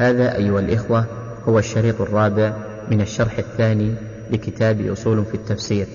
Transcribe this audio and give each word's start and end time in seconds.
هذا 0.00 0.36
أيها 0.36 0.60
الإخوة 0.60 1.04
هو 1.48 1.58
الشريط 1.58 2.00
الرابع 2.00 2.52
من 2.88 3.00
الشرح 3.00 3.38
الثاني 3.38 3.94
لكتاب 4.30 4.80
أصول 4.80 5.24
في 5.24 5.34
التفسير. 5.34 5.88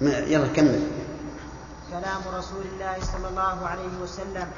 يلا 0.00 0.46
كمل. 0.46 0.80
كلام 1.90 2.22
رسول 2.34 2.62
الله 2.72 2.96
صلى 3.00 3.28
الله 3.28 3.66
عليه 3.66 3.98
وسلم 4.02 4.48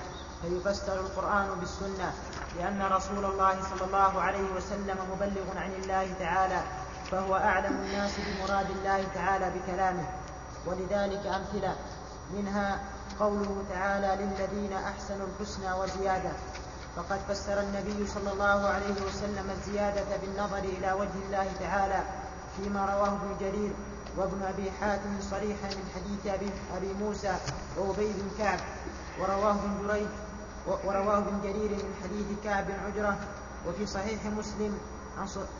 فيفسر 0.42 1.00
القرآن 1.00 1.46
بالسنة 1.60 2.12
لأن 2.58 2.82
رسول 2.82 3.24
الله 3.24 3.54
صلى 3.62 3.86
الله 3.86 4.20
عليه 4.20 4.46
وسلم 4.56 4.96
مبلغ 5.12 5.56
عن 5.56 5.70
الله 5.82 6.06
تعالى 6.18 6.60
فهو 7.10 7.36
أعلم 7.36 7.76
الناس 7.76 8.12
بمراد 8.18 8.66
الله 8.70 9.04
تعالى 9.14 9.52
بكلامه. 9.54 10.06
ولذلك 10.66 11.26
أمثلة 11.26 11.76
منها 12.36 12.80
قوله 13.20 13.64
تعالى 13.70 14.24
للذين 14.24 14.72
أحسنوا 14.72 15.26
الحسنى 15.26 15.72
وزيادة. 15.72 16.30
فقد 16.96 17.18
فسر 17.28 17.60
النبي 17.60 18.06
صلى 18.06 18.32
الله 18.32 18.68
عليه 18.68 18.96
وسلم 19.06 19.50
الزيادة 19.50 20.16
بالنظر 20.16 20.58
إلى 20.58 20.92
وجه 20.92 21.18
الله 21.26 21.46
تعالى 21.60 22.02
فيما 22.56 22.80
رواه 22.86 23.08
ابن 23.08 23.36
جرير 23.40 23.70
وابن 24.16 24.42
أبي 24.42 24.70
حاتم 24.70 25.20
صريحا 25.20 25.68
من 25.68 25.90
حديث 25.94 26.34
أبي, 26.76 26.94
موسى 27.00 27.36
وأبي 27.76 28.12
بن 28.12 28.30
كعب 28.38 28.60
ورواه 29.20 29.50
ابن 29.54 29.88
جريج 29.88 30.08
ورواه 30.84 31.18
ابن 31.18 31.40
جرير 31.42 31.70
من 31.70 31.94
حديث 32.02 32.26
كعب 32.44 32.66
بن 32.66 32.74
عجرة 32.86 33.18
وفي 33.68 33.86
صحيح 33.86 34.26
مسلم 34.26 34.78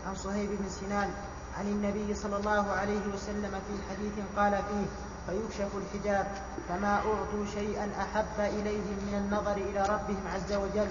عن 0.06 0.14
صهيب 0.14 0.48
بن 0.50 0.68
سنان 0.68 1.10
عن 1.58 1.66
النبي 1.66 2.14
صلى 2.14 2.36
الله 2.36 2.70
عليه 2.70 3.00
وسلم 3.14 3.50
في 3.50 3.74
حديث 3.90 4.12
قال 4.36 4.52
فيه 4.52 4.86
فيكشف 5.26 5.70
الحجاب 5.76 6.26
فما 6.68 6.94
أعطوا 6.94 7.46
شيئا 7.54 7.90
أحب 8.00 8.40
إليهم 8.40 8.98
من 9.06 9.14
النظر 9.14 9.56
إلى 9.56 9.82
ربهم 9.82 10.22
عز 10.34 10.52
وجل 10.52 10.90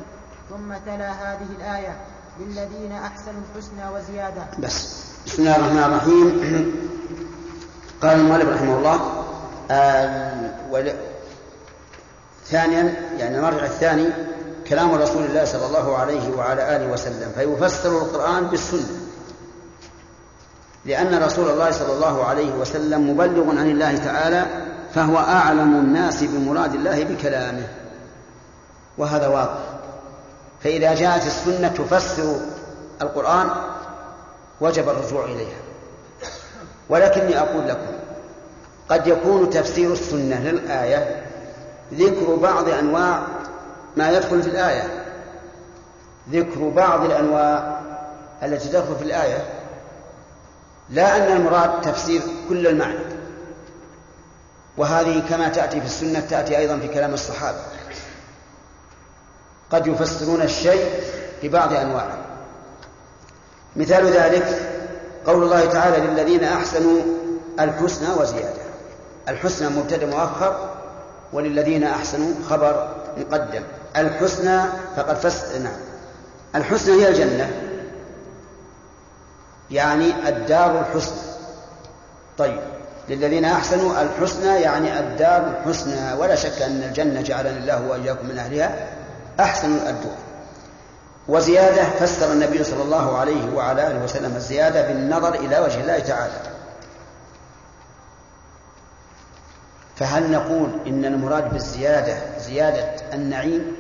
ثم 0.50 0.74
تلا 0.86 1.12
هذه 1.12 1.48
الآية 1.60 1.98
للذين 2.40 2.92
أحسنوا 2.92 3.42
الحسنى 3.52 3.96
وزيادة. 3.96 4.42
بس. 4.60 5.04
بسم 5.26 5.42
الله 5.42 5.56
الرحمن 5.56 5.84
الرحيم. 5.84 6.88
قال 8.02 8.20
المؤلف 8.20 8.50
رحمه 8.50 8.78
الله 8.78 9.00
آه 9.72 10.52
ول... 10.72 10.92
ثانيا 12.46 12.94
يعني 13.18 13.38
المرجع 13.38 13.66
الثاني 13.66 14.10
كلام 14.68 14.96
رسول 14.96 15.24
الله 15.24 15.46
صلى 15.46 15.66
الله 15.66 15.98
عليه 15.98 16.36
وعلى 16.36 16.76
آله 16.76 16.88
وسلم 16.88 17.32
فيفسر 17.36 17.90
القرآن 17.90 18.48
بالسنة. 18.48 19.00
لأن 20.86 21.24
رسول 21.24 21.50
الله 21.50 21.72
صلى 21.72 21.94
الله 21.94 22.26
عليه 22.26 22.54
وسلم 22.54 23.10
مبلغ 23.10 23.50
عن 23.50 23.72
الله 23.72 23.98
تعالى 23.98 24.46
فهو 24.96 25.18
أعلم 25.18 25.76
الناس 25.76 26.24
بمراد 26.24 26.74
الله 26.74 27.04
بكلامه. 27.04 27.68
وهذا 28.98 29.28
واضح. 29.28 29.77
فإذا 30.64 30.94
جاءت 30.96 31.28
السنة 31.28 31.68
تفسر 31.68 32.36
القرآن 33.02 33.50
وجب 34.62 34.90
الرجوع 34.90 35.26
إليها. 35.26 35.58
ولكني 36.90 37.40
أقول 37.40 37.68
لكم 37.68 37.98
قد 38.90 39.08
يكون 39.08 39.50
تفسير 39.50 39.94
السنة 39.94 40.40
للآية 40.40 41.26
ذكر 41.94 42.36
بعض 42.36 42.70
أنواع 42.70 43.22
ما 43.98 44.12
يدخل 44.12 44.44
في 44.44 44.50
الآية. 44.50 45.06
ذكر 46.32 46.70
بعض 46.70 47.06
الأنواع 47.06 47.82
التي 48.44 48.70
تدخل 48.70 48.96
في 48.96 49.04
الآية 49.04 49.46
لا 50.90 51.18
أن 51.18 51.38
المراد 51.38 51.82
تفسير 51.82 52.22
كل 52.50 52.68
المعنى. 52.68 53.18
وهذه 54.78 55.24
كما 55.30 55.50
تأتي 55.50 55.80
في 55.80 55.86
السنة 55.86 56.20
تأتي 56.20 56.58
أيضا 56.58 56.78
في 56.80 56.88
كلام 56.88 57.14
الصحابة. 57.14 57.58
قد 59.72 59.88
يفسرون 59.88 60.42
الشيء 60.42 60.90
ببعض 61.44 61.74
أنواعه. 61.74 62.18
مثال 63.76 64.06
ذلك 64.06 64.62
قول 65.26 65.44
الله 65.44 65.66
تعالى 65.66 66.08
للذين 66.08 66.44
أحسنوا 66.44 67.02
الحسنى 67.60 68.08
وزيادة. 68.20 68.62
الحسنى 69.30 69.70
مبتدأ 69.70 70.06
مؤخر 70.06 70.70
وللذين 71.34 71.84
أحسنوا 71.84 72.34
خبر 72.50 72.96
مقدم. 73.18 73.64
الحسنى 73.98 74.62
فقد 74.96 75.16
فسر 75.16 75.60
نعم 75.60 75.80
الحسنى 76.56 77.02
هي 77.02 77.08
الجنة. 77.08 77.52
يعني 79.72 80.30
الدار 80.30 80.80
الحسنى. 80.80 81.18
طيب 82.38 82.60
للذين 83.10 83.46
أحسنوا 83.46 84.02
الحسنى 84.02 84.62
يعني 84.62 85.00
الدار 85.00 85.48
الحسنى. 85.48 86.14
ولا 86.14 86.36
شك 86.36 86.62
أن 86.62 86.84
الجنة 86.84 87.22
جعلنا 87.22 87.58
الله 87.58 87.88
وإياكم 87.88 88.28
من 88.28 88.38
أهلها. 88.38 88.97
أحسن 89.40 89.88
الدور 89.88 90.16
وزيادة 91.28 91.84
فسر 91.84 92.32
النبي 92.32 92.64
صلى 92.64 92.84
الله 92.84 93.18
عليه 93.18 93.56
وعلى 93.56 93.88
آله 93.88 94.04
وسلم 94.04 94.36
الزيادة 94.36 94.88
بالنظر 94.88 95.36
إلى 95.36 95.60
وجه 95.60 95.82
الله 95.82 96.00
تعالى. 96.00 96.34
فهل 99.96 100.32
نقول 100.32 100.70
إن 100.88 101.06
المراد 101.06 101.54
بالزيادة 101.54 102.18
زيادة 102.40 102.96
النعيم 103.14 103.76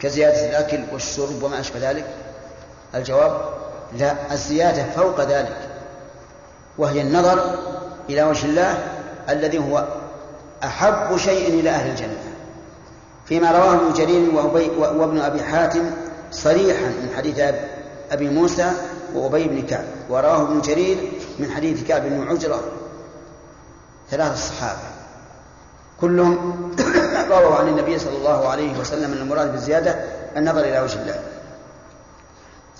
كزيادة 0.00 0.50
الأكل 0.50 0.80
والشرب 0.92 1.42
وما 1.42 1.60
أشبه 1.60 1.90
ذلك؟ 1.90 2.06
الجواب 2.94 3.40
لا 3.98 4.14
الزيادة 4.32 4.84
فوق 4.96 5.20
ذلك 5.20 5.56
وهي 6.78 7.00
النظر 7.00 7.58
إلى 8.10 8.22
وجه 8.22 8.46
الله 8.46 8.78
الذي 9.28 9.58
هو 9.58 9.84
أحب 10.64 11.16
شيء 11.16 11.60
إلى 11.60 11.70
أهل 11.70 11.90
الجنة. 11.90 12.18
فيما 13.28 13.50
رواه 13.50 13.74
ابن 13.74 13.92
جرير 13.92 14.34
وابن 14.78 15.20
أبي 15.20 15.42
حاتم 15.42 15.90
صريحا 16.32 16.88
من 16.88 17.10
حديث 17.16 17.40
أبي 18.10 18.30
موسى 18.30 18.72
وأبي 19.14 19.48
بن 19.48 19.62
كعب 19.62 19.84
ورواه 20.10 20.42
ابن 20.42 20.60
جرير 20.60 21.12
من 21.38 21.50
حديث 21.50 21.84
كعب 21.88 22.02
بن 22.02 22.28
عجرة. 22.28 22.60
ثلاثة 24.10 24.32
الصحابة. 24.32 24.80
كلهم 26.00 26.70
رووا 27.30 27.54
عن 27.54 27.68
النبي 27.68 27.98
صلى 27.98 28.16
الله 28.16 28.48
عليه 28.48 28.78
وسلم 28.78 29.12
أن 29.12 29.18
المراد 29.18 29.52
بالزيادة 29.52 30.04
النظر 30.36 30.60
إلى 30.60 30.80
وجه 30.80 31.02
الله. 31.02 31.20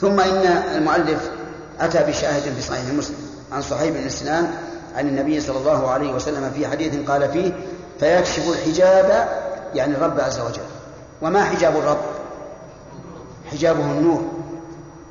ثم 0.01 0.21
إن 0.21 0.47
المؤلف 0.77 1.31
أتى 1.81 1.99
بشاهد 1.99 2.43
في 2.55 2.63
صحيح 2.63 2.85
مسلم 2.85 3.17
عن 3.53 3.63
صهيب 3.63 3.95
بن 3.95 4.09
سنان 4.09 4.55
عن 4.97 5.09
النبي 5.09 5.41
صلى 5.41 5.59
الله 5.59 5.91
عليه 5.91 6.13
وسلم 6.13 6.51
في 6.55 6.67
حديث 6.67 7.09
قال 7.11 7.33
فيه 7.33 7.53
فيكشف 8.01 8.49
الحجاب 8.49 9.29
يعني 9.75 9.97
الرب 9.97 10.21
عز 10.21 10.41
وجل. 10.41 10.63
وما 11.23 11.45
حجاب 11.45 11.77
الرب؟ 11.77 12.01
حجابه 13.51 13.81
النور 13.81 14.23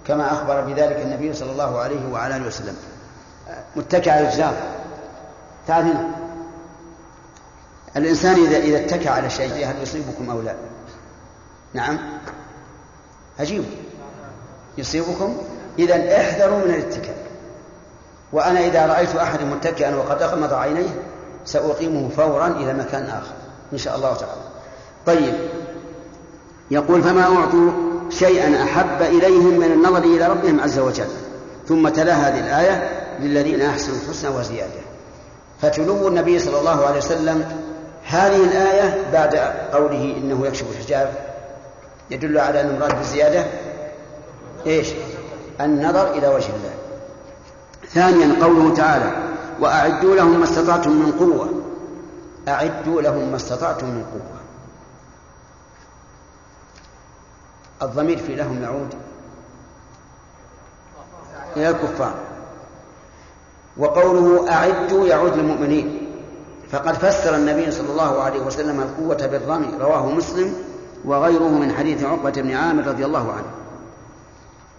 كما 0.08 0.34
أخبر 0.34 0.62
بذلك 0.62 1.02
النبي 1.02 1.34
صلى 1.34 1.52
الله 1.52 1.80
عليه 1.80 2.12
وعلى 2.12 2.36
آله 2.36 2.48
وسلم. 2.48 2.76
متكئ 3.76 4.10
على 4.10 4.28
الجدار 4.28 4.54
تعال 5.68 5.84
هنا. 5.84 6.08
الإنسان 7.96 8.46
إذا 8.46 8.58
إذا 8.58 8.78
اتكى 8.78 9.10
على 9.10 9.30
شيء 9.30 9.66
هل 9.66 9.82
يصيبكم 9.82 10.30
أو 10.30 10.42
لا؟ 10.42 10.56
نعم. 11.74 12.00
عجيب. 13.40 13.64
يصيبكم؟ 14.78 15.38
إذا 15.80 16.22
احذروا 16.22 16.58
من 16.58 16.74
الاتكاء. 16.74 17.18
وأنا 18.34 18.60
إذا 18.60 18.86
رأيت 18.86 19.16
أحد 19.16 19.42
متكئا 19.42 19.96
وقد 19.96 20.22
أغمض 20.22 20.54
عينيه 20.54 20.90
سأقيمه 21.46 22.10
فورا 22.10 22.48
إلى 22.48 22.74
مكان 22.74 23.06
آخر 23.06 23.34
إن 23.74 23.78
شاء 23.78 23.96
الله 23.96 24.14
تعالى. 24.16 24.42
طيب. 25.08 25.34
يقول 26.72 27.04
فما 27.04 27.24
أعطوا 27.24 27.72
شيئا 28.10 28.64
أحب 28.64 29.02
إليهم 29.02 29.60
من 29.60 29.72
النظر 29.72 30.04
إلى 30.04 30.28
ربهم 30.28 30.60
عز 30.60 30.80
وجل. 30.80 31.08
ثم 31.68 31.90
تلا 31.90 32.14
هذه 32.14 32.40
الآية 32.40 32.90
للذين 33.20 33.62
أحسنوا 33.62 33.98
الحسنى 33.98 34.36
وزيادة. 34.36 34.82
فتلو 35.62 36.08
النبي 36.08 36.40
صلى 36.40 36.60
الله 36.60 36.86
عليه 36.86 36.98
وسلم 36.98 37.46
هذه 38.04 38.44
الآية 38.44 39.12
بعد 39.14 39.36
قوله 39.74 40.16
إنه 40.18 40.48
يكشف 40.48 40.66
الحجاب. 40.72 41.14
يدل 42.12 42.40
على 42.40 42.62
أن 42.62 42.70
المراد 42.70 42.98
بالزيادة. 42.98 43.46
إيش؟ 44.66 44.88
النظر 45.62 46.12
إلى 46.12 46.28
وجه 46.28 46.48
الله. 46.48 46.74
ثانيا 47.94 48.46
قوله 48.46 48.74
تعالى 48.76 49.12
وأعدوا 49.60 50.16
لهم 50.16 50.38
ما 50.40 50.44
استطعتم 50.44 50.92
من 50.92 51.12
قوة. 51.12 51.50
أعدوا 52.48 53.02
لهم 53.02 53.30
ما 53.30 53.36
استطعتم 53.36 53.86
من 53.86 54.04
قوة. 54.04 54.37
الضمير 57.82 58.18
في 58.18 58.36
لهم 58.36 58.64
يعود 58.64 58.94
إلى 61.56 61.70
الكفار. 61.70 62.14
وقوله 63.78 64.52
أعدوا 64.52 65.08
يعود 65.08 65.36
للمؤمنين. 65.38 66.08
فقد 66.72 66.94
فسر 66.94 67.36
النبي 67.36 67.72
صلى 67.72 67.90
الله 67.90 68.22
عليه 68.22 68.40
وسلم 68.40 68.82
القوة 68.82 69.28
بالرمي 69.28 69.78
رواه 69.80 70.06
مسلم 70.06 70.54
وغيره 71.06 71.48
من 71.48 71.72
حديث 71.72 72.04
عقبة 72.04 72.32
بن 72.32 72.56
عامر 72.56 72.88
رضي 72.88 73.06
الله 73.06 73.32
عنه. 73.32 73.52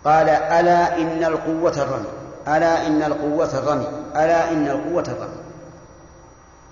قال 0.04 0.28
ألا 0.28 0.98
إن 0.98 1.24
القوة 1.24 1.82
الرمي 1.82 2.08
ألا 2.48 2.86
إن 2.86 3.02
القوة 3.02 3.58
الرمي 3.58 3.86
ألا 4.16 4.52
إن 4.52 4.68
القوة 4.68 5.04
الرمي. 5.08 5.42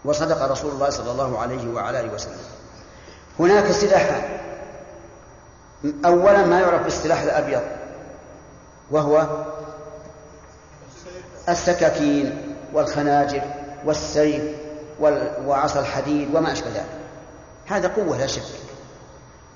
وصدق 0.04 0.50
رسول 0.50 0.72
الله 0.72 0.90
صلى 0.90 1.10
الله 1.10 1.38
عليه 1.38 1.74
وعلى 1.74 2.00
آله 2.00 2.14
وسلم. 2.14 2.38
هناك 3.40 3.72
سلاحان 3.72 4.22
أولا 6.04 6.46
ما 6.46 6.60
يعرف 6.60 6.82
بالسلاح 6.82 7.22
الأبيض 7.22 7.62
وهو 8.90 9.26
السكاكين 11.48 12.54
والخناجر 12.72 13.42
والسيف 13.84 14.42
وعصا 15.46 15.80
الحديد 15.80 16.34
وما 16.34 16.52
أشبه 16.52 16.68
ذلك. 16.68 16.86
هذا 17.66 17.88
قوة 17.88 18.18
لا 18.18 18.26
شك 18.26 18.42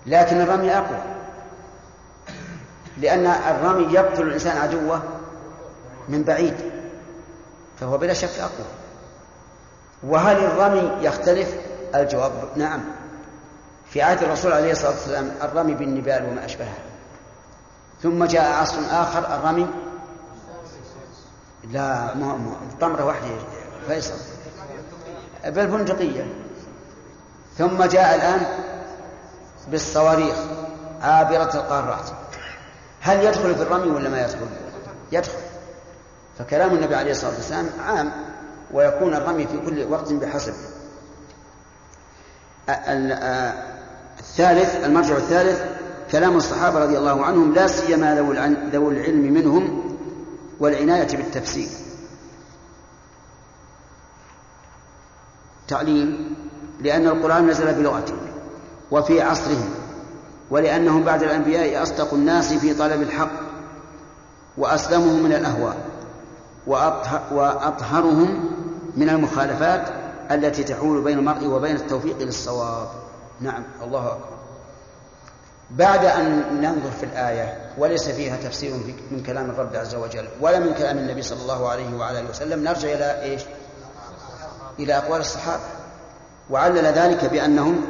لكن 0.07 0.41
الرمي 0.41 0.77
أقوى 0.77 0.99
لأن 2.99 3.27
الرمي 3.27 3.95
يقتل 3.95 4.23
الإنسان 4.23 4.57
عدوه 4.57 5.03
من 6.09 6.23
بعيد 6.23 6.55
فهو 7.81 7.99
بلا 7.99 8.15
شك 8.15 8.39
أقوى. 8.39 8.67
وهل 10.03 10.37
الرمي 10.37 11.05
يختلف؟ 11.07 11.55
الجواب 11.95 12.33
نعم. 12.57 12.81
في 13.91 14.03
عهد 14.03 14.23
الرسول 14.23 14.53
عليه 14.53 14.73
الصلاة 14.73 14.91
والسلام 14.91 15.33
الرمي 15.43 15.75
بالنبال 15.75 16.25
وما 16.25 16.45
أشبهها 16.45 16.79
ثم 18.03 18.25
جاء 18.25 18.53
عصر 18.53 18.79
آخر 18.91 19.35
الرمي. 19.35 19.67
لا 21.71 22.15
ما 22.15 22.57
طمرة 22.81 23.05
واحدة 23.05 23.27
فيصل. 23.89 24.15
بالبندقية 25.45 26.35
ثم 27.59 27.85
جاء 27.85 28.15
الآن 28.15 28.47
بالصواريخ 29.69 30.37
عابرة 31.03 31.51
القارات. 31.55 32.11
هل 33.01 33.25
يدخل 33.25 33.55
في 33.55 33.63
الرمي 33.63 33.91
ولا 33.91 34.09
ما 34.09 34.21
يدخل؟ 34.21 34.47
يدخل. 35.13 35.39
فكلام 36.39 36.75
النبي 36.75 36.95
عليه 36.95 37.11
الصلاة 37.11 37.35
والسلام 37.35 37.71
عام 37.87 38.13
ويكون 38.71 39.15
الرمي 39.15 39.47
في 39.47 39.59
كل 39.59 39.93
وقت 39.93 40.13
بحسب. 40.13 40.55
الثالث 44.21 44.85
المرجع 44.85 45.17
الثالث 45.17 45.63
كلام 46.13 46.37
الصحابة 46.37 46.79
رضي 46.79 46.99
الله 46.99 47.25
عنهم 47.25 47.55
لا 47.55 47.67
سيما 47.67 48.15
ذوي 48.73 48.93
العلم 48.95 49.33
منهم 49.33 49.95
والعناية 50.61 51.17
بالتفسير. 51.17 51.69
تعليم 55.69 56.35
لأن 56.81 57.07
القرآن 57.07 57.47
نزل 57.47 57.75
بلغتهم 57.75 58.19
وفي 58.91 59.21
عصرهم 59.21 59.71
ولأنهم 60.51 61.05
بعد 61.05 61.23
الأنبياء 61.23 61.83
أصدق 61.83 62.15
الناس 62.15 62.53
في 62.53 62.75
طلب 62.75 63.03
الحق 63.03 63.31
وأسلمهم 64.57 65.23
من 65.23 65.33
الأهواء 65.33 65.77
وأطهرهم 67.33 68.51
من 68.97 69.09
المخالفات 69.09 69.89
التي 70.31 70.65
تحول 70.65 71.03
بين 71.03 71.19
المرء 71.19 71.47
وبين 71.47 71.77
التوفيق 71.77 72.19
للصواب. 72.21 72.89
نعم 73.41 73.65
الله 73.83 74.07
أكبر. 74.07 74.41
بعد 75.71 76.05
أن 76.05 76.61
ننظر 76.61 76.91
في 76.91 77.07
الآية 77.07 77.71
وليس 77.79 78.09
فيها 78.09 78.37
تفسير 78.37 78.75
من 79.11 79.23
كلام 79.23 79.51
الرب 79.51 79.77
عز 79.77 79.95
وجل 79.95 80.29
ولا 80.41 80.59
من 80.59 80.75
كلام 80.75 80.99
النبي 80.99 81.23
صلى 81.23 81.43
الله 81.43 81.69
عليه 81.69 81.95
وعلى 81.95 82.21
آله 82.21 82.31
وسلم 82.31 82.65
نرجع 82.65 82.89
إلى 82.93 83.23
إيش؟ 83.23 83.43
إلى 84.79 84.97
أقوال 84.97 85.21
الصحابة. 85.21 85.63
وعلل 86.51 86.87
ذلك 86.87 87.25
بأنهم 87.25 87.81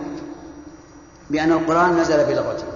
بأن 1.31 1.53
القرآن 1.53 1.97
نزل 1.97 2.25
بلغته. 2.25 2.67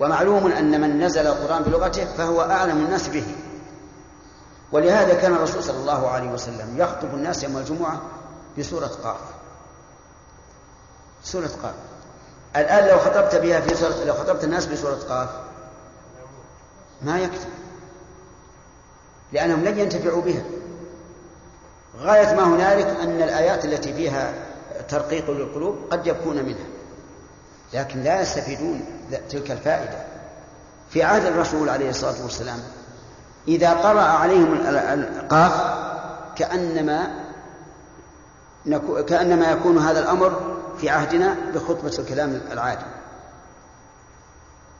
ومعلوم 0.00 0.52
أن 0.52 0.80
من 0.80 1.00
نزل 1.00 1.26
القرآن 1.26 1.62
بلغته 1.62 2.04
فهو 2.04 2.42
أعلم 2.42 2.84
الناس 2.84 3.08
به. 3.08 3.26
ولهذا 4.72 5.14
كان 5.14 5.32
الرسول 5.32 5.64
صلى 5.64 5.78
الله 5.78 6.08
عليه 6.08 6.30
وسلم 6.30 6.74
يخطب 6.76 7.14
الناس 7.14 7.42
يوم 7.42 7.56
الجمعة 7.56 8.02
بسورة 8.58 8.86
قاف. 8.86 9.20
سورة 11.24 11.50
قاف. 11.62 11.74
الآن 12.56 12.88
لو 12.88 12.98
خطبت 12.98 13.34
بها 13.34 13.60
في 13.60 13.74
سورة 13.74 14.04
لو 14.04 14.14
خطبت 14.14 14.44
الناس 14.44 14.66
بسورة 14.66 14.98
قاف 15.08 15.28
ما 17.02 17.20
يكفي 17.20 17.46
لأنهم 19.32 19.64
لن 19.64 19.78
ينتفعوا 19.78 20.22
بها. 20.22 20.42
غاية 22.00 22.34
ما 22.34 22.44
هنالك 22.44 22.86
أن 22.86 23.22
الآيات 23.22 23.64
التي 23.64 23.92
فيها 23.94 24.34
ترقيق 24.88 25.30
للقلوب 25.30 25.78
قد 25.90 26.06
يكون 26.06 26.36
منها. 26.36 26.66
لكن 27.72 28.02
لا 28.02 28.20
يستفيدون 28.20 28.84
تلك 29.30 29.50
الفائدة. 29.50 30.12
في 30.90 31.02
عهد 31.02 31.26
الرسول 31.26 31.68
عليه 31.68 31.90
الصلاة 31.90 32.22
والسلام 32.22 32.58
إذا 33.48 33.70
قرأ 33.70 34.00
عليهم 34.00 34.54
القاف 34.64 35.52
كأنما 36.36 37.10
كأنما 39.08 39.50
يكون 39.50 39.78
هذا 39.78 40.00
الأمر 40.00 40.51
في 40.78 40.90
عهدنا 40.90 41.36
بخطبة 41.54 41.96
الكلام 41.98 42.40
العادي. 42.52 42.84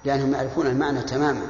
لأنهم 0.04 0.34
يعرفون 0.34 0.66
المعنى 0.66 1.02
تماما. 1.02 1.46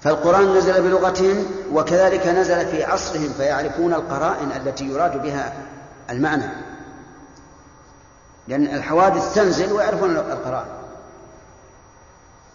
فالقرآن 0.00 0.56
نزل 0.56 0.82
بلغتهم 0.82 1.46
وكذلك 1.72 2.26
نزل 2.26 2.66
في 2.66 2.84
عصرهم 2.84 3.28
فيعرفون 3.28 3.94
القرائن 3.94 4.52
التي 4.52 4.84
يراد 4.84 5.22
بها 5.22 5.52
المعنى. 6.10 6.48
لأن 8.48 8.66
الحوادث 8.66 9.34
تنزل 9.34 9.72
ويعرفون 9.72 10.16
القرائن. 10.16 10.82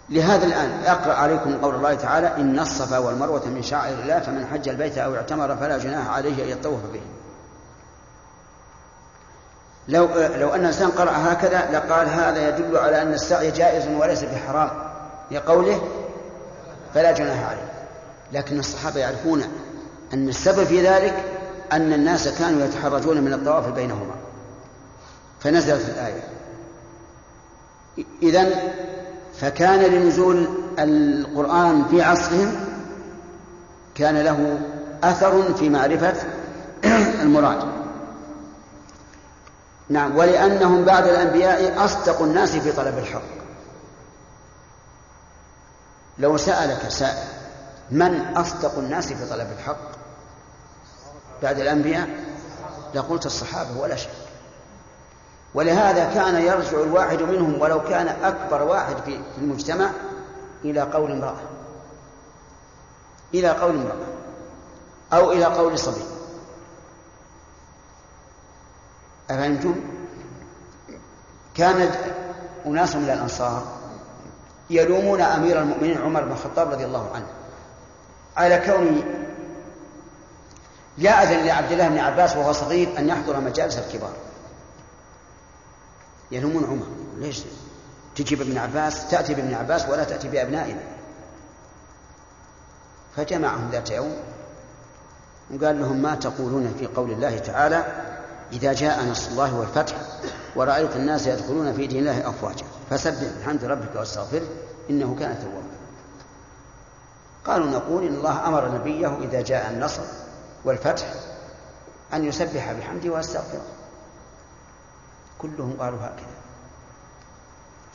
لهذا 0.10 0.46
الآن 0.46 0.84
أقرأ 0.86 1.14
عليكم 1.14 1.58
قول 1.58 1.76
الله 1.76 1.94
تعالى 1.94 2.36
إن 2.36 2.60
الصفا 2.60 2.98
والمروة 2.98 3.46
من 3.46 3.64
شعائر 3.64 4.00
الله 4.00 4.20
فمن 4.20 4.46
حج 4.46 4.70
البيت 4.70 4.98
أو 4.98 5.16
اعتمر 5.16 5.56
فلا 5.56 5.78
جناح 5.78 6.10
عليه 6.10 6.44
أن 6.44 6.50
يطوف 6.50 6.80
به. 6.94 7.02
لو 9.88 10.06
لو 10.36 10.50
أن 10.50 10.60
الإنسان 10.60 10.90
قرأ 10.90 11.12
هكذا 11.12 11.70
لقال 11.72 12.10
هذا 12.10 12.50
يدل 12.50 12.78
على 12.78 13.02
أن 13.02 13.14
السعي 13.14 13.52
جائز 13.52 13.88
وليس 13.88 14.24
بحرام. 14.24 14.70
لقوله 15.32 15.82
فلا 16.94 17.12
جناح 17.12 17.50
عليه. 17.50 17.72
لكن 18.34 18.60
الصحابة 18.60 19.00
يعرفون 19.00 19.44
أن 20.14 20.30
السبب 20.30 20.64
في 20.64 20.88
ذلك 20.88 21.24
أن 21.74 21.94
الناس 21.94 22.28
كانوا 22.28 22.66
يتحرجون 22.66 23.22
من 23.22 23.34
الطواف 23.34 23.68
بينهما. 23.68 24.16
فنزلت 25.40 25.90
الآية. 25.90 26.24
إذن 28.24 28.52
فكان 29.40 29.80
لنزول 29.80 30.48
القرآن 30.80 31.86
في 31.90 32.02
عصرهم 32.02 32.56
كان 33.96 34.18
له 34.18 34.60
أثر 35.04 35.54
في 35.54 35.70
معرفة 35.70 36.14
المراد. 37.24 37.77
نعم 39.90 40.18
ولأنهم 40.18 40.86
بعد 40.86 41.08
الأنبياء 41.08 41.86
أصدق 41.86 42.22
الناس 42.22 42.56
في 42.56 42.72
طلب 42.72 42.98
الحق. 42.98 43.38
لو 46.18 46.38
سألك 46.38 46.90
سائل 46.90 47.28
من 47.92 48.38
أصدق 48.38 48.78
الناس 48.78 49.14
في 49.14 49.30
طلب 49.30 49.52
الحق؟ 49.52 49.78
بعد 51.44 51.60
الأنبياء؟ 51.60 52.10
لقلت 52.94 53.26
الصحابة 53.26 53.80
ولا 53.80 53.96
شك. 53.96 54.10
ولهذا 55.54 56.14
كان 56.14 56.42
يرجع 56.42 56.82
الواحد 56.84 57.22
منهم 57.22 57.62
ولو 57.62 57.84
كان 57.84 58.08
أكبر 58.08 58.64
واحد 58.64 58.96
في 59.06 59.20
المجتمع 59.38 59.90
إلى 60.66 60.82
قول 60.82 61.12
امرأة. 61.12 61.42
إلى 63.34 63.50
قول 63.50 63.76
امرأة. 63.76 64.08
أو 65.14 65.32
إلى 65.32 65.46
قول 65.46 65.80
صبي. 65.80 66.17
أفهمتم؟ 69.30 69.76
كان 71.56 71.92
أناس 72.66 72.96
من 72.96 73.04
الأنصار 73.04 73.78
يلومون 74.70 75.22
أمير 75.22 75.62
المؤمنين 75.62 75.98
عمر 75.98 76.24
بن 76.24 76.32
الخطاب 76.32 76.72
رضي 76.72 76.86
الله 76.86 77.12
عنه. 77.16 77.28
على 78.38 78.58
كونه 78.66 79.04
يأذن 80.98 81.46
لعبد 81.46 81.72
الله 81.72 81.88
بن 81.88 81.98
عباس 81.98 82.36
وهو 82.36 82.52
صغير 82.52 83.00
أن 83.00 83.10
يحضر 83.10 83.40
مجالس 83.40 83.78
الكبار. 83.78 84.14
يلومون 86.32 86.64
عمر. 86.64 86.86
ليش؟ 87.18 87.42
تجي 88.16 88.36
بابن 88.36 88.58
عباس 88.58 89.08
تأتي 89.08 89.34
بابن 89.34 89.54
عباس 89.54 89.90
ولا 89.90 90.04
تأتي 90.04 90.28
بأبنائنا. 90.28 90.82
فجمعهم 93.16 93.70
ذات 93.72 93.92
يوم 93.92 94.16
وقال 95.52 95.80
لهم 95.80 96.02
ما 96.02 96.16
تقولون 96.16 96.76
في 96.80 96.86
قول 96.86 97.12
الله 97.12 97.38
تعالى 97.38 98.07
إذا 98.52 98.74
جاء 98.74 99.04
نصر 99.04 99.32
الله 99.32 99.56
والفتح 99.56 99.96
ورأيت 100.56 100.96
الناس 100.96 101.28
يدخلون 101.28 101.74
في 101.74 101.88
دين 101.88 102.00
الله 102.00 102.30
أفواجا. 102.30 102.66
فسبح 102.90 103.28
بحمد 103.42 103.66
ربك 103.66 103.96
واستغفره 103.96 104.48
إنه 104.90 105.16
كان 105.20 105.40
توابا. 105.40 105.78
قالوا 107.46 107.68
نقول 107.68 108.08
إن 108.08 108.14
الله 108.14 108.48
أمر 108.48 108.76
نبيه 108.76 109.18
إذا 109.18 109.42
جاء 109.42 109.70
النصر 109.70 110.02
والفتح 110.66 111.06
أن 112.14 112.26
يسبح 112.26 112.72
بحمده 112.72 113.10
ويستغفره 113.10 113.62
كلهم 115.40 115.78
قالوا 115.80 116.00
هكذا. 116.00 116.38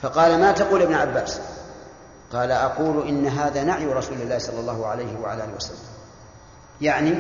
فقال 0.03 0.41
ما 0.41 0.53
تقول 0.53 0.83
ابن 0.83 0.95
عباس؟ 0.95 1.41
قال 2.33 2.51
أقول 2.51 3.09
إن 3.09 3.27
هذا 3.27 3.65
نعي 3.65 3.87
رسول 3.87 4.21
الله 4.21 4.39
صلى 4.39 4.61
الله 4.61 4.87
عليه 4.87 5.19
وعلى 5.19 5.45
آله 5.45 5.55
وسلم. 5.57 5.79
يعني 6.81 7.19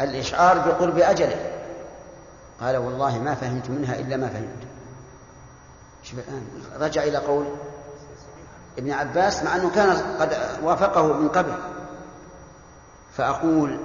الإشعار 0.00 0.58
بقرب 0.58 0.98
أجله. 0.98 1.59
قال 2.60 2.76
والله 2.76 3.18
ما 3.18 3.34
فهمت 3.34 3.70
منها 3.70 4.00
إلا 4.00 4.16
ما 4.16 4.28
فهمت. 4.28 4.62
شوف 6.02 6.18
الآن 6.18 6.42
رجع 6.80 7.02
إلى 7.02 7.16
قول 7.16 7.44
ابن 8.78 8.90
عباس 8.90 9.42
مع 9.42 9.56
أنه 9.56 9.70
كان 9.70 10.16
قد 10.20 10.36
وافقه 10.62 11.12
من 11.12 11.28
قبل. 11.28 11.52
فأقول 13.16 13.78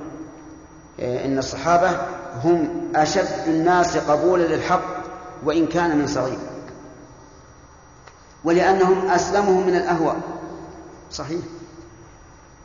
آه، 0.99 1.25
إن 1.25 1.37
الصحابة 1.37 1.97
هم 2.43 2.91
أشد 2.95 3.47
الناس 3.47 3.97
قبولا 3.97 4.43
للحق 4.43 4.81
وإن 5.43 5.67
كان 5.67 5.97
من 5.97 6.07
صغير. 6.07 6.39
ولأنهم 8.43 9.09
أسلمهم 9.09 9.67
من 9.67 9.75
الأهواء. 9.75 10.17
صحيح. 11.11 11.41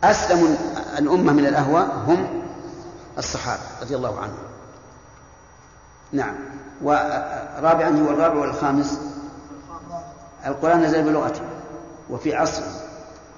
أسلم 0.05 0.57
الأمة 0.99 1.33
من 1.33 1.47
الأهواء 1.47 2.05
هم 2.07 2.43
الصحابة 3.19 3.63
رضي 3.83 3.97
الله 3.97 4.21
عنهم. 4.21 4.50
نعم. 6.13 6.35
ورابعا 6.83 7.89
هو 7.89 8.11
الرابع 8.11 8.35
والخامس. 8.35 9.01
القرآن 10.47 10.83
نزل 10.83 11.03
بلغته 11.03 11.41
وفي 12.11 12.35
عصر 12.35 12.63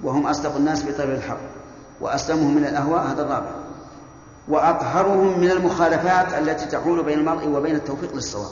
وهم 0.02 0.26
أصدق 0.26 0.56
الناس 0.56 0.82
في 0.82 0.92
طلب 0.92 1.10
الحق 1.10 1.40
وأسلمهم 2.00 2.56
من 2.56 2.64
الأهواء 2.64 3.02
هذا 3.02 3.22
الرابع. 3.22 3.50
وأطهرهم 4.48 5.40
من 5.40 5.50
المخالفات 5.50 6.34
التي 6.34 6.66
تحول 6.66 7.02
بين 7.02 7.18
المرء 7.18 7.48
وبين 7.48 7.74
التوفيق 7.74 8.14
للصواب. 8.14 8.50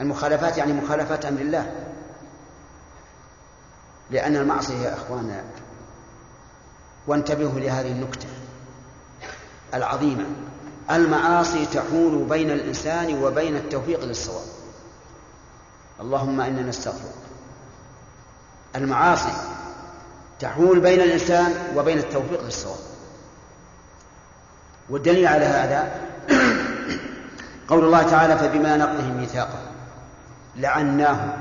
المخالفات 0.00 0.58
يعني 0.58 0.72
مخالفات 0.72 1.24
أمر 1.24 1.40
الله. 1.40 1.72
لأن 4.10 4.36
المعصية 4.36 4.78
يا 4.78 4.94
أخوانا 4.94 5.44
وانتبهوا 7.06 7.60
لهذه 7.60 7.92
النكتة 7.92 8.26
العظيمة. 9.74 10.24
المعاصي 10.90 11.66
تحول 11.66 12.24
بين 12.28 12.50
الإنسان 12.50 13.22
وبين 13.22 13.56
التوفيق 13.56 14.04
للصواب. 14.04 14.46
اللهم 16.00 16.40
إنا 16.40 16.62
نستغفرك. 16.62 17.14
المعاصي 18.76 19.32
تحول 20.40 20.80
بين 20.80 21.00
الإنسان 21.00 21.54
وبين 21.76 21.98
التوفيق 21.98 22.44
للصواب. 22.44 22.78
والدليل 24.90 25.26
على 25.26 25.44
هذا 25.44 26.00
قول 27.68 27.84
الله 27.84 28.02
تعالى 28.02 28.38
فبما 28.38 28.76
نقضهم 28.76 29.16
ميثاقهم 29.16 29.66
لعناهم 30.56 31.32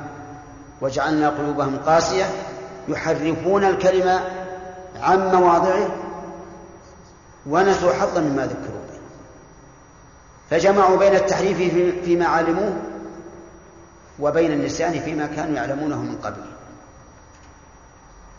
وجعلنا 0.81 1.29
قلوبهم 1.29 1.77
قاسية 1.77 2.25
يحرفون 2.87 3.63
الكلمة 3.63 4.23
عن 5.01 5.35
مواضعه 5.35 5.87
ونسوا 7.45 7.93
حظا 7.93 8.21
مما 8.21 8.45
ذكروا. 8.45 8.84
فجمعوا 10.49 10.97
بين 10.97 11.15
التحريف 11.15 11.57
فيما 12.05 12.25
علموه 12.25 12.73
وبين 14.19 14.51
النسيان 14.51 14.99
فيما 14.99 15.25
كانوا 15.25 15.55
يعلمونه 15.55 16.01
من 16.01 16.17
قبل. 16.23 16.41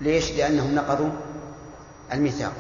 ليش؟ 0.01 0.33
لأنهم 0.33 0.75
نقضوا 0.75 1.11
الميثاق. 2.13 2.53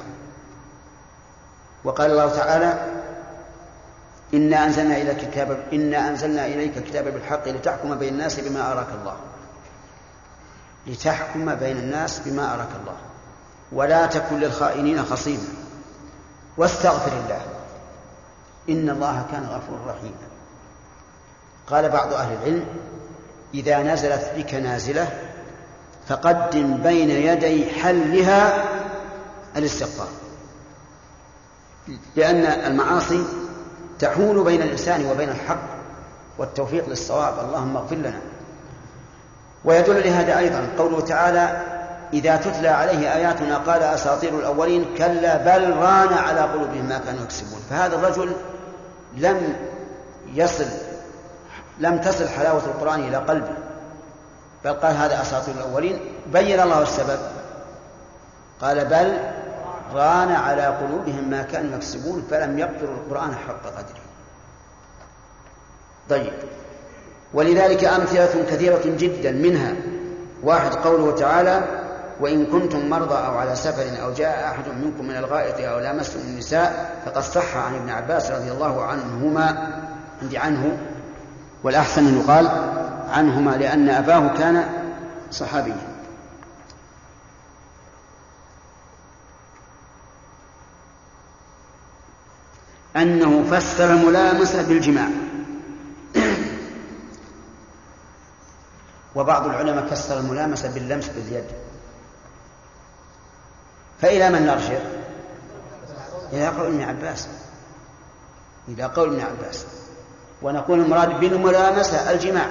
وقال 1.84 2.10
الله 2.10 2.36
تعالى 2.36 2.96
إنا 4.34 4.64
أنزلنا 4.64 4.96
إلى 4.96 5.14
كتاب 5.14 5.62
إنا 5.72 6.08
أنزلنا 6.08 6.46
إليك 6.46 6.78
كتابا 6.78 7.10
بالحق 7.10 7.48
لتحكم 7.48 7.94
بين 7.94 8.12
الناس 8.12 8.40
بما 8.40 8.72
أراك 8.72 8.88
الله. 9.00 9.16
لتحكم 10.86 11.54
بين 11.54 11.76
الناس 11.76 12.18
بما 12.18 12.54
أراك 12.54 12.68
الله. 12.80 12.96
ولا 13.72 14.06
تكن 14.06 14.36
للخائنين 14.36 15.04
خصيما. 15.04 15.48
واستغفر 16.56 17.12
الله. 17.24 17.55
إن 18.68 18.90
الله 18.90 19.25
كان 19.32 19.42
غفورا 19.42 19.94
رحيما 19.94 20.26
قال 21.66 21.88
بعض 21.88 22.12
أهل 22.12 22.32
العلم 22.32 22.64
إذا 23.54 23.82
نزلت 23.82 24.32
بك 24.37 24.54
نازلة 24.54 25.08
فقدم 26.08 26.76
بين 26.76 27.11
يدي 27.11 27.70
حلها 27.70 28.64
الاستغفار. 29.56 30.08
لأن 32.16 32.44
المعاصي 32.44 33.25
تحول 33.99 34.44
بين 34.44 34.62
الإنسان 34.62 35.06
وبين 35.06 35.28
الحق 35.28 35.62
والتوفيق 36.38 36.88
للصواب. 36.88 37.35
اللهم 37.49 37.76
اغفر 37.76 37.96
لنا. 37.96 38.20
ويدل 39.64 40.04
لهذا 40.04 40.38
أيضا 40.38 40.68
قوله 40.78 41.00
تعالى 41.00 41.62
إذا 42.12 42.37
تتلى 42.37 42.68
عليه 42.68 43.14
آياتنا 43.14 43.58
قال 43.58 43.82
أساطير 43.82 44.38
الأولين 44.38 44.85
كلا 44.99 45.37
بل 45.37 45.76
ران 45.76 46.12
على 46.12 46.40
قلوبهم 46.40 46.88
ما 46.88 46.99
كانوا 46.99 47.23
يكسبون. 47.23 47.61
فهذا 47.70 47.96
الرجل 47.96 48.32
لم 49.16 49.56
يصل 50.35 50.66
لم 51.78 51.99
تصل 51.99 52.28
حلاوة 52.28 52.64
القرآن 52.64 53.00
إلى 53.00 53.16
قلبه. 53.16 53.56
بل 54.64 54.73
قال 54.73 54.96
هذا 54.96 55.23
أساطير 55.23 55.54
الأولين. 55.54 55.99
بين 56.32 56.61
الله 56.61 56.82
السبب. 56.82 57.18
قال 58.61 58.85
بل 58.85 59.18
ران 59.94 60.32
على 60.32 60.66
قلوبهم 60.66 61.30
ما 61.30 61.42
كانوا 61.42 61.76
يكسبون 61.76 62.26
فلم 62.30 62.58
يقدروا 62.58 62.94
القرآن 62.94 63.35
حق 63.35 63.66
قدره. 63.66 64.02
طيب. 66.08 66.32
ولذلك 67.35 67.85
أمثلة 67.85 68.44
كثيرة 68.50 68.82
جدا 68.85 69.30
منها. 69.30 69.75
واحد 70.42 70.75
قوله 70.75 71.14
تعالى 71.14 71.75
وإن 72.20 72.46
كنتم 72.46 72.90
مرضى 72.90 73.14
أو 73.14 73.38
على 73.38 73.56
سفر 73.56 74.02
أو 74.02 74.12
جاء 74.12 74.50
أحد 74.50 74.68
منكم 74.68 75.04
من 75.04 75.16
الغائط 75.16 75.61
أو 75.61 75.78
لامستم 75.78 76.20
النساء 76.20 77.00
فقد 77.06 77.23
صح 77.23 77.56
عن 77.56 77.75
ابن 77.75 77.90
عباس 77.90 78.30
رضي 78.30 78.52
الله 78.52 78.85
عنهما 78.85 79.73
عندي 80.23 80.38
عنه 80.38 80.78
والأحسن 81.62 82.06
أن 82.06 82.20
يقال 82.20 82.49
عنهما 83.11 83.50
لأن 83.50 83.88
أباه 83.88 84.28
كان 84.38 84.68
صحابيا. 85.30 85.96
أنه 92.96 93.44
فسر 93.50 93.92
الملامسة 93.92 94.68
بالجماع. 94.68 95.08
وبعض 99.14 99.46
العلماء 99.46 99.87
فسر 99.87 100.18
الملامسة 100.18 100.75
باللمس 100.75 101.08
باليد. 101.08 101.44
فإلى 104.00 104.30
من 104.30 104.46
نرجع؟ 104.46 104.78
إلى 106.32 106.48
قول 106.48 106.66
ابن 106.66 106.82
عباس. 106.82 107.28
إلى 108.68 108.84
قول 108.84 109.08
ابن 109.08 109.20
عباس. 109.20 109.66
ونقول 110.42 110.80
المراد 110.80 111.20
بالملامسة 111.20 112.10
الجماع. 112.10 112.46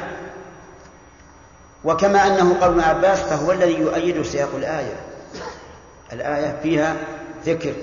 وكما 1.83 2.27
أنه 2.27 2.59
قول 2.61 2.71
ابن 2.71 2.79
عباس 2.79 3.19
فهو 3.19 3.51
الذي 3.51 3.73
يؤيد 3.73 4.21
سياق 4.21 4.49
الآية. 4.55 5.05
الآية 6.13 6.59
فيها 6.63 6.95
ذكر 7.45 7.73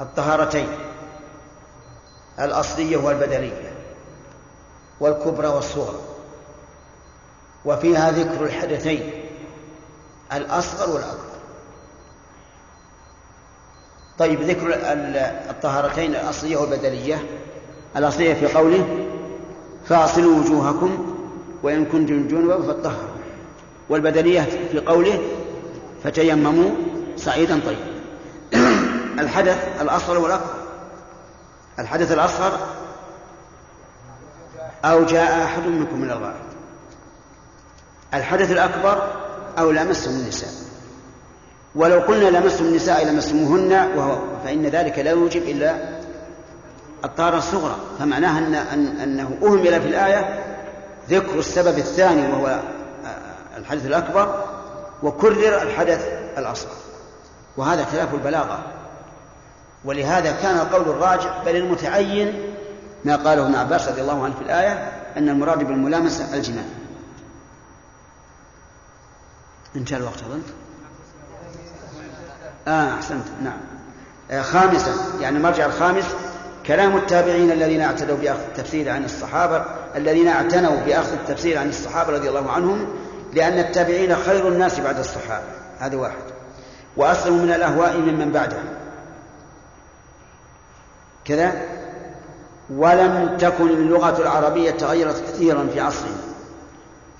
الطهارتين 0.00 0.68
الأصلية 2.38 2.96
والبدنية 2.96 3.72
والكبرى 5.00 5.46
والصغرى. 5.48 6.00
وفيها 7.64 8.10
ذكر 8.10 8.44
الحدثين 8.44 9.12
الأصغر 10.32 10.90
والأكبر. 10.90 11.27
طيب 14.18 14.42
ذكر 14.42 14.74
الطهارتين 15.50 16.14
الأصلية 16.14 16.56
والبدنية 16.56 17.24
الأصلية 17.96 18.34
في 18.34 18.46
قوله 18.46 19.08
فاصلوا 19.86 20.38
وجوهكم 20.38 21.14
وإن 21.62 21.84
كنتم 21.84 22.28
جنبا 22.28 22.62
فاطهروا. 22.62 23.08
والبدنية 23.88 24.40
في 24.72 24.78
قوله 24.78 25.22
فتيمموا 26.04 26.70
صعيدا 27.16 27.60
طيبا 27.60 27.98
الحدث 29.22 29.68
الأصغر 29.80 30.18
والأكبر. 30.18 30.54
الحدث 31.78 32.12
الأصغر 32.12 32.58
أو 34.84 35.04
جاء 35.04 35.44
أحد 35.44 35.66
منكم 35.66 36.00
من 36.00 36.10
الغائط. 36.10 36.48
الحدث 38.14 38.50
الأكبر 38.50 39.12
أو 39.58 39.70
لمسهم 39.70 40.14
النساء. 40.14 40.67
ولو 41.74 42.00
قلنا 42.00 42.38
لمسهم 42.38 42.66
النساء 42.66 43.06
لمسموهن 43.06 43.72
وهو 43.96 44.18
فإن 44.44 44.66
ذلك 44.66 44.98
لا 44.98 45.10
يوجب 45.10 45.42
إلا 45.42 45.98
الطهارة 47.04 47.38
الصغرى. 47.38 47.76
فمعناها 47.98 48.38
أن 48.38 48.54
أن 48.54 48.86
أنه 48.86 49.38
أهمل 49.42 49.82
في 49.82 49.88
الآية 49.88 50.44
ذكر 51.10 51.38
السبب 51.38 51.78
الثاني 51.78 52.32
وهو 52.32 52.60
الحدث 53.56 53.86
الأكبر 53.86 54.44
وكرر 55.02 55.62
الحدث 55.62 56.06
الأصغر. 56.38 56.76
وهذا 57.56 57.84
خلاف 57.84 58.14
البلاغة. 58.14 58.62
ولهذا 59.84 60.32
كان 60.32 60.56
القول 60.56 60.82
الراجع 60.82 61.42
بل 61.46 61.56
المتعين 61.56 62.54
ما 63.04 63.16
قاله 63.16 63.46
ابن 63.46 63.54
عباس 63.54 63.88
رضي 63.88 64.00
الله 64.00 64.24
عنه 64.24 64.34
في 64.34 64.42
الآية 64.42 64.92
أن 65.16 65.28
المراد 65.28 65.58
بالملامسة 65.58 66.34
الجماع. 66.34 66.64
انتهى 69.76 69.96
الوقت 69.96 70.22
أظن. 70.22 70.42
آه 72.68 72.94
أحسنت. 72.94 73.24
نعم. 73.44 73.58
آه 74.30 74.42
خامسا 74.42 74.90
يعني 75.20 75.36
المرجع 75.36 75.66
الخامس 75.66 76.04
كلام 76.66 76.96
التابعين 76.96 77.50
الذين 77.52 77.80
اعتدوا 77.80 78.16
بأخذ 78.16 78.40
التفسير 78.40 78.90
عن 78.90 79.04
الصحابة 79.04 79.64
الذين 79.96 80.28
اعتنوا 80.28 80.76
بأخذ 80.86 81.12
التفسير 81.12 81.58
عن 81.58 81.68
الصحابة 81.68 82.12
رضي 82.12 82.28
الله 82.28 82.50
عنهم 82.50 82.86
لأن 83.32 83.58
التابعين 83.58 84.16
خير 84.16 84.48
الناس 84.48 84.80
بعد 84.80 84.98
الصحابة. 84.98 85.44
هذا 85.78 85.96
واحد. 85.96 86.22
وأسلم 86.96 87.34
من 87.42 87.52
الأهواء 87.52 87.98
ممن 87.98 88.32
بعدهم 88.32 88.64
كذا؟ 91.24 91.52
ولم 92.70 93.36
تكن 93.38 93.68
اللغة 93.68 94.22
العربية 94.22 94.70
تغيرت 94.70 95.22
كثيرا 95.28 95.66
في 95.72 95.80
عصرنا 95.80 96.16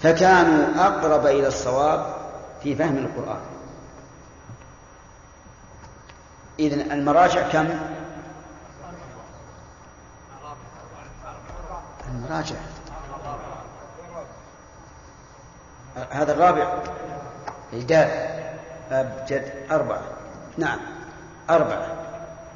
فكانوا 0.01 0.65
أقرب 0.77 1.27
إلى 1.27 1.47
الصواب 1.47 2.07
في 2.63 2.77
فهم 2.77 2.97
القرآن. 2.97 3.58
إذن 6.59 6.93
المراجع 6.93 7.49
كم؟ 7.49 7.69
المراجع. 12.09 12.57
هذا 16.11 16.33
الرابع. 16.33 16.83
إجداد 17.73 18.11
أبجد 18.91 19.53
أربعة. 19.71 20.03
نعم. 20.59 20.79
أربعة. 21.51 21.87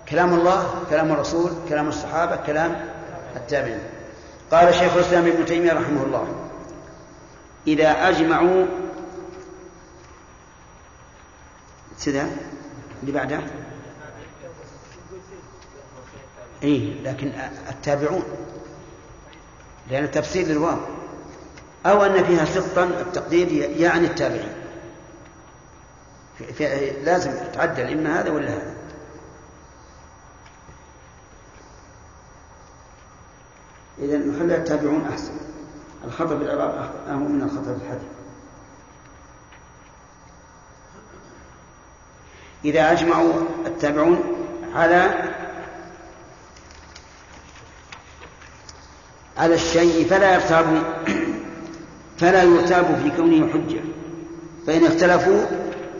كلام 0.08 0.34
الله 0.34 0.84
كلام 0.90 1.12
الرسول 1.12 1.52
كلام 1.68 1.88
الصحابة 1.88 2.36
كلام 2.36 2.86
التابعين. 3.36 3.80
قال 4.50 4.74
شيخ 4.74 4.94
الإسلام 4.94 5.26
ابن 5.26 5.44
تيمية 5.44 5.72
رحمه 5.72 6.02
الله 6.02 6.26
إذا 7.66 8.08
أجمعوا 8.08 8.66
سذا 11.96 12.26
اللي 13.02 13.12
بعده؟ 13.12 13.40
إيه 16.62 17.02
لكن 17.02 17.32
التابعون 17.70 18.22
لأن 19.90 20.04
التفسير 20.04 20.46
للواو. 20.46 20.78
أو 21.86 22.02
أن 22.02 22.24
فيها 22.24 22.44
سقطا 22.44 22.84
التقدير 22.84 23.52
يعني 23.80 24.06
التابعين. 24.06 24.52
لازم 27.04 27.32
تعدل 27.52 27.92
إما 27.92 28.20
هذا 28.20 28.30
ولا 28.30 28.48
هذا. 28.48 28.74
إذا 33.98 34.16
نخلي 34.18 34.56
التابعون 34.56 35.06
أحسن. 35.12 35.32
الخطأ 36.04 36.34
بالإعراب 36.34 36.90
أهم 37.08 37.32
من 37.32 37.42
الخطأ 37.42 37.72
بالحديث. 37.72 38.08
إذا 42.64 42.92
أجمعوا 42.92 43.32
التابعون 43.66 44.18
على 44.74 45.31
على 49.38 49.54
الشيء 49.54 50.06
فلا 50.06 50.34
يرتاب 50.34 50.66
فلا 52.20 52.42
يرتاب 52.42 52.84
في 53.02 53.10
كونه 53.16 53.48
حجة. 53.52 53.80
فإن 54.66 54.86
اختلفوا 54.86 55.40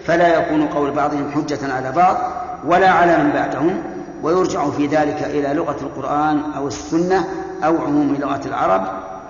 فلا 0.06 0.38
يكون 0.38 0.68
قول 0.68 0.90
بعضهم 0.90 1.30
حجة 1.30 1.72
على 1.72 1.92
بعض 1.92 2.16
ولا 2.64 2.90
على 2.90 3.18
من 3.18 3.32
بعدهم 3.32 3.82
ويرجع 4.22 4.70
في 4.70 4.86
ذلك 4.86 5.22
إلى 5.22 5.54
لغة 5.54 5.76
القرآن 5.80 6.52
أو 6.56 6.68
السنة 6.68 7.28
أو 7.64 7.78
عموم 7.78 8.16
لغة 8.20 8.40
العرب 8.46 8.86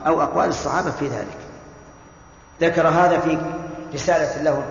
أو 0.06 0.23
أقوال 0.23 0.49
الصحابة 0.49 0.90
في 0.90 1.04
ذلك. 1.04 1.38
ذكر 2.61 2.88
هذا 2.88 3.18
في 3.18 3.38
رسالة 3.94 4.42
له 4.42 4.62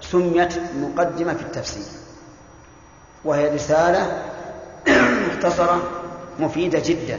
سميت 0.00 0.54
مقدمة 0.80 1.34
في 1.34 1.42
التفسير 1.42 1.82
وهي 3.24 3.54
رسالة 3.54 4.22
مختصرة 5.28 5.82
مفيدة 6.38 6.82
جدا. 6.84 7.18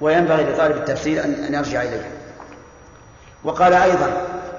وينبغي 0.00 0.44
لطالب 0.44 0.76
التفسير 0.76 1.24
أن 1.24 1.54
يرجع 1.54 1.82
إليها 1.82 2.10
وقال 3.44 3.72
أيضا 3.72 4.12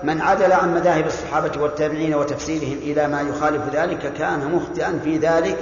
من 0.03 0.21
عدل 0.21 0.51
عن 0.51 0.73
مذاهب 0.73 1.07
الصحابة 1.07 1.61
والتابعين 1.61 2.15
وتفسيرهم 2.15 2.77
إلى 2.77 3.07
ما 3.07 3.21
يخالف 3.21 3.61
ذلك 3.73 4.13
كان 4.13 4.51
مخطئا 4.51 4.99
في 5.03 5.17
ذلك 5.17 5.57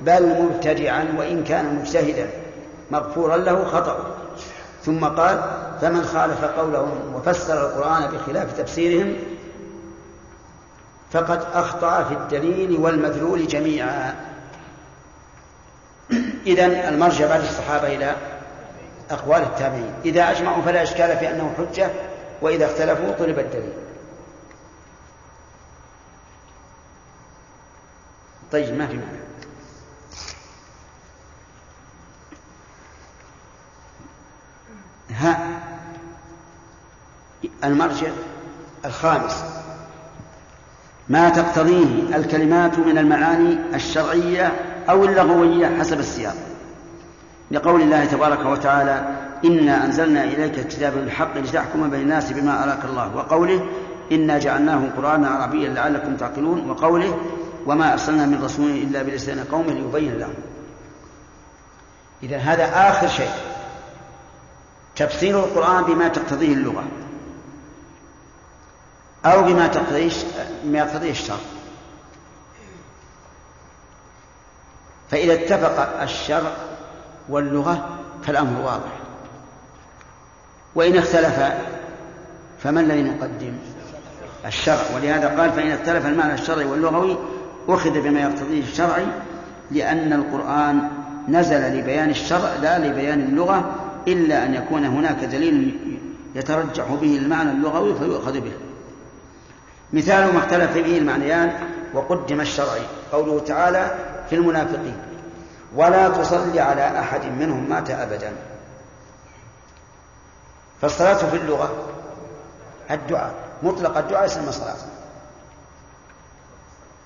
بل 0.00 0.42
مبتدعا 0.42 1.14
وإن 1.18 1.44
كان 1.44 1.74
مجتهدا. 1.74 2.30
مغفورا 2.90 3.36
له 3.36 3.64
خطأ. 3.64 4.16
ثم 4.82 5.04
قال 5.04 5.42
فمن 5.80 6.02
خالف 6.04 6.44
قولهم 6.44 7.14
وفسر 7.14 7.66
القرآن 7.66 8.10
بخلاف 8.10 8.58
تفسيرهم 8.58 9.16
فقد 11.12 11.40
أخطأ 11.54 12.04
في 12.04 12.14
الدليل 12.14 12.80
والمدلول 12.80 13.46
جميعا. 13.46 14.14
إذن 16.46 16.70
المرجع 16.70 17.26
بعد 17.28 17.40
الصحابة 17.40 17.94
إلى 17.94 18.14
أقوال 19.10 19.42
التابعين. 19.42 19.94
إذا 20.04 20.30
أجمعوا 20.30 20.62
فلا 20.62 20.82
إشكال 20.82 21.18
في 21.18 21.30
أنه 21.30 21.54
حجة 21.58 21.90
وإذا 22.42 22.66
اختلفوا 22.66 23.12
طلب 23.12 23.38
الدليل. 23.38 23.72
طيب 28.52 28.78
ما 28.78 28.86
في 28.86 28.96
معنى 28.96 29.18
ها 35.10 35.60
المرجع 37.64 38.08
الخامس. 38.84 39.44
ما 41.08 41.28
تقتضيه 41.28 42.16
الكلمات 42.16 42.78
من 42.78 42.98
المعاني 42.98 43.58
الشرعية 43.74 44.52
أو 44.88 45.04
اللغوية 45.04 45.78
حسب 45.78 46.00
السياق. 46.00 46.53
لقول 47.54 47.82
الله 47.82 48.04
تبارك 48.04 48.46
وتعالى 48.46 49.08
إنا 49.44 49.84
أنزلنا 49.84 50.24
إليك 50.24 50.58
الكتاب 50.58 50.92
بالحق 50.92 51.38
لتحكم 51.38 51.90
بين 51.90 52.00
الناس 52.00 52.32
بما 52.32 52.64
أراك 52.64 52.84
الله. 52.84 53.16
وقوله 53.16 53.66
إنا 54.12 54.38
جعلناه 54.38 54.88
قرآنا 54.96 55.28
عربيا 55.28 55.68
لعلكم 55.68 56.16
تعقلون. 56.16 56.70
وقوله 56.70 57.18
وما 57.66 57.92
أرسلنا 57.92 58.26
من 58.26 58.44
رسول 58.44 58.70
إلا 58.70 59.02
بلسان 59.02 59.44
قومه 59.44 59.72
ليبين 59.72 60.18
لهم. 60.18 60.34
إذا 62.22 62.36
هذا 62.36 62.90
آخر 62.90 63.08
شيء. 63.08 63.34
تفسير 64.96 65.44
القرآن 65.44 65.84
بما 65.84 66.08
تقتضيه 66.08 66.54
اللغة. 66.54 66.84
أو 69.24 69.42
بما 69.42 69.66
تقتضيه 69.66 70.10
ما 70.66 70.78
يقتضيه 70.78 71.10
الشرع. 71.10 71.36
فإذا 75.10 75.34
اتفق 75.34 76.02
الشرع 76.02 76.52
واللغة 77.28 77.98
فالأمر 78.22 78.60
واضح. 78.60 78.92
وإن 80.74 80.96
اختلف 80.96 81.42
فما 82.58 82.80
الذي 82.80 83.02
نقدم؟ 83.02 83.52
الشرع. 84.46 84.82
ولهذا 84.94 85.40
قال 85.40 85.52
فإن 85.52 85.70
اختلف 85.70 86.06
المعنى 86.06 86.34
الشرعي 86.34 86.64
واللغوي 86.64 87.16
أخذ 87.68 88.00
بما 88.00 88.20
يقتضيه 88.20 88.62
الشرعي 88.62 89.06
لأن 89.70 90.12
القرآن 90.12 90.88
نزل 91.28 91.78
لبيان 91.78 92.10
الشرع 92.10 92.54
لا 92.62 92.78
لبيان 92.78 93.20
اللغة 93.20 93.74
إلا 94.08 94.46
أن 94.46 94.54
يكون 94.54 94.84
هناك 94.84 95.24
دليل 95.24 95.78
يترجح 96.34 96.84
به 97.00 97.16
المعنى 97.16 97.50
اللغوي 97.50 97.94
فيؤخذ 97.94 98.40
به. 98.40 98.52
مثال 99.92 100.32
ما 100.32 100.38
اختلف 100.38 100.74
به 100.74 100.98
المعنيان 100.98 101.52
وقدم 101.94 102.40
الشرعي 102.40 102.82
قوله 103.12 103.40
تعالى 103.40 103.94
في 104.30 104.36
المنافقين. 104.36 104.96
ولا 105.74 106.08
تصلي 106.08 106.60
على 106.60 107.00
أحد 107.00 107.24
منهم 107.24 107.68
مات 107.68 107.90
أبدا. 107.90 108.32
فالصلاة 110.82 111.14
في 111.14 111.36
اللغة 111.36 111.72
الدعاء 112.90 113.34
مطلق 113.62 113.98
الدعاء 113.98 114.24
يسمى 114.24 114.52
صلاة 114.52 114.76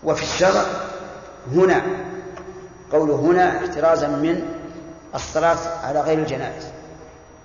وفي 0.04 0.22
الشرع 0.22 0.64
هنا 1.52 1.83
قوله 2.92 3.14
هنا 3.14 3.59
احترازا 3.59 4.09
من 4.09 4.54
الصلاة 5.14 5.59
على 5.85 6.00
غير 6.00 6.18
الجنائز 6.18 6.64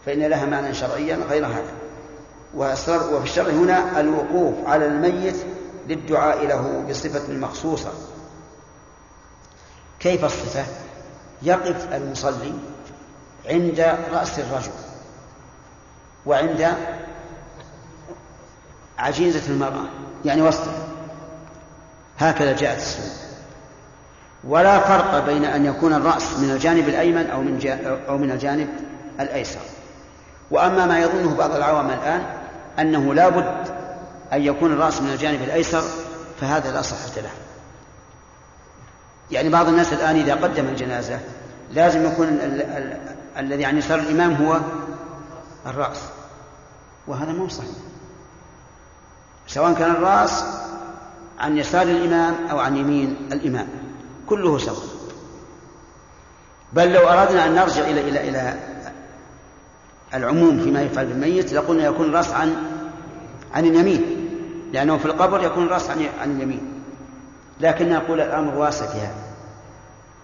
فإن 0.06 0.20
لها 0.20 0.46
معنى 0.46 0.74
شرعيا 0.74 1.16
غير 1.16 1.46
هذا. 1.46 1.74
وفي 2.56 3.24
الشرع 3.24 3.50
هنا 3.50 4.00
الوقوف 4.00 4.54
على 4.66 4.86
الميت 4.86 5.46
للدعاء 5.88 6.46
له 6.46 6.86
بصفة 6.90 7.34
مخصوصة. 7.34 7.92
كيف 10.00 10.26
الصفة؟ 10.26 10.66
يقف 11.44 11.94
المصلي 11.94 12.54
عند 13.50 13.98
رأس 14.14 14.40
الرجل 14.40 14.72
وعند 16.26 16.74
عجيزة 18.98 19.52
المرأة 19.52 19.86
يعني 20.26 20.42
وسطه. 20.42 20.72
هكذا 22.20 22.56
جاءت 22.56 22.78
السنة. 22.78 23.14
ولا 24.44 24.80
فرق 24.80 25.26
بين 25.26 25.46
أن 25.46 25.66
يكون 25.66 25.94
الرأس 25.94 26.40
من 26.40 26.52
الجانب 26.52 26.90
الأيمن 26.90 27.30
أو 27.30 27.42
من 27.42 27.80
أو 28.08 28.18
من 28.18 28.32
الجانب 28.32 28.70
الأيسر. 29.20 29.60
وأما 30.52 30.86
ما 30.86 31.00
يظنه 31.00 31.36
بعض 31.36 31.56
العوام 31.56 31.90
الآن 31.90 32.26
أنه 32.80 33.14
لا 33.14 33.30
بد 33.30 33.68
أن 34.34 34.42
يكون 34.44 34.74
الرأس 34.74 35.02
من 35.02 35.10
الجانب 35.14 35.42
الأيسر 35.42 35.84
فهذا 36.42 36.72
لا 36.72 36.82
صحة 36.82 37.22
له. 37.22 37.43
يعني 39.32 39.50
بعض 39.50 39.68
الناس 39.68 39.94
الآن 39.94 40.16
إذا 40.16 40.36
قدم 40.36 40.66
الجنازة 40.66 41.20
لازم 41.72 42.06
يكون 42.06 42.28
الذي 43.38 43.66
عن 43.66 43.78
يسار 43.78 44.00
الإمام 44.00 44.34
هو 44.34 44.60
الرأس 45.66 46.02
وهذا 47.08 47.32
مو 47.32 47.48
صحيح. 47.48 47.70
سواء 49.48 49.74
كان 49.74 49.92
الرأس 49.92 50.44
عن 51.40 51.58
يسار 51.58 51.82
الإمام 51.82 52.36
أو 52.52 52.60
عن 52.60 52.78
يمين 52.78 53.30
الإمام 53.32 53.68
كله 54.28 54.58
سواء. 54.58 54.84
بل 56.74 56.94
لو 56.94 57.10
أردنا 57.10 57.46
أن 57.46 57.56
نرجع 57.56 57.82
إلى 57.82 58.10
إلى 58.10 58.30
إلى 58.30 58.60
العموم 60.14 60.60
فيما 60.60 60.82
يفعل 60.82 61.06
بالميت 61.06 61.54
لقلنا 61.54 61.86
يكون 61.86 62.10
الرأس 62.10 62.32
عن 62.32 62.56
عن 63.54 63.66
اليمين 63.66 64.30
لأنه 64.74 64.98
في 64.98 65.06
القبر 65.06 65.44
يكون 65.44 65.66
الرأس 65.66 65.90
عن 65.90 66.06
عن 66.22 66.32
اليمين. 66.32 66.73
لكن 67.60 67.90
نقول 67.90 68.22
الأمر 68.22 68.56
واسع 68.56 68.86
في 68.86 68.98
هذا. 68.98 69.24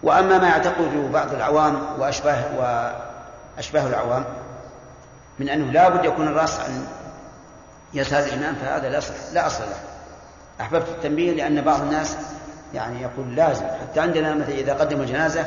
وأما 0.03 0.37
ما 0.37 0.47
يعتقده 0.47 1.07
بعض 1.13 1.33
العوام 1.33 1.81
وأشباه 1.99 2.43
وأشباه 3.57 3.87
العوام 3.87 4.23
من 5.39 5.49
أنه 5.49 5.71
لا 5.71 5.89
بد 5.89 6.05
يكون 6.05 6.27
الرأس 6.27 6.59
عن 6.59 6.87
يسار 7.93 8.23
الإمام 8.23 8.55
فهذا 8.55 8.89
لا 8.89 8.97
أصل 8.97 9.13
لا 9.33 9.47
أصل 9.47 9.63
له. 9.63 9.79
أحببت 10.61 10.89
التنبيه 10.89 11.31
لأن 11.31 11.61
بعض 11.61 11.81
الناس 11.81 12.17
يعني 12.73 13.01
يقول 13.01 13.35
لازم. 13.35 13.65
حتى 13.65 13.99
عندنا 13.99 14.35
مثلا 14.35 14.55
إذا 14.55 14.73
قدم 14.73 15.01
الجنازة 15.01 15.45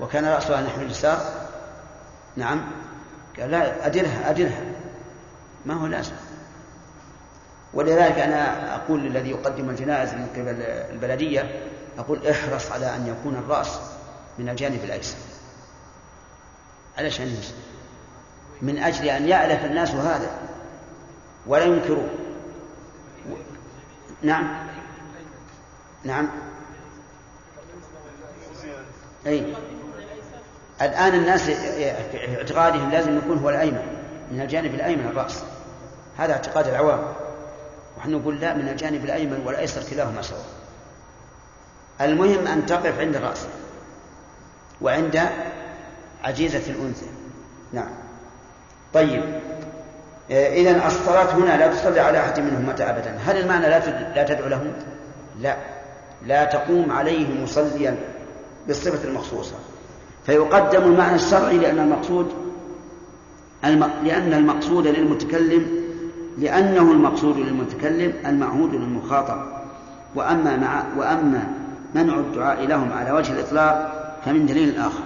وكان 0.00 0.24
رأسها 0.24 0.60
نحو 0.60 0.80
اليسار 0.80 1.18
نعم 2.36 2.62
قال 3.40 3.50
لا 3.50 3.86
أدرها 3.86 4.30
أدرها 4.30 4.60
ما 5.66 5.74
هو 5.74 5.86
لازم. 5.86 6.12
ولذلك 7.74 8.18
أنا 8.18 8.74
أقول 8.74 9.00
للذي 9.00 9.30
يقدم 9.30 9.70
الجنائز 9.70 10.14
من 10.14 10.26
قبل 10.26 10.62
البلدية 10.62 11.60
أقول 11.98 12.26
احرص 12.26 12.72
على 12.72 12.96
أن 12.96 13.06
يكون 13.06 13.34
الرأس 13.34 13.80
من 14.38 14.48
الجانب 14.48 14.84
الأيسر. 14.84 15.16
علشان 16.98 17.36
من 18.62 18.78
أجل 18.78 19.08
أن 19.08 19.28
يألف 19.28 19.64
الناس 19.64 19.90
هذا. 19.90 20.30
ولا 21.46 21.64
ينكروا 21.64 22.08
نعم. 24.22 24.66
نعم. 26.04 26.28
أي. 29.26 29.54
الآن 30.82 31.14
الناس 31.14 31.50
في 31.50 32.36
اعتقادهم 32.36 32.90
لازم 32.90 33.18
يكون 33.18 33.38
هو 33.38 33.50
الأيمن. 33.50 33.82
من 34.32 34.40
الجانب 34.40 34.74
الأيمن 34.74 35.06
الرأس. 35.06 35.42
هذا 36.18 36.32
اعتقاد 36.32 36.68
العوام. 36.68 37.04
ونحن 38.00 38.12
نقول 38.12 38.40
لا 38.40 38.54
من 38.54 38.68
الجانب 38.68 39.04
الأيمن 39.04 39.42
والأيسر 39.46 39.82
كلاهما 39.90 40.22
سواء. 40.22 40.44
المهم 42.00 42.46
أن 42.46 42.66
تقف 42.66 43.00
عند 43.00 43.16
الرأس 43.16 43.46
وعند 44.80 45.20
عجيزة 46.24 46.72
الأنثى. 46.72 47.06
نعم. 47.72 47.90
طيب. 48.94 49.40
إذا 50.30 50.86
الصلاة 50.86 51.34
هنا 51.34 51.56
لا 51.56 51.74
تصلي 51.74 52.00
على 52.00 52.20
أحد 52.20 52.40
منهم 52.40 52.68
متى 52.68 52.82
أبدا. 52.82 53.18
هل 53.26 53.36
المعنى 53.36 53.68
لا 53.68 53.78
لا 54.14 54.22
تدعو 54.22 54.48
لهم؟ 54.48 54.72
لا. 55.40 55.56
لا 56.26 56.44
تقوم 56.44 56.92
عليه 56.92 57.42
مصليا 57.42 57.96
بالصفة 58.66 59.08
المخصوصة. 59.08 59.54
فيقدم 60.26 60.82
المعنى 60.82 61.14
الشرعي 61.14 61.58
لأن 61.58 61.78
المقصود 61.78 62.32
الم... 63.64 63.90
لأن 64.04 64.32
المقصود 64.32 64.86
للمتكلم 64.86 65.79
لأنه 66.40 66.92
المقصود 66.92 67.36
للمتكلم 67.36 68.12
المعهود 68.26 68.74
للمخاطب. 68.74 69.42
وأما 70.14 70.56
مع 70.56 70.84
وأما 70.96 71.52
منع 71.94 72.14
الدعاء 72.14 72.66
لهم 72.66 72.92
على 72.92 73.12
وجه 73.12 73.32
الإطلاق 73.32 73.92
فمن 74.24 74.46
دليل 74.46 74.78
آخر. 74.78 75.02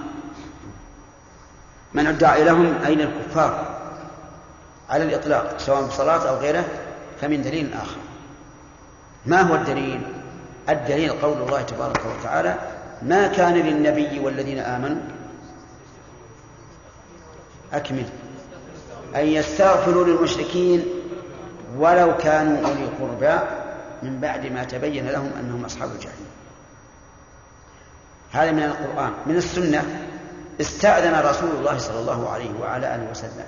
منع 1.94 2.10
الدعاء 2.10 2.44
لهم 2.44 2.74
أي 2.86 2.94
للكفار 2.94 3.66
على 4.90 5.04
الإطلاق 5.04 5.58
سواء 5.58 5.86
بصلاة 5.86 6.28
أو 6.28 6.36
غيره 6.36 6.64
فمن 7.20 7.42
دليل 7.42 7.72
آخر. 7.72 7.96
ما 9.26 9.40
هو 9.40 9.54
الدليل؟ 9.54 10.00
الدليل 10.68 11.10
قول 11.10 11.42
الله 11.42 11.62
تبارك 11.62 12.00
وتعالى 12.06 12.54
ما 13.02 13.26
كان 13.26 13.54
للنبي 13.54 14.20
والذين 14.20 14.58
آمنوا 14.58 15.02
أكمل. 17.72 18.06
أن 19.16 19.26
يستغفروا 19.26 20.04
للمشركين 20.04 20.84
ولو 21.78 22.16
كانوا 22.16 22.68
أولي 22.68 22.86
قربى 23.00 23.38
من 24.02 24.20
بعد 24.20 24.46
ما 24.46 24.64
تبين 24.64 25.08
لهم 25.08 25.32
أنهم 25.40 25.64
أصحاب 25.64 25.90
الجحيم. 25.90 26.26
هذا 28.32 28.52
من 28.52 28.62
القرآن 28.62 29.12
من 29.26 29.36
السنة. 29.36 30.08
استأذن 30.60 31.26
رسول 31.26 31.50
الله 31.50 31.78
صلى 31.78 31.98
الله 31.98 32.30
عليه 32.30 32.60
وعلى 32.60 32.94
آله 32.94 33.10
وسلم. 33.10 33.46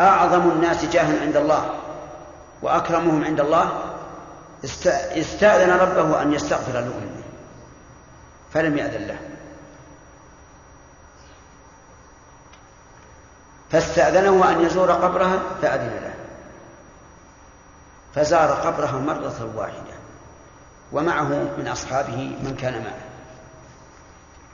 أعظم 0.00 0.50
الناس 0.50 0.84
جاها 0.84 1.20
عند 1.20 1.36
الله 1.36 1.74
وأكرمهم 2.62 3.24
عند 3.24 3.40
الله. 3.40 3.72
استأذن 5.16 5.70
ربه 5.70 6.22
أن 6.22 6.32
يستغفر 6.32 6.72
لأمه 6.72 7.22
فلم 8.52 8.78
يأذن 8.78 9.06
له. 9.06 9.18
فاستأذنه 13.70 14.50
أن 14.50 14.64
يزور 14.64 14.92
قبرها 14.92 15.38
فأذن 15.62 16.00
له. 16.02 16.09
فزار 18.14 18.50
قبرها 18.50 18.98
مرة 18.98 19.50
واحدة 19.56 20.00
ومعه 20.92 21.28
من 21.58 21.68
أصحابه 21.68 22.16
من 22.16 22.56
كان 22.60 22.74
معه. 22.74 23.00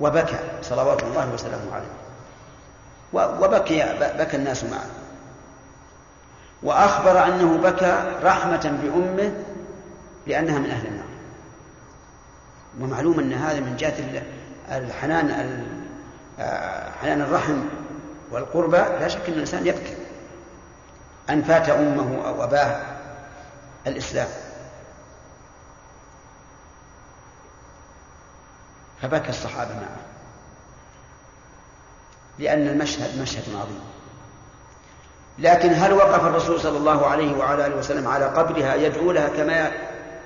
وبكى 0.01 0.39
صلوات 0.63 1.03
الله 1.03 1.35
وسلامه 1.35 1.75
عليه. 1.75 1.87
وبكي 3.13 3.85
بكى 4.01 4.37
الناس 4.37 4.65
معه. 4.65 4.87
وأخبر 6.63 7.25
أنه 7.25 7.57
بكى 7.57 8.19
رحمة 8.23 8.79
بأمه 8.83 9.33
لأنها 10.27 10.59
من 10.59 10.71
أهل 10.71 10.87
النار. 10.87 11.07
ومعلوم 12.81 13.21
أن 13.21 13.33
هذا 13.33 13.61
من 13.61 13.77
جهة 13.77 14.23
الحنان 14.71 15.31
حنان 17.01 17.21
الرحم 17.21 17.61
والقربى. 18.31 18.77
لا 18.77 19.09
شك 19.09 19.29
أن 19.29 19.33
الإنسان 19.33 19.67
يبكي. 19.67 19.95
أن 21.31 21.43
فات 21.43 21.69
أمه 21.69 22.29
أو 22.29 22.45
أباه 22.45 22.96
الإسلام. 23.87 24.29
فبكى 29.03 29.29
الصحابة 29.29 29.75
معه. 29.75 29.97
لأن 32.39 32.69
المشهد 32.69 33.21
مشهد 33.21 33.43
عظيم. 33.49 33.81
لكن 35.39 35.73
هل 35.73 35.93
وقف 35.93 36.25
الرسول 36.25 36.61
صلى 36.61 36.79
الله 36.79 37.07
عليه 37.07 37.37
وعلى 37.37 37.67
آله 37.67 37.77
وسلم 37.77 38.09
على 38.09 38.25
قبرها 38.25 38.75
يدعو 38.75 39.13
لها 39.13 39.29
كما 39.29 39.73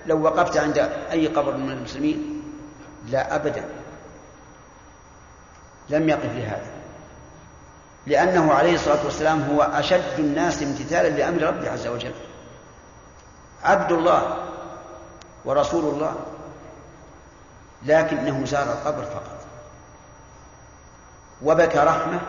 لو 0.06 0.22
وقفت 0.22 0.56
عند 0.56 0.78
أي 1.10 1.26
قبر 1.26 1.56
من 1.56 1.70
المسلمين؟ 1.70 2.42
لا 3.08 3.34
أبدا. 3.34 3.64
لم 5.88 6.08
يقف 6.08 6.36
لهذا. 6.36 6.70
لأنه 8.06 8.52
عليه 8.52 8.74
الصلاة 8.74 9.04
والسلام 9.04 9.42
هو 9.42 9.62
أشد 9.62 10.18
الناس 10.18 10.62
امتثالا 10.62 11.08
لأمر 11.08 11.42
ربه 11.42 11.70
عز 11.70 11.86
وجل. 11.86 12.12
عبد 13.64 13.92
الله 13.92 14.36
ورسول 15.44 15.94
الله 15.94 16.14
لكنه 17.82 18.44
زار 18.46 18.62
القبر 18.62 19.04
فقط. 19.04 19.40
وبكى 21.42 21.78
رحمة 21.78 22.20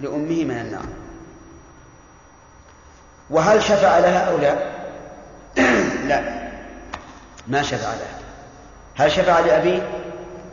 لأمه 0.00 0.44
من 0.44 0.58
النار. 0.60 0.86
وهل 3.30 3.62
شفع 3.62 3.98
لها 3.98 4.30
أو 4.30 4.38
لا؟ 4.38 4.54
لا. 6.08 6.48
ما 7.46 7.62
شفع 7.62 7.88
لها. 7.88 8.18
هل 8.96 9.12
شفع 9.12 9.40
لأبيه 9.40 9.88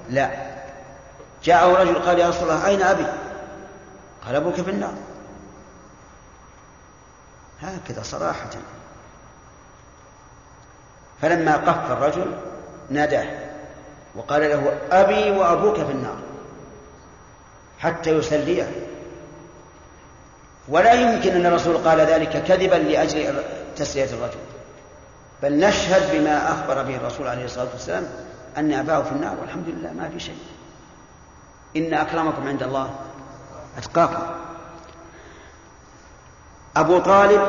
لا. 0.09 0.51
جاءه 1.43 1.81
رجل 1.81 1.95
قال 1.95 2.19
يا 2.19 2.29
رسول 2.29 2.49
الله 2.49 2.67
أين 2.67 2.81
أبي؟ 2.81 3.05
قال 4.25 4.35
أبوك 4.35 4.55
في 4.55 4.69
النار. 4.71 4.93
هكذا 7.61 8.03
صراحة. 8.03 8.49
فلما 11.21 11.55
قف 11.55 11.91
الرجل 11.91 12.31
ناداه 12.89 13.25
وقال 14.15 14.41
له 14.41 14.77
أبي 14.91 15.31
وأبوك 15.31 15.75
في 15.75 15.91
النار 15.91 16.17
حتى 17.79 18.09
يسليه. 18.09 18.71
ولا 20.67 20.93
يمكن 20.93 21.31
أن 21.31 21.45
الرسول 21.45 21.77
قال 21.77 21.99
ذلك 21.99 22.43
كذبا 22.43 22.75
لأجل 22.75 23.43
تسلية 23.75 24.13
الرجل. 24.13 24.39
بل 25.43 25.59
نشهد 25.59 26.17
بما 26.17 26.51
أخبر 26.51 26.83
به 26.83 26.95
الرسول 26.95 27.27
عليه 27.27 27.45
الصلاة 27.45 27.67
والسلام 27.73 28.07
أن 28.57 28.73
أباه 28.73 29.01
في 29.01 29.11
النار 29.11 29.35
والحمد 29.41 29.67
لله 29.67 29.93
ما 29.93 30.09
في 30.09 30.19
شيء. 30.19 30.37
إن 31.75 31.93
أكرمكم 31.93 32.47
عند 32.47 32.63
الله 32.63 32.89
أتقاكم. 33.77 34.23
أبو 36.75 36.99
طالب 36.99 37.41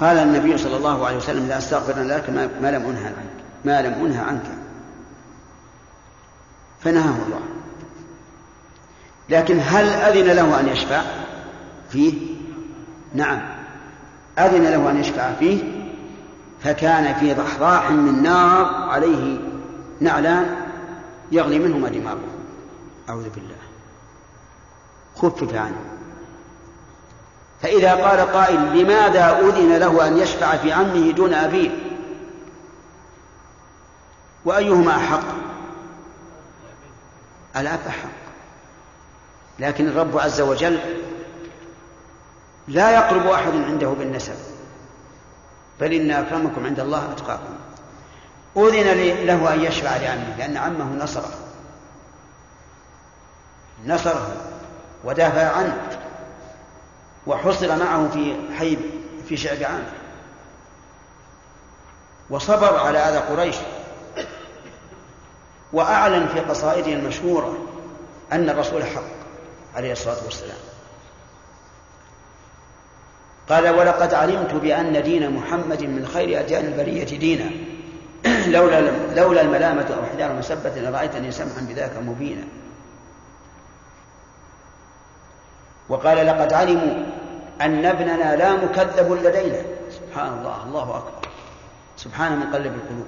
قال 0.00 0.18
النبي 0.18 0.58
صلى 0.58 0.76
الله 0.76 1.06
عليه 1.06 1.16
وسلم 1.16 1.48
لا 1.48 1.58
أستغفر 1.58 2.02
لك 2.02 2.30
ما 2.30 2.70
لم 2.70 2.86
أنهى 2.86 3.06
عنك. 3.06 3.44
ما 3.64 3.82
لم 3.82 3.92
أنهى 4.06 4.20
عنك. 4.20 4.46
فنهاه 6.80 7.14
الله. 7.26 7.40
لكن 9.28 9.60
هل 9.62 9.84
أذن 9.84 10.32
له 10.32 10.60
أن 10.60 10.68
يشفع 10.68 11.02
فيه؟ 11.90 12.14
نعم. 13.14 13.40
أذن 14.38 14.62
له 14.62 14.90
أن 14.90 15.00
يشفع 15.00 15.34
فيه 15.34 15.62
فكان 16.60 17.14
في 17.14 17.34
ضحضاح 17.34 17.90
من 17.90 18.22
نار 18.22 18.64
عليه 18.64 19.38
نعلان 20.00 20.56
يغلي 21.32 21.58
منهما 21.58 21.88
دماغه. 21.88 22.28
أعوذ 23.08 23.28
بالله. 23.28 23.56
خفف 25.16 25.54
عنه 25.54 25.89
فإذا 27.62 27.94
قال 27.94 28.32
قائل 28.32 28.78
لماذا 28.78 29.38
أذن 29.38 29.76
له 29.76 30.06
أن 30.06 30.18
يشفع 30.18 30.56
في 30.56 30.72
عمه 30.72 31.10
دون 31.10 31.34
أبيه؟ 31.34 31.70
وأيهما 34.44 34.96
أحق؟ 34.96 35.24
الأب 37.56 37.80
أحق. 37.88 38.08
لكن 39.58 39.88
الرب 39.88 40.18
عز 40.18 40.40
وجل 40.40 40.78
لا 42.68 42.90
يقرب 42.90 43.26
أحد 43.26 43.52
عنده 43.52 43.88
بالنسب. 43.88 44.34
بل 45.80 45.92
إن 45.92 46.10
أكرمكم 46.10 46.66
عند 46.66 46.80
الله 46.80 47.12
أتقاكم. 47.12 47.54
أذن 48.56 49.26
له 49.26 49.54
أن 49.54 49.60
يشفع 49.60 49.96
لعمه 49.96 50.36
لأن 50.38 50.56
عمه 50.56 51.04
نصره. 51.04 51.30
نصره 53.86 54.36
ودافع 55.04 55.56
عنه. 55.56 55.99
وحصر 57.26 57.76
معه 57.76 58.08
في 58.08 58.34
حي 58.58 58.78
في 59.28 59.36
شعب 59.36 59.62
عامر 59.62 59.92
وصبر 62.30 62.78
على 62.78 62.98
أذى 62.98 63.18
قريش. 63.18 63.56
وأعلن 65.72 66.28
في 66.28 66.40
قصائده 66.40 66.92
المشهورة 66.92 67.58
أن 68.32 68.50
الرسول 68.50 68.84
حق 68.84 69.02
عليه 69.74 69.92
الصلاة 69.92 70.24
والسلام. 70.24 70.58
قال 73.48 73.68
ولقد 73.68 74.14
علمت 74.14 74.54
بأن 74.54 75.02
دين 75.02 75.30
محمد 75.30 75.82
من 75.82 76.06
خير 76.06 76.40
أديان 76.40 76.64
البرية 76.64 77.18
دينا. 77.18 77.50
لولا 78.46 78.90
لولا 79.14 79.40
الملامة 79.40 79.94
أو 79.96 80.06
حذار 80.06 80.32
مسبة 80.32 80.76
لرأيتني 80.76 81.32
سمحا 81.32 81.60
بذاك 81.60 81.96
مبينا. 81.96 82.44
وقال 85.90 86.26
لقد 86.26 86.52
علموا 86.52 87.04
أن 87.60 87.86
ابننا 87.86 88.36
لا 88.36 88.52
مكذب 88.52 89.12
لدينا. 89.12 89.62
سبحان 89.90 90.38
الله 90.38 90.64
الله 90.66 90.96
أكبر. 90.96 91.28
سبحان 91.96 92.38
من 92.38 92.52
قلب 92.52 92.74
القلوب. 92.74 93.06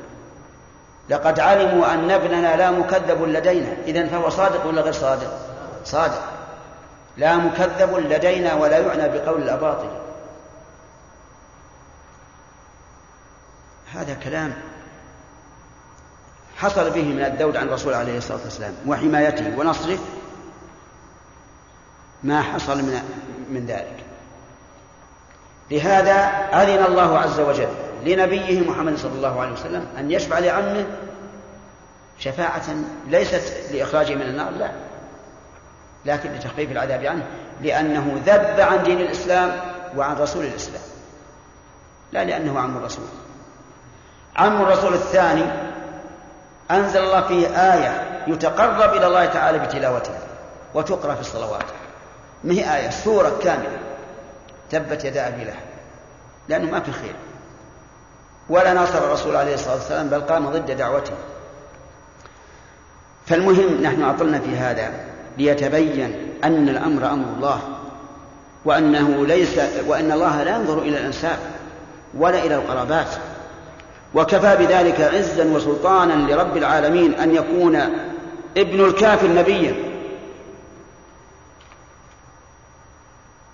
لقد 1.08 1.40
علموا 1.40 1.94
أن 1.94 2.10
ابننا 2.10 2.56
لا 2.56 2.70
مكذب 2.70 3.22
لدينا. 3.22 3.76
إذا 3.86 4.06
فهو 4.06 4.28
صادق 4.28 4.66
ولا 4.66 4.82
غير 4.82 4.92
صادق؟ 4.92 5.38
صادق. 5.84 6.22
لا 7.16 7.36
مكذب 7.36 7.96
لدينا 7.96 8.54
ولا 8.54 8.78
يعنى 8.78 9.18
بقول 9.18 9.42
الأباطل. 9.42 9.88
هذا 13.94 14.14
كلام 14.14 14.54
حصل 16.56 16.90
به 16.90 17.04
من 17.04 17.24
الذود 17.24 17.56
عن 17.56 17.68
الرسول 17.68 17.94
عليه 17.94 18.18
الصلاة 18.18 18.40
والسلام 18.44 18.74
وحمايته 18.86 19.58
ونصره 19.58 19.98
ما 22.24 22.42
حصل 22.42 22.78
من 22.78 23.02
من 23.50 23.66
ذلك. 23.66 23.96
لهذا 25.70 26.12
أذن 26.52 26.84
الله 26.84 27.18
عز 27.18 27.40
وجل 27.40 27.68
لنبيه 28.04 28.70
محمد 28.70 28.96
صلى 28.98 29.12
الله 29.12 29.40
عليه 29.40 29.52
وسلم 29.52 29.86
أن 29.98 30.10
يشفع 30.10 30.38
لعمه 30.38 30.84
شفاعة 32.18 32.74
ليست 33.08 33.72
لإخراجه 33.72 34.14
من 34.14 34.22
النار 34.22 34.50
لا. 34.50 34.70
لكن 36.04 36.32
لتخفيف 36.32 36.70
العذاب 36.70 37.04
عنه 37.04 37.26
لأنه 37.62 38.20
ذب 38.26 38.60
عن 38.60 38.82
دين 38.82 39.00
الإسلام 39.00 39.60
وعن 39.96 40.16
رسول 40.16 40.44
الإسلام. 40.44 40.82
لا 42.12 42.24
لأنه 42.24 42.60
عم 42.60 42.76
الرسول. 42.76 43.04
عم 44.36 44.62
الرسول 44.62 44.94
الثاني 44.94 45.44
أنزل 46.70 47.00
الله 47.00 47.20
فيه 47.20 47.46
آية 47.46 48.22
يتقرب 48.26 48.94
إلى 48.94 49.06
الله 49.06 49.26
تعالى 49.26 49.58
بتلاوتها 49.58 50.18
وتقرأ 50.74 51.14
في 51.14 51.20
الصلوات. 51.20 51.64
ما 52.44 52.52
هي 52.54 52.76
آية؟ 52.76 52.90
سورة 52.90 53.38
كاملة. 53.44 53.78
تبت 54.70 55.04
يدا 55.04 55.28
أبي 55.28 55.44
لهب. 55.44 55.54
لأنه 56.48 56.70
ما 56.70 56.80
في 56.80 56.92
خير. 56.92 57.14
ولا 58.48 58.72
ناصر 58.72 58.98
الرسول 58.98 59.36
عليه 59.36 59.54
الصلاة 59.54 59.74
والسلام 59.74 60.08
بل 60.08 60.20
قام 60.20 60.48
ضد 60.48 60.76
دعوته. 60.76 61.12
فالمهم 63.26 63.82
نحن 63.82 64.02
عطلنا 64.02 64.38
في 64.38 64.56
هذا 64.56 64.90
ليتبين 65.38 66.28
أن 66.44 66.68
الأمر 66.68 67.06
أمر 67.06 67.34
الله 67.36 67.60
وأنه 68.64 69.26
ليس 69.26 69.60
وأن 69.86 70.12
الله 70.12 70.42
لا 70.42 70.56
ينظر 70.56 70.78
إلى 70.78 70.98
الأنساب 70.98 71.38
ولا 72.14 72.44
إلى 72.44 72.54
القرابات. 72.54 73.08
وكفى 74.14 74.56
بذلك 74.56 75.00
عزا 75.00 75.44
وسلطانا 75.44 76.32
لرب 76.32 76.56
العالمين 76.56 77.14
أن 77.14 77.34
يكون 77.34 77.76
ابن 78.56 78.84
الكافر 78.84 79.28
نبيا. 79.28 79.91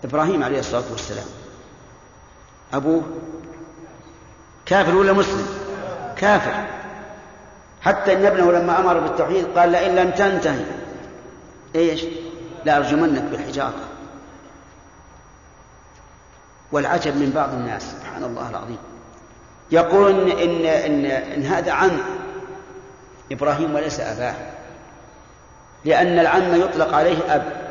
إبراهيم 0.04 0.44
عليه 0.44 0.58
الصلاة 0.58 0.84
والسلام. 0.90 1.26
أبوه 2.74 3.02
كافر 4.66 4.94
ولا 4.94 5.12
مسلم؟ 5.12 5.46
كافر. 6.16 6.54
حتى 7.82 8.12
إن 8.12 8.26
ابنه 8.26 8.52
لما 8.52 8.80
أمر 8.80 8.98
بالتوحيد 8.98 9.46
قال 9.58 9.70
لئن 9.70 9.94
لم 9.94 10.10
تنتهي. 10.10 10.64
إيش؟ 11.74 12.04
لارجمنك 12.64 13.22
بالحجارة. 13.22 13.80
والعجب 16.72 17.16
من 17.16 17.30
بعض 17.30 17.52
الناس 17.52 17.82
سبحان 17.82 18.24
الله 18.24 18.50
العظيم. 18.50 18.78
يقول 19.70 20.30
إن, 20.30 20.38
إن, 20.38 20.64
إن, 20.66 21.06
إن 21.06 21.42
هذا 21.42 21.72
عم 21.72 21.98
إبراهيم 23.32 23.74
وليس 23.74 24.00
أباه. 24.00 24.34
لأن 25.84 26.18
العم 26.18 26.60
يطلق 26.60 26.94
عليه 26.94 27.34
أب. 27.34 27.67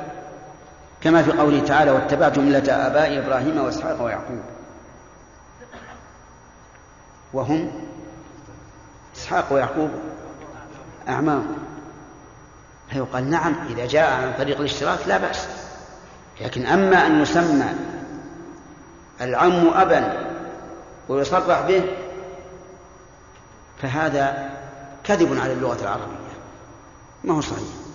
كما 1.01 1.23
في 1.23 1.31
قوله 1.31 1.59
تعالى 1.59 1.91
واتبعت 1.91 2.37
ملة 2.37 2.87
آباء 2.87 3.19
إبراهيم 3.19 3.57
وإسحاق 3.57 4.01
ويعقوب. 4.01 4.41
وهم 7.33 7.71
إسحاق 9.15 9.53
ويعقوب 9.53 9.89
أعمام. 11.09 11.47
فيقال 12.89 13.29
نعم 13.29 13.55
إذا 13.69 13.85
جاء 13.85 14.11
عن 14.13 14.33
طريق 14.37 14.59
الاشتراك 14.59 14.99
لا 15.07 15.17
بأس. 15.17 15.47
لكن 16.41 16.65
أما 16.65 17.07
أن 17.07 17.21
يسمى 17.21 17.75
العم 19.21 19.67
أبا 19.67 20.27
ويصرح 21.09 21.61
به 21.67 21.83
فهذا 23.81 24.49
كذب 25.03 25.39
على 25.39 25.53
اللغة 25.53 25.81
العربية. 25.81 26.27
ما 27.23 27.33
هو 27.33 27.41
صحيح؟ 27.41 27.86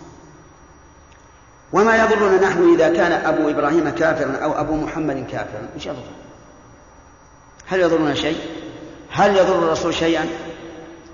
وما 1.73 2.05
يضرنا 2.05 2.49
نحن 2.49 2.75
إذا 2.75 2.89
كان 2.89 3.13
أبو 3.13 3.49
إبراهيم 3.49 3.89
كافرا 3.89 4.37
أو 4.37 4.61
أبو 4.61 4.77
محمد 4.77 5.27
كافرا. 5.31 5.69
إيش 5.75 5.87
يضر 5.87 6.03
هل 7.67 7.81
يضرنا 7.81 8.15
شيء؟ 8.15 8.37
هل 9.11 9.37
يضر 9.37 9.59
الرسول 9.59 9.95
شيئا؟ 9.95 10.29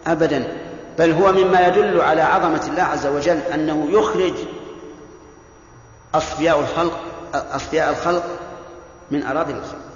أبدا. 0.07 0.57
بل 0.99 1.13
هو 1.13 1.33
مما 1.33 1.67
يدل 1.67 2.01
على 2.01 2.23
عظمة 2.23 2.67
الله 2.67 2.83
عز 2.83 3.07
وجل 3.07 3.39
أنه 3.39 3.87
يخرج 3.91 4.35
أصفياء 6.15 6.61
الخلق 6.61 7.01
أصفياء 7.35 7.91
الخلق 7.91 8.25
من 9.11 9.23
أراضي 9.23 9.53
الخلق 9.53 9.89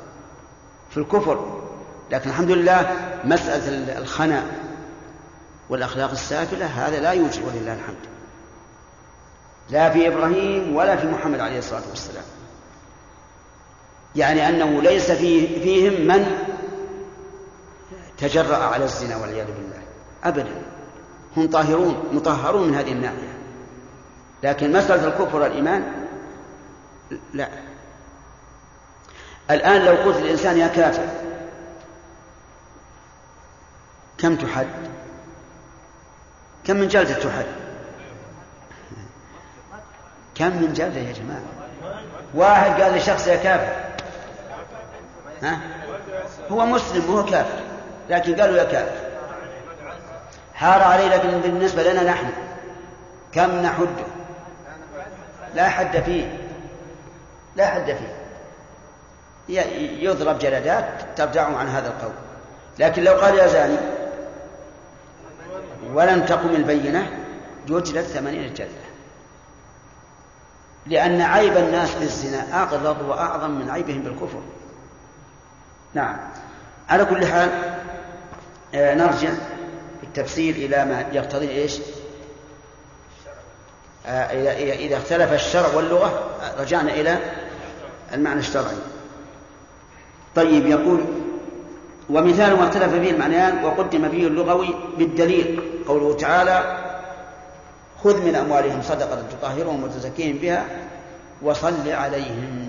في 0.90 0.96
الكفر. 0.96 1.62
لكن 2.10 2.30
الحمد 2.30 2.50
لله 2.50 2.96
مسألة 3.24 3.98
الخنا 3.98 4.42
والأخلاق 5.68 6.10
السافلة 6.10 6.66
هذا 6.66 7.00
لا 7.00 7.10
يوجد 7.10 7.42
ولله 7.46 7.72
الحمد. 7.74 7.96
لا 9.70 9.90
في 9.90 10.08
إبراهيم 10.08 10.76
ولا 10.76 10.96
في 10.96 11.06
محمد 11.06 11.40
عليه 11.40 11.58
الصلاة 11.58 11.82
والسلام. 11.90 12.24
يعني 14.16 14.48
أنه 14.48 14.82
ليس 14.82 15.10
فيه 15.10 15.62
فيهم 15.62 16.06
من 16.06 16.26
تجرأ 18.18 18.56
على 18.56 18.84
الزنا 18.84 19.16
والعياذ 19.16 19.46
بالله. 19.46 19.82
أبدا. 20.24 20.62
هم 21.36 21.50
طاهرون 21.50 22.08
مطهرون 22.12 22.68
من 22.68 22.74
هذه 22.74 22.92
الناحية. 22.92 23.38
لكن 24.42 24.72
مسألة 24.72 25.08
الكفر 25.08 25.36
والإيمان 25.40 25.92
لا. 27.34 27.48
الآن 29.50 29.84
لو 29.84 29.92
قلت 29.92 30.16
الإنسان 30.16 30.58
يا 30.58 30.68
كافر 30.68 31.08
كم 34.18 34.36
تحد؟ 34.36 34.66
كم 36.64 36.76
من 36.76 36.88
جلدة 36.88 37.14
تحد؟ 37.14 37.46
كم 40.34 40.62
من 40.62 40.72
جلدة 40.72 41.00
يا 41.00 41.12
جماعة؟ 41.12 41.42
واحد 42.34 42.82
قال 42.82 42.94
لشخص 42.94 43.26
يا 43.26 43.36
كافر. 43.36 43.76
ها؟ 45.42 45.60
هو 46.50 46.66
مسلم 46.66 47.10
وهو 47.10 47.24
كافر 47.24 47.60
لكن 48.10 48.40
قالوا 48.40 48.56
يا 48.56 48.64
كافر. 48.64 48.96
حار 50.54 51.08
لكن 51.08 51.40
بالنسبة 51.40 51.92
لنا 51.92 52.02
نحن 52.02 52.26
كم 53.32 53.50
نحده 53.50 53.86
لا 55.54 55.68
حد 55.68 56.00
فيه. 56.00 56.38
لا 57.56 57.66
حد 57.66 57.96
فيه. 57.96 58.12
يضرب 60.00 60.38
جلدات 60.38 60.84
ترجعه 61.16 61.56
عن 61.56 61.68
هذا 61.68 61.88
القول. 61.88 62.14
لكن 62.78 63.04
لو 63.04 63.12
قال 63.12 63.34
يا 63.34 63.46
زاني 63.46 63.76
ولم 65.94 66.26
تقم 66.26 66.48
البينة 66.48 67.06
جلدت 67.68 67.98
ثمانين 67.98 68.54
جلدة 68.54 68.81
لأن 70.86 71.20
عيب 71.20 71.56
الناس 71.56 71.94
بالزنا 71.94 72.62
أغلظ 72.62 73.08
وأعظم 73.08 73.50
من 73.50 73.70
عيبهم 73.70 74.02
بالكفر. 74.02 74.40
نعم. 75.94 76.16
على 76.88 77.04
كل 77.04 77.26
حال 77.26 77.50
آه، 78.74 78.94
نرجع 78.94 79.30
التفسير 80.02 80.54
إلى 80.54 80.84
ما 80.84 81.04
يقتضي 81.12 81.50
إيش؟ 81.50 81.78
آه، 84.06 84.74
إذا 84.74 84.96
اختلف 84.96 85.32
الشرع 85.32 85.74
واللغة 85.74 86.30
رجعنا 86.58 86.90
إلى 86.90 87.18
المعنى 88.14 88.40
الشرعي. 88.40 88.76
طيب 90.34 90.66
يقول 90.66 91.04
ومثال 92.10 92.56
ما 92.56 92.68
اختلف 92.68 92.94
فيه 92.94 93.10
المعنيان 93.10 93.64
وقدم 93.64 94.08
به 94.08 94.26
اللغوي 94.26 94.74
بالدليل 94.98 95.60
قوله 95.88 96.16
تعالى 96.16 96.81
خذ 98.04 98.22
من 98.22 98.34
أموالهم 98.34 98.82
صدقة 98.82 99.22
تطهرهم 99.30 99.84
وتزكيهم 99.84 100.38
بها 100.38 100.64
وصل 101.42 101.88
عليهم. 101.88 102.68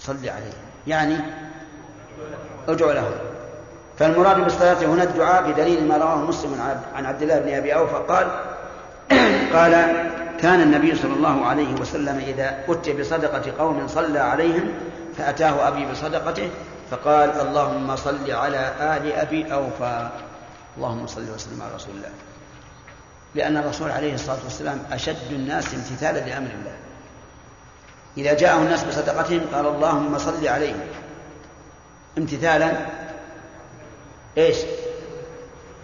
صل 0.00 0.28
عليهم. 0.28 0.66
يعني 0.86 1.16
ادعو 2.68 2.92
لهم 2.92 3.12
فالمراد 3.98 4.36
بالصلاة 4.40 4.84
هنا 4.86 5.02
الدعاء 5.02 5.50
بدليل 5.50 5.88
ما 5.88 5.96
رواه 5.96 6.16
مسلم 6.16 6.60
عن 6.94 7.06
عبد 7.06 7.22
الله 7.22 7.38
بن 7.38 7.54
أبي 7.54 7.74
أوفى. 7.74 8.02
قال 8.08 8.26
قال 9.56 9.72
كان 10.40 10.60
النبي 10.60 10.94
صلى 10.94 11.12
الله 11.14 11.46
عليه 11.46 11.74
وسلم 11.80 12.18
إذا 12.18 12.64
أتي 12.68 12.92
بصدقة 12.92 13.52
قوم 13.58 13.88
صلى 13.88 14.18
عليهم 14.18 14.68
فأتاه 15.18 15.68
أبي 15.68 15.86
بصدقته 15.86 16.50
فقال 16.90 17.30
اللهم 17.30 17.96
صل 17.96 18.30
على 18.30 18.72
آل 18.80 19.12
أبي 19.12 19.52
أوفى. 19.52 20.08
اللهم 20.76 21.06
صل 21.06 21.30
وسلم 21.34 21.62
على 21.62 21.74
رسول 21.74 21.94
الله. 21.96 22.25
لأن 23.36 23.56
الرسول 23.56 23.90
عليه 23.90 24.14
الصلاة 24.14 24.38
والسلام 24.44 24.78
أشد 24.92 25.32
الناس 25.32 25.74
امتثالا 25.74 26.18
لأمر 26.18 26.50
الله. 26.58 26.76
إذا 28.18 28.34
جاءه 28.34 28.56
الناس 28.56 28.84
بصدقتهم 28.84 29.40
قال 29.54 29.66
اللهم 29.66 30.18
صل 30.18 30.48
عليهم. 30.48 30.80
امتثالا 32.18 32.72
إيش؟ 34.38 34.56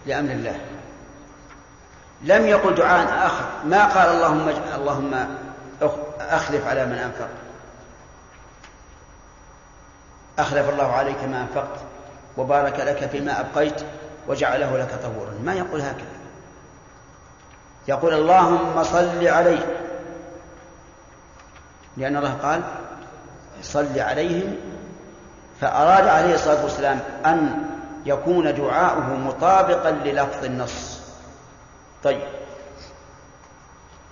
لأمر 0.05 0.31
الله. 0.31 0.55
لم 2.21 2.47
يقل 2.47 2.75
دعاء 2.75 3.25
آخر. 3.25 3.45
ما 3.65 3.85
قال 3.85 4.09
اللهم 4.09 4.49
اللهم 4.75 5.37
أخلف 6.19 6.67
على 6.67 6.85
من 6.85 6.97
أنفق. 6.97 7.29
أخلف 10.39 10.69
الله 10.69 10.91
عليك 10.91 11.23
ما 11.23 11.41
أنفقت 11.41 11.79
وبارك 12.37 12.79
لك 12.79 13.09
فيما 13.09 13.39
أبقيت 13.39 13.81
وجعله 14.27 14.77
لك 14.77 14.89
طهورا. 15.03 15.33
ما 15.43 15.53
يقول 15.53 15.81
هكذا. 15.81 16.22
يقول 17.87 18.13
اللهم 18.13 18.83
صل 18.83 19.27
عليه. 19.27 19.77
لأن 21.97 22.17
الله 22.17 22.33
قال 22.33 22.61
صل 23.61 23.99
عليهم 23.99 24.55
فأراد 25.61 26.07
عليه 26.07 26.35
الصلاة 26.35 26.63
والسلام 26.63 26.99
أن 27.25 27.65
يكون 28.05 28.55
دعاؤه 28.55 29.15
مطابقا 29.15 29.91
للفظ 29.91 30.45
النص. 30.45 30.99
طيب. 32.03 32.21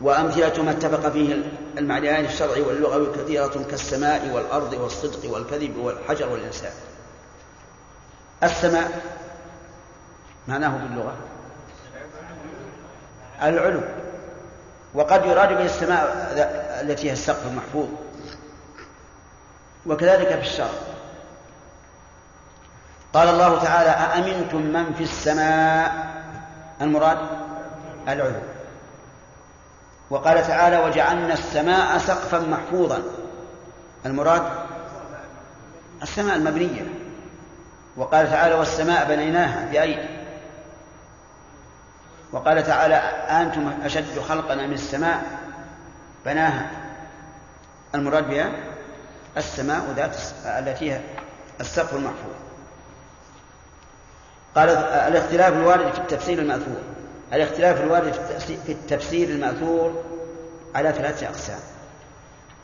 وأمثلة 0.02 0.64
ما 0.64 0.72
اتفق 0.72 1.10
فيه 1.10 1.44
المعنيان 1.78 2.26
الشرعي 2.26 2.62
واللغوي 2.62 3.08
كثيرة 3.14 3.66
كالسماء 3.70 4.30
والأرض 4.34 4.74
والصدق 4.74 5.34
والكذب 5.34 5.78
والحجر 5.78 6.30
والإنسان. 6.30 6.72
السماء 8.44 9.02
معناه 10.48 10.78
باللغة. 10.78 11.16
العلو 13.44 13.82
وقد 14.94 15.26
يراد 15.26 15.50
به 15.50 15.66
السماء 15.66 16.32
التي 16.82 17.08
هي 17.08 17.14
السقف 17.14 17.48
المحفوظ 17.48 17.88
وكذلك 19.86 20.28
في 20.28 20.42
الشرع 20.42 20.70
قال 23.14 23.30
الله 23.30 23.60
تعالى 23.64 23.90
أأمنتم 23.90 24.62
من 24.62 24.94
في 24.94 25.04
السماء؟ 25.04 26.12
المراد 26.82 27.18
العلو. 28.08 28.42
وقال 30.10 30.48
تعالى 30.48 30.78
وجعلنا 30.78 31.34
السماء 31.34 31.98
سقفا 31.98 32.40
محفوظا. 32.40 33.02
المراد 34.06 34.42
السماء 36.04 36.36
المبنية. 36.36 36.86
وقال 37.98 38.30
تعالى 38.30 38.56
والسماء 38.56 39.06
بنيناها 39.10 39.72
بأيدي. 39.72 40.21
وقال 42.32 42.64
تعالى 42.64 42.96
أنتم 42.96 43.74
أشد 43.84 44.20
خلقا 44.20 44.56
من 44.56 44.74
السماء. 44.74 45.24
بناها. 46.26 46.72
المراد 47.96 48.30
بها 48.30 48.52
السماء 49.38 49.94
ذات 49.96 50.16
التي 50.46 51.02
السقف 51.62 51.96
المحفوظ 51.96 52.34
قال 54.56 54.70
الاختلاف 54.70 55.54
الوارد 55.54 55.92
في 55.94 56.00
التفسير 56.00 56.40
المأثور. 56.40 56.82
الاختلاف 57.34 57.82
الوارد 57.82 58.14
في 58.66 58.72
التفسير 58.72 59.30
المأثور 59.30 60.04
على 60.76 60.92
ثلاثة 60.92 61.28
أقسام. 61.28 61.60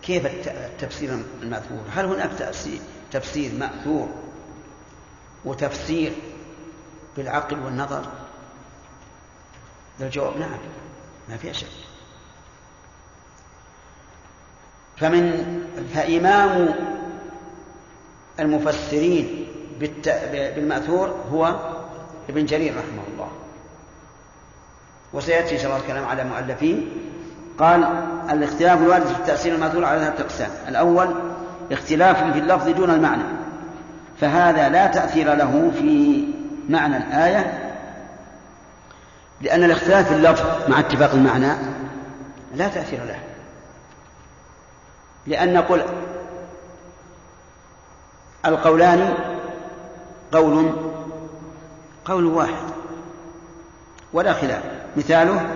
كيف 0.02 0.26
التفسير 0.48 1.20
المأثور؟ 1.42 1.82
هل 1.96 2.06
هناك 2.06 2.30
تفسير 3.12 3.52
مأثور 3.54 4.10
وتفسير 5.46 6.14
بالعقل 7.18 7.60
والنظر؟ 7.60 8.06
الجواب 10.06 10.38
نعم 10.38 10.60
ما 11.30 11.38
فيها 11.38 11.54
شك. 11.54 11.68
فمن 14.98 15.58
فإمام 15.94 16.76
المفسرين 18.40 19.48
بالمأثور 20.32 21.16
هو 21.32 21.56
ابن 22.30 22.46
جرير 22.46 22.72
رحمه 22.72 23.04
الله. 23.14 23.32
وسيأتي 25.14 25.56
إن 25.56 25.60
شاء 25.60 25.68
الله 25.68 25.84
الكلام 25.84 26.06
على 26.06 26.24
مؤلفين. 26.24 26.92
قال 27.60 27.84
الاختلاف 28.30 28.82
الوارد 28.82 29.06
في 29.06 29.20
التأثير 29.20 29.56
المأثور 29.56 29.86
على 29.86 30.00
ثلاثة 30.00 30.24
أقسام 30.24 30.50
الأول 30.68 31.16
اختلاف 31.72 32.32
في 32.34 32.40
اللفظ 32.40 32.70
دون 32.70 32.90
المعنى 32.90 33.24
فهذا 34.22 34.70
لا 34.70 34.88
تأثير 34.88 35.34
له 35.34 35.72
في 35.80 36.24
معنى 36.70 36.98
الآية 36.98 37.67
لأن 39.42 39.64
الاختلاف 39.64 40.08
في 40.08 40.16
اللفظ 40.16 40.70
مع 40.70 40.80
اتفاق 40.80 41.12
المعنى 41.14 41.54
لا 42.56 42.68
تأثير 42.68 43.00
له. 43.04 43.20
لأن 45.28 45.54
نقول 45.54 45.82
القولان 48.46 49.14
قول 50.32 50.72
قول 52.06 52.26
واحد 52.26 52.64
ولا 54.14 54.34
خلاف. 54.34 54.64
مثاله 54.98 55.48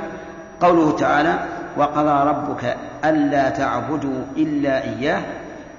قوله 0.61 0.97
تعالى 0.97 1.39
وقضى 1.77 2.29
ربك 2.29 2.77
ألا 3.05 3.49
تعبدوا 3.49 4.23
إلا 4.37 4.83
إياه. 4.83 5.21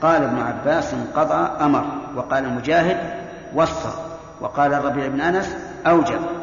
قال 0.02 0.22
ابن 0.22 0.40
عباس 0.40 0.94
قضى 1.16 1.64
أمر. 1.64 1.84
وقال 2.16 2.48
مجاهد 2.48 2.96
وصى. 3.54 3.92
وقال 4.40 4.74
الربيع 4.74 5.06
بن 5.06 5.20
أنس 5.20 5.56
أوجب. 5.86 6.41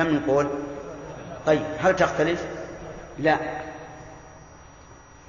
كم 0.00 0.16
نقول 0.16 0.48
طيب 1.46 1.62
هل 1.78 1.96
تختلف؟ 1.96 2.46
لا. 3.18 3.38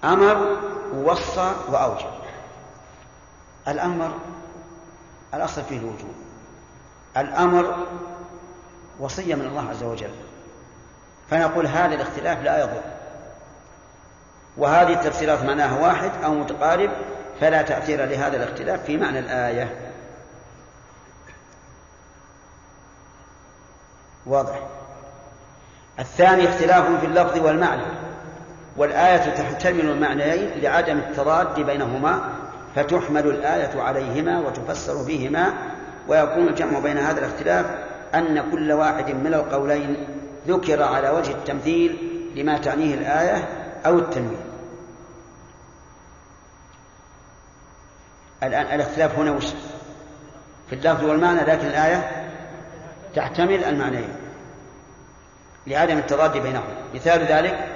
أمر 0.03 0.57
ووصى 0.93 1.51
وأوجب. 1.69 2.11
الأمر 3.67 4.11
الأصل 5.33 5.63
فيه 5.63 5.77
الوجوب 5.77 6.15
الأمر 7.17 7.75
وصية 8.99 9.35
من 9.35 9.45
الله 9.45 9.69
عز 9.69 9.83
وجل. 9.83 10.11
فنقول 11.29 11.67
هذا 11.67 11.95
الاختلاف 11.95 12.43
لا 12.43 12.59
يضر. 12.59 12.81
وهذه 14.57 14.93
التفسيرات 14.93 15.43
معناها 15.43 15.79
واحد 15.81 16.11
أو 16.23 16.33
متقارب 16.33 16.91
فلا 17.41 17.61
تأثير 17.61 18.05
لهذا 18.05 18.37
الاختلاف 18.37 18.83
في 18.83 18.97
معنى 18.97 19.19
الآية. 19.19 19.80
واضح. 24.25 24.59
الثاني 25.99 26.49
اختلاف 26.49 26.99
في 26.99 27.05
اللفظ 27.05 27.45
والمعنى 27.45 27.83
والآية 28.77 29.17
تحتمل 29.17 29.89
المعنيين 29.89 30.61
لعدم 30.61 30.97
التضاد 30.97 31.59
بينهما 31.59 32.21
فتحمل 32.75 33.27
الآية 33.27 33.81
عليهما 33.81 34.39
وتفسر 34.39 35.03
بهما 35.03 35.53
ويكون 36.07 36.47
الجمع 36.47 36.79
بين 36.79 36.97
هذا 36.97 37.19
الاختلاف 37.19 37.65
أن 38.15 38.51
كل 38.51 38.71
واحد 38.71 39.11
من 39.11 39.33
القولين 39.33 40.07
ذكر 40.47 40.83
على 40.83 41.09
وجه 41.09 41.31
التمثيل 41.31 41.97
لما 42.35 42.57
تعنيه 42.57 42.93
الآية 42.93 43.47
أو 43.85 43.99
التنوين. 43.99 44.41
الآن 48.43 48.75
الاختلاف 48.75 49.19
هنا 49.19 49.31
وش؟ 49.31 49.45
في 50.69 50.75
اللفظ 50.75 51.03
والمعنى 51.03 51.39
لكن 51.39 51.67
الآية 51.67 52.20
تحتمل 53.15 53.63
المعنيين 53.63 54.15
لعدم 55.67 55.97
التضاد 55.97 56.37
بينهم. 56.37 56.63
مثال 56.93 57.25
ذلك 57.25 57.67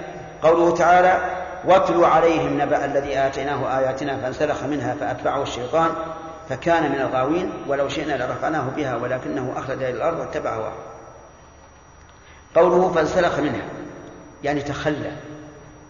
قوله 0.41 0.75
تعالى 0.75 1.19
واتل 1.65 2.03
عليهم 2.03 2.61
نبأ 2.61 2.85
الذي 2.85 3.17
آتيناه 3.17 3.79
آياتنا 3.79 4.17
فانسلخ 4.17 4.63
منها 4.63 4.95
فأتبعه 4.99 5.43
الشيطان 5.43 5.89
فكان 6.49 6.91
من 6.91 7.01
الغاوين 7.01 7.51
ولو 7.67 7.89
شئنا 7.89 8.23
لرفعناه 8.23 8.63
بها 8.75 8.95
ولكنه 8.95 9.53
أخلد 9.57 9.81
إلى 9.81 9.89
الأرض 9.89 10.19
واتبع 10.19 10.55
هواه 10.55 10.73
قوله 12.55 12.91
فانسلخ 12.91 13.39
منها 13.39 13.65
يعني 14.43 14.61
تخلى 14.61 15.11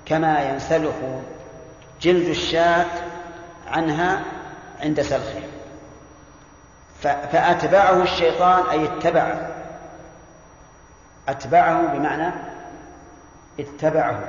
كما 0.05 0.49
ينسلخ 0.49 0.95
جلد 2.01 2.27
الشاة 2.29 2.85
عنها 3.67 4.21
عند 4.81 5.01
سلخها 5.01 5.54
فأتبعه 7.01 8.03
الشيطان 8.03 8.69
أي 8.69 8.85
اتبعه. 8.85 9.47
أتبعه 11.29 11.87
بمعنى 11.93 12.33
اتبعه. 13.59 14.19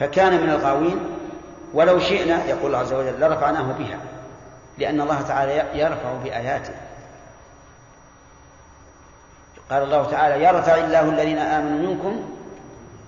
فكان 0.00 0.42
من 0.42 0.50
الغاوين 0.50 0.98
ولو 1.74 1.98
شئنا 1.98 2.44
يقول 2.44 2.66
الله 2.66 2.78
عز 2.78 2.92
وجل 2.92 3.20
لرفعناه 3.20 3.72
بها 3.72 3.98
لأن 4.78 5.00
الله 5.00 5.22
تعالى 5.22 5.64
يرفع 5.74 6.12
بآياته. 6.24 6.74
قال 9.70 9.82
الله 9.82 10.10
تعالى 10.10 10.44
يرفع 10.44 10.74
الله 10.74 11.00
الذين 11.00 11.38
آمنوا 11.38 11.88
منكم 11.88 12.24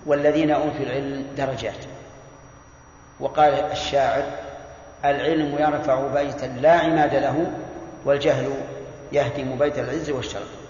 والذين 0.05 0.51
أوتوا 0.51 0.79
العلم 0.79 1.25
درجات. 1.37 1.85
وقال 3.19 3.53
الشاعر 3.53 4.23
العلم 5.05 5.55
يرفع 5.59 6.07
بيتا 6.13 6.45
لا 6.45 6.71
عماد 6.71 7.15
له 7.15 7.51
والجهل 8.05 8.53
يهدم 9.15 9.55
بيت 9.59 9.79
العز 9.79 10.09
والشرف 10.09 10.65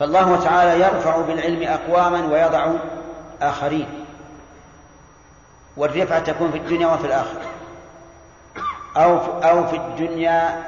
فالله 0.00 0.44
تعالى 0.44 0.84
يرفع 0.84 1.20
بالعلم 1.20 1.62
أقواما 1.62 2.26
ويضع 2.26 2.72
آخرين. 3.42 3.86
والرفعة 5.76 6.18
تكون 6.18 6.50
في 6.50 6.58
الدنيا 6.58 6.86
وفي 6.86 7.06
الآخرة. 7.06 7.42
أو 8.96 9.18
أو 9.42 9.66
في 9.66 9.76
الدنيا 9.76 10.62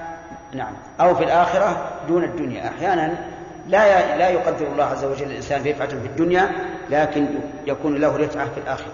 نعم. 0.53 0.72
أو 1.01 1.14
في 1.14 1.24
الآخرة 1.24 1.91
دون 2.09 2.24
الدنيا. 2.24 2.68
أحيانا 2.68 3.14
لا 3.66 4.16
لا 4.16 4.29
يقدر 4.29 4.66
الله 4.66 4.85
عز 4.85 5.05
وجل 5.05 5.27
الإنسان 5.27 5.61
رفعة 5.66 5.89
في 5.89 6.07
الدنيا 6.07 6.51
لكن 6.91 7.29
يكون 7.66 7.97
له 7.97 8.16
رفعة 8.16 8.45
في 8.55 8.61
الآخرة. 8.61 8.93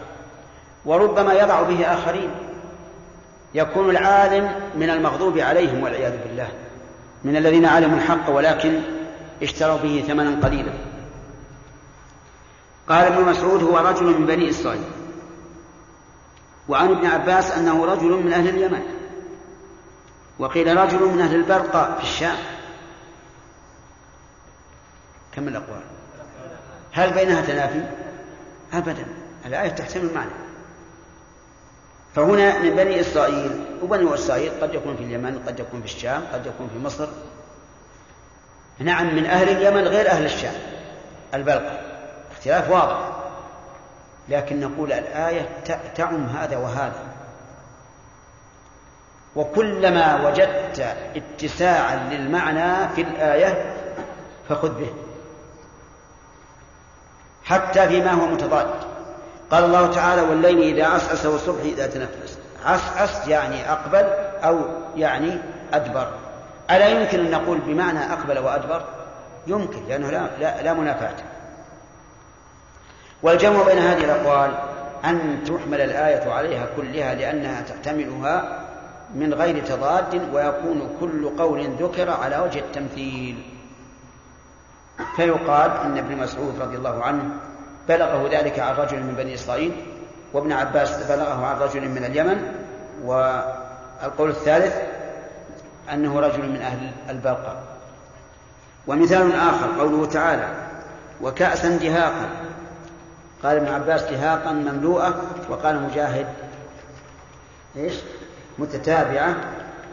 وربما 0.84 1.32
يضع 1.32 1.62
به 1.62 1.92
آخرين. 1.92 2.30
يكون 3.54 3.90
العالم 3.90 4.52
من 4.74 4.90
المغضوب 4.90 5.38
عليهم 5.38 5.82
والعياذ 5.82 6.12
بالله. 6.26 6.48
من 7.24 7.36
الذين 7.36 7.66
علموا 7.66 7.96
الحق 7.96 8.30
ولكن 8.30 8.80
اشتروا 9.42 9.78
به 9.78 10.04
ثمنا 10.08 10.46
قليلا. 10.46 10.72
قال 12.88 13.04
ابن 13.04 13.24
مسعود 13.24 13.62
هو 13.62 13.78
رجل 13.78 14.04
من 14.04 14.26
بني 14.26 14.50
إسرائيل. 14.50 14.90
وعن 16.68 16.90
ابن 16.90 17.06
عباس 17.06 17.50
أنه 17.50 17.86
رجل 17.86 18.10
من 18.10 18.32
أهل 18.32 18.48
اليمن. 18.48 18.82
وقيل 20.38 20.76
رجل 20.76 21.04
من 21.04 21.20
أهل 21.20 21.34
البرقاء 21.34 21.96
في 21.98 22.02
الشام. 22.02 22.36
كم 25.36 25.48
الأقوال؟ 25.48 25.82
هل 26.92 27.12
بينها 27.12 27.40
تنافي؟ 27.40 27.84
أبدا. 28.72 29.06
الآية 29.46 29.68
تحتمل 29.68 30.04
المعنى. 30.04 30.51
فهنا 32.14 32.58
من 32.58 32.70
بني 32.70 33.00
إسرائيل 33.00 33.64
وبني 33.82 34.14
إسرائيل 34.14 34.52
قد 34.62 34.74
يكون 34.74 34.96
في 34.96 35.02
اليمن 35.02 35.42
قد 35.46 35.60
يكون 35.60 35.80
في 35.80 35.86
الشام 35.86 36.22
قد 36.32 36.46
يكون 36.46 36.70
في 36.72 36.78
مصر. 36.78 37.08
نعم 38.78 39.14
من 39.16 39.26
أهل 39.26 39.48
اليمن 39.48 39.88
غير 39.88 40.10
أهل 40.10 40.24
الشام. 40.24 40.54
البلقى 41.34 41.80
اختلاف 42.32 42.70
واضح. 42.70 43.12
لكن 44.28 44.60
نقول 44.60 44.92
الآية 44.92 45.48
تعم 45.94 46.26
هذا 46.26 46.56
وهذا. 46.56 47.02
وكلما 49.36 50.28
وجدت 50.28 50.96
اتساعا 51.16 51.96
للمعنى 52.10 52.88
في 52.94 53.00
الآية 53.00 53.74
فخذ 54.48 54.80
به. 54.80 54.92
حتى 57.44 57.88
فيما 57.88 58.10
هو 58.10 58.26
متضاد. 58.26 58.91
قال 59.52 59.64
الله 59.64 59.86
تعالى 59.86 60.22
والليل 60.22 60.74
إذا 60.74 60.86
عسعس 60.86 61.26
والصبح 61.26 61.62
إذا 61.62 61.86
تنفس. 61.86 62.38
عسعس 62.64 63.28
يعني 63.28 63.72
أقبل 63.72 64.04
أو 64.44 64.58
يعني 64.96 65.38
أدبر. 65.74 66.08
ألا 66.70 66.88
يمكن 66.88 67.20
أن 67.20 67.30
نقول 67.30 67.58
بمعنى 67.58 68.12
أقبل 68.12 68.38
وأدبر؟ 68.38 68.84
يمكن 69.46 69.88
لأنه 69.88 70.10
لا, 70.10 70.28
لا, 70.40 70.62
لا 70.62 70.72
منافاة. 70.72 71.14
والجمع 73.22 73.62
بين 73.62 73.78
هذه 73.78 74.04
الأقوال 74.04 74.50
أن 75.04 75.44
تحمل 75.44 75.80
الآية 75.80 76.32
عليها 76.32 76.66
كلها 76.76 77.14
لأنها 77.14 77.60
تحتملها 77.60 78.60
من 79.14 79.34
غير 79.34 79.64
تضاد 79.64 80.34
ويكون 80.34 80.96
كل 81.00 81.30
قول 81.38 81.70
ذكر 81.80 82.10
على 82.10 82.38
وجه 82.38 82.58
التمثيل. 82.58 83.42
فيقال 85.16 85.70
أن 85.70 85.98
ابن 85.98 86.16
مسعود 86.16 86.60
رضي 86.60 86.76
الله 86.76 87.04
عنه 87.04 87.51
بلغه 87.88 88.28
ذلك 88.32 88.58
عن 88.58 88.74
رجل 88.74 89.00
من 89.00 89.14
بني 89.14 89.34
إسرائيل 89.34 89.72
وابن 90.32 90.52
عباس 90.52 91.02
بلغه 91.02 91.46
عن 91.46 91.56
رجل 91.56 91.88
من 91.88 92.04
اليمن 92.04 92.54
والقول 93.04 94.30
الثالث 94.30 94.76
أنه 95.92 96.20
رجل 96.20 96.48
من 96.48 96.62
أهل 96.62 96.90
البلقى 97.08 97.56
ومثال 98.86 99.34
آخر 99.34 99.80
قوله 99.80 100.06
تعالى 100.06 100.48
وكأسا 101.20 101.68
دهاقا. 101.68 102.28
قال 103.42 103.56
ابن 103.56 103.68
عباس 103.68 104.02
دهاقا 104.02 104.52
مملوءة 104.52 105.22
وقال 105.48 105.82
مجاهد 105.82 106.26
إيش؟ 107.76 107.94
متتابعة. 108.58 109.36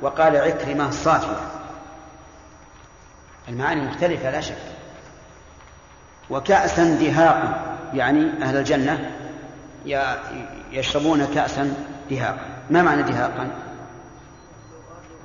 وقال 0.01 0.37
عكرمة 0.37 0.91
صافية. 0.91 1.41
المعاني 3.47 3.81
مختلفة 3.81 4.31
لا 4.31 4.41
شك. 4.41 4.55
وكأسا 6.29 6.83
دهاقا. 6.83 7.68
يعني 7.93 8.43
أهل 8.43 8.57
الجنة 8.57 9.09
يشربون 10.71 11.25
كأسا 11.25 11.73
دهاقا. 12.11 12.45
ما 12.69 12.81
معنى 12.81 13.03
دهاقا؟ 13.03 13.47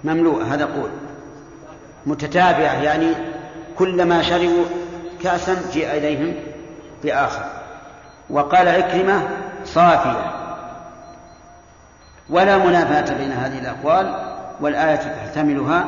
مملوءة 0.04 0.54
هذا 0.54 0.64
قول. 0.64 0.90
متتابعة 2.06 2.82
يعني 2.82 3.06
كلما 3.78 4.22
شربوا 4.22 4.64
كأسا 5.22 5.56
جيء 5.72 5.90
إليهم 5.90 6.34
بآخر. 7.02 7.44
وقال 8.30 8.68
عكرمة 8.68 9.28
صافية. 9.64 10.32
ولا 12.30 12.58
منافاة 12.58 13.18
بين 13.18 13.32
هذه 13.32 13.58
الأقوال 13.58 14.34
والآية 14.60 14.96
تحتملها 14.96 15.84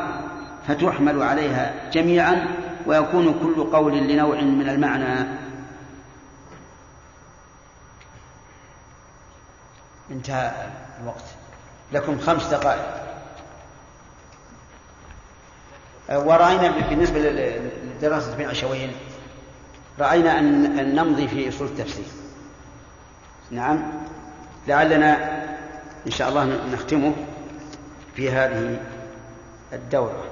فتحمل 0.68 1.22
عليها 1.22 1.72
جميعا 1.92 2.46
ويكون 2.86 3.34
كل 3.42 3.64
قول 3.64 3.96
لنوع 3.96 4.40
من 4.40 4.68
المعنى. 4.68 5.26
انتهى 10.10 10.70
الوقت. 11.02 11.24
لكم 11.92 12.18
خمس 12.18 12.46
دقائق. 12.46 13.06
ورأينا 16.10 16.88
بالنسبة 16.88 17.18
لدراسة 17.18 18.34
ابن 18.34 18.44
عشوين 18.44 18.96
رأينا 19.98 20.38
أن 20.38 20.94
نمضي 20.94 21.28
في 21.28 21.48
أصول 21.48 21.66
التفسير. 21.66 22.04
نعم. 23.50 23.92
لعلنا 24.68 25.42
إن 26.06 26.10
شاء 26.10 26.28
الله 26.28 26.44
نختمه 26.44 27.14
في 28.16 28.30
هذه 28.30 28.80
الدورة. 29.72 30.24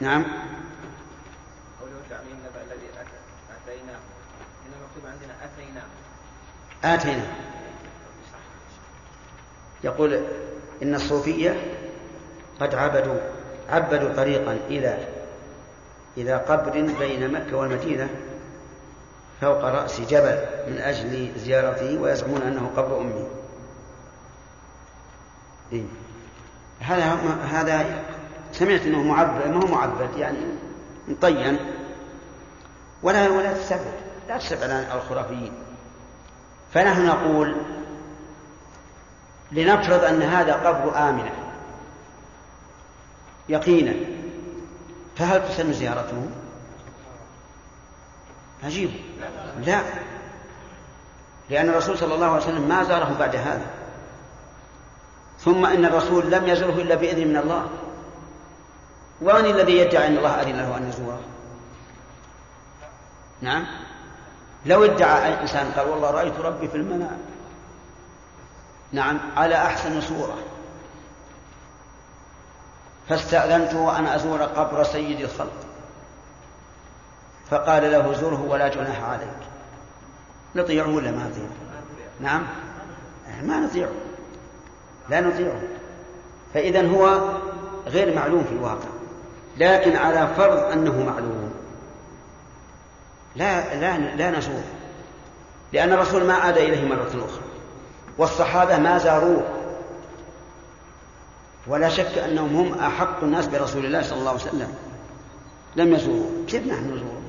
نعم 0.00 0.24
قوله 1.80 2.00
تعليم 2.10 2.36
النبأ 2.38 2.62
الذي 2.62 2.86
آتيناه 3.50 3.98
هنا 4.64 4.76
مكتوب 4.86 5.06
عندنا 5.06 5.34
آتيناه 5.44 5.88
آتينا 6.84 7.26
يقول 9.84 10.20
إن 10.82 10.94
الصوفية 10.94 11.56
قد 12.60 12.74
عبدوا 12.74 13.20
عبدوا 13.68 14.14
طريقا 14.14 14.52
إلى 14.52 14.98
إلى 16.16 16.32
قبر 16.32 16.70
بين 16.98 17.32
مكة 17.32 17.56
والمدينة 17.56 18.08
فوق 19.40 19.64
رأس 19.64 20.00
جبل 20.00 20.38
من 20.68 20.78
أجل 20.78 21.32
زيارته 21.36 22.00
ويزعمون 22.00 22.42
أنه 22.42 22.70
قبر 22.76 23.00
أمي. 23.00 23.26
إيه؟ 25.72 25.84
هذا 26.80 27.14
هذا 27.52 28.04
سمعت 28.52 28.80
إنه 28.80 29.02
معبد 29.02 29.46
ما 29.46 29.62
هو 29.62 29.66
معبد؟ 29.66 30.16
يعني 30.16 30.38
مطين. 31.08 31.58
ولا 33.02 33.28
ولا 33.28 33.52
تستبعد 33.52 33.92
لا 34.28 34.38
تستبعد 34.38 34.70
الخرافيين. 34.70 35.52
فنحن 36.74 37.06
نقول 37.06 37.56
لنفرض 39.52 40.04
أن 40.04 40.22
هذا 40.22 40.54
قبر 40.54 41.08
آمنة. 41.08 41.32
يقينا. 43.48 43.94
فهل 45.16 45.48
تسن 45.48 45.72
زيارته؟ 45.72 46.30
عجيب. 48.64 48.90
لا. 49.66 49.82
لأن 51.50 51.68
الرسول 51.68 51.98
صلى 51.98 52.14
الله 52.14 52.26
عليه 52.26 52.42
وسلم 52.42 52.68
ما 52.68 52.84
زاره 52.84 53.16
بعد 53.18 53.36
هذا. 53.36 53.66
ثم 55.40 55.66
إن 55.66 55.84
الرسول 55.84 56.30
لم 56.30 56.46
يزره 56.46 56.82
إلا 56.82 56.94
بإذن 56.94 57.28
من 57.28 57.36
الله. 57.36 57.68
ومن 59.22 59.46
الذي 59.46 59.76
يدعي 59.76 60.06
أن 60.06 60.16
الله 60.16 60.30
أذن 60.30 60.56
له 60.56 60.76
أن 60.76 60.88
يزوره؟ 60.88 61.20
نعم. 63.40 63.66
لو 64.66 64.84
ادعى 64.84 65.40
إنسان 65.40 65.70
قال 65.76 65.88
والله 65.88 66.10
رأيت 66.10 66.40
ربي 66.40 66.68
في 66.68 66.76
المنام. 66.76 67.18
نعم 68.92 69.18
على 69.36 69.54
أحسن 69.54 70.00
صورة. 70.00 70.38
فاستأذنته 73.08 73.98
أن 73.98 74.06
أزور 74.06 74.42
قبر 74.42 74.84
سيد 74.84 75.20
الخلق. 75.20 75.52
فقال 77.50 77.92
له 77.92 78.12
زره 78.12 78.42
ولا 78.48 78.68
جناح 78.68 79.02
عليك. 79.02 79.28
نطيعه 80.56 80.94
ولا 80.94 81.10
ما 81.10 81.28
نطيعه 81.28 81.50
نعم. 82.20 82.46
ما 83.42 83.60
نطيعه 83.60 83.90
لا 85.08 85.20
نطيعه 85.20 85.60
فإذا 86.54 86.88
هو 86.88 87.20
غير 87.86 88.16
معلوم 88.16 88.44
في 88.44 88.52
الواقع. 88.52 88.88
لكن 89.56 89.96
على 89.96 90.28
فرض 90.36 90.58
أنه 90.58 91.04
معلوم. 91.04 91.47
لا 93.38 93.74
لا 93.74 93.98
لا 93.98 94.30
نزور 94.30 94.62
لأن 95.72 95.92
الرسول 95.92 96.24
ما 96.24 96.34
عاد 96.34 96.58
إليه 96.58 96.88
مرة 96.88 97.08
أخرى 97.08 97.42
والصحابة 98.18 98.78
ما 98.78 98.98
زاروه. 98.98 99.42
ولا 101.66 101.88
شك 101.88 102.18
أنهم 102.18 102.56
هم 102.56 102.78
أحق 102.78 103.22
الناس 103.22 103.46
برسول 103.46 103.84
الله 103.84 104.02
صلى 104.02 104.18
الله 104.18 104.30
عليه 104.30 104.40
وسلم. 104.40 104.74
لم 105.76 105.94
يزوروه. 105.94 106.30
كيف 106.48 106.66
نحن 106.66 106.94
نزوره؟ 106.94 107.22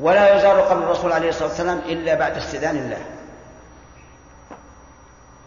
ولا 0.00 0.36
يزار 0.36 0.60
قبر 0.60 0.82
الرسول 0.82 1.12
عليه 1.12 1.28
الصلاة 1.28 1.48
والسلام 1.48 1.78
إلا 1.78 2.14
بعد 2.14 2.36
استئذان 2.36 2.76
الله. 2.76 3.04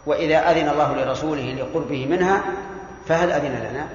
وإذا 0.06 0.50
أذن 0.50 0.68
الله 0.68 0.94
لرسوله 0.94 1.42
لقربه 1.42 2.06
منها 2.06 2.44
فهل 3.08 3.32
أذن 3.32 3.70
لنا؟ 3.70 3.88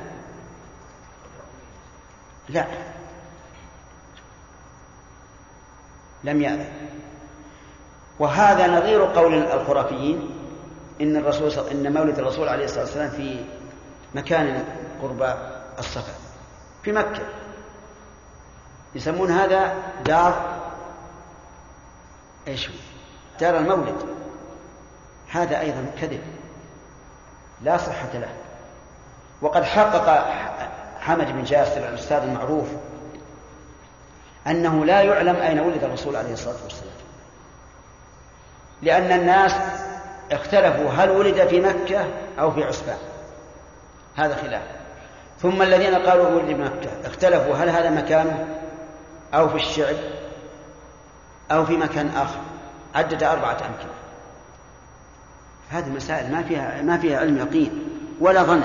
لا. 2.50 2.66
لم 6.24 6.42
يأذن. 6.42 6.70
وهذا 8.20 8.68
نظير 8.68 9.06
قول 9.06 9.34
الخرافيين 9.34 10.30
إن 11.02 11.18
الرسول 11.18 11.68
إن 11.72 11.94
مولد 11.94 12.20
الرسول 12.20 12.50
عليه 12.50 12.66
الصلاة 12.66 12.84
والسلام 12.84 13.10
في 13.10 13.46
مكان 14.16 14.64
قرب 15.02 15.36
الصفا 15.80 16.14
في 16.84 16.92
مكة. 16.92 17.22
يسمون 18.96 19.32
هذا 19.32 19.74
دار 20.06 20.60
إيش 22.48 22.70
دار 23.40 23.58
المولد. 23.58 23.96
هذا 25.30 25.60
أيضا 25.60 25.86
كذب. 26.02 26.22
لا 27.62 27.78
صحة 27.78 28.14
له. 28.14 28.30
وقد 29.42 29.64
حقق 29.64 30.26
حمد 31.00 31.32
بن 31.32 31.44
جاسر 31.44 31.90
الأستاذ 31.90 32.18
المعروف 32.18 32.68
أنه 34.48 34.86
لا 34.86 35.02
يعلم 35.02 35.36
أين 35.36 35.60
ولد 35.60 35.84
الرسول 35.84 36.16
عليه 36.16 36.34
الصلاة 36.34 36.64
والسلام. 36.64 36.94
لأن 38.82 39.20
الناس 39.20 39.52
اختلفوا 40.32 40.92
هل 40.92 41.10
ولد 41.10 41.48
في 41.48 41.62
مكة 41.62 42.06
أو 42.39 42.52
في 42.52 42.64
عسفان 42.64 42.98
هذا 44.16 44.36
خلاف. 44.36 44.62
ثم 45.42 45.62
الذين 45.62 45.96
قالوا 45.96 46.28
ولد 46.28 46.46
في 46.46 46.54
مكة 46.54 46.89
اختلفوا 47.06 47.56
هل 47.56 47.70
هذا 47.70 47.89
مكانه 47.89 48.46
أو 49.34 49.50
في 49.50 49.56
الشعب 49.56 49.96
أو 51.52 51.66
في 51.66 51.78
مكان 51.78 52.08
آخر. 52.08 52.39
عدد 52.96 53.24
أربعة 53.24 53.52
أمكنة. 53.52 53.94
هذه 55.70 55.89
مسائل 55.89 56.32
ما 56.32 56.44
فيها 56.44 56.82
ما 56.82 56.98
فيها 56.98 57.20
علم 57.20 57.38
يقين 57.38 57.89
ولا 58.20 58.44
ظن. 58.44 58.62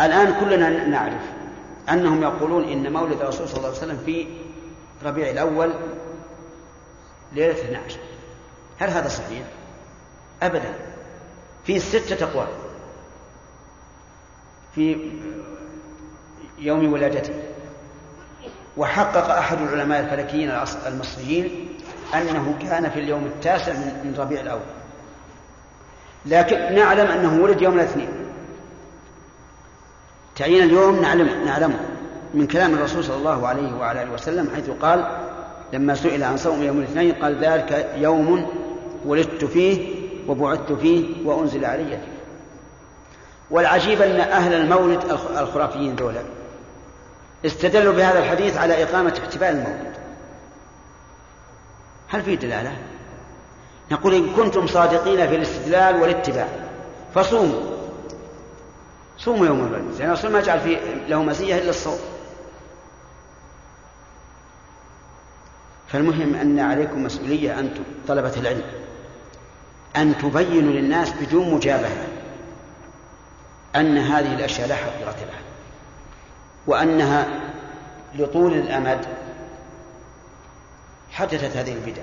الآن 0.00 0.34
كلنا 0.40 0.68
نعرف 0.68 1.39
أنهم 1.88 2.22
يقولون 2.22 2.64
إن 2.64 2.92
مولد 2.92 3.20
الرسول 3.20 3.48
صلى 3.48 3.56
الله 3.56 3.68
عليه 3.68 3.78
وسلم 3.78 3.98
في 4.06 4.26
ربيع 5.04 5.30
الأول 5.30 5.72
ليلة 7.32 7.52
12 7.52 7.98
هل 8.78 8.90
هذا 8.90 9.08
صحيح؟ 9.08 9.42
أبدا. 10.42 10.74
في 11.64 11.78
ستة 11.78 12.24
أقوال. 12.24 12.48
في 14.74 15.10
يوم 16.58 16.92
ولادته. 16.92 17.34
وحقق 18.76 19.30
أحد 19.30 19.60
العلماء 19.60 20.00
الفلكيين 20.00 20.50
المصريين 20.86 21.68
أنه 22.14 22.58
كان 22.62 22.90
في 22.90 22.98
اليوم 22.98 23.26
التاسع 23.26 23.72
من 23.72 24.14
ربيع 24.18 24.40
الأول. 24.40 24.60
لكن 26.26 26.74
نعلم 26.74 27.06
أنه 27.06 27.42
ولد 27.42 27.62
يوم 27.62 27.74
الاثنين. 27.74 28.19
تعيين 30.40 30.62
اليوم 30.62 31.00
نعلم 31.00 31.44
نعلمه 31.46 31.78
من 32.34 32.46
كلام 32.46 32.74
الرسول 32.74 33.04
صلى 33.04 33.16
الله 33.16 33.46
عليه 33.46 33.74
وعلى 33.74 34.02
آله 34.02 34.12
وسلم 34.12 34.50
حيث 34.54 34.70
قال 34.70 35.18
لما 35.72 35.94
سئل 35.94 36.24
عن 36.24 36.36
صوم 36.36 36.62
يوم 36.62 36.78
الاثنين 36.78 37.14
قال 37.14 37.44
ذلك 37.44 37.94
يوم 37.96 38.46
ولدت 39.06 39.44
فيه 39.44 39.94
وبعثت 40.28 40.72
فيه 40.72 41.26
وأنزل 41.26 41.64
علي 41.64 41.84
فيه. 41.84 42.20
والعجيب 43.50 44.02
أن 44.02 44.20
أهل 44.20 44.52
المولد 44.52 45.04
الخرافيين 45.38 45.96
ذولا 45.96 46.22
استدلوا 47.46 47.92
بهذا 47.92 48.18
الحديث 48.18 48.56
على 48.56 48.82
إقامة 48.82 49.14
احتفال 49.22 49.48
المولد. 49.48 49.94
هل 52.08 52.22
في 52.22 52.36
دلالة؟ 52.36 52.72
نقول 53.90 54.14
إن 54.14 54.26
كنتم 54.36 54.66
صادقين 54.66 55.28
في 55.28 55.36
الاستدلال 55.36 55.96
والاتباع 55.96 56.48
فصوموا. 57.14 57.79
صوموا 59.20 59.46
يوم 59.46 59.66
الوليد 59.66 59.98
لأن 59.98 60.08
الرسول 60.08 60.32
ما 60.32 60.40
جعل 60.40 60.60
فيه 60.60 60.78
له 61.08 61.22
مزية 61.22 61.58
إلا 61.58 61.70
الصوم. 61.70 61.98
فالمهم 65.88 66.34
أن 66.34 66.60
عليكم 66.60 67.04
مسؤولية 67.04 67.58
أنتم 67.58 67.82
طلبة 68.08 68.32
العلم. 68.36 68.62
أن 69.96 70.18
تبينوا 70.18 70.72
للناس 70.72 71.12
بدون 71.20 71.54
مجابهة 71.54 72.06
أن 73.76 73.98
هذه 73.98 74.34
الأشياء 74.34 74.68
لا 74.68 74.74
حقيقة 74.74 75.16
لها 75.26 75.40
وأنها 76.66 77.26
لطول 78.14 78.52
الأمد 78.52 79.06
حدثت 81.10 81.56
هذه 81.56 81.72
البدع. 81.72 82.02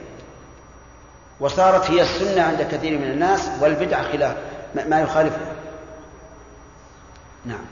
وصارت 1.39 1.91
هي 1.91 2.01
السنة 2.01 2.41
عند 2.41 2.61
كثير 2.61 2.97
من 2.99 3.11
الناس 3.11 3.49
والبدع 3.61 4.03
خلاف 4.03 4.37
ما 4.87 5.01
يخالفها. 5.01 5.56
نعم. 7.47 7.65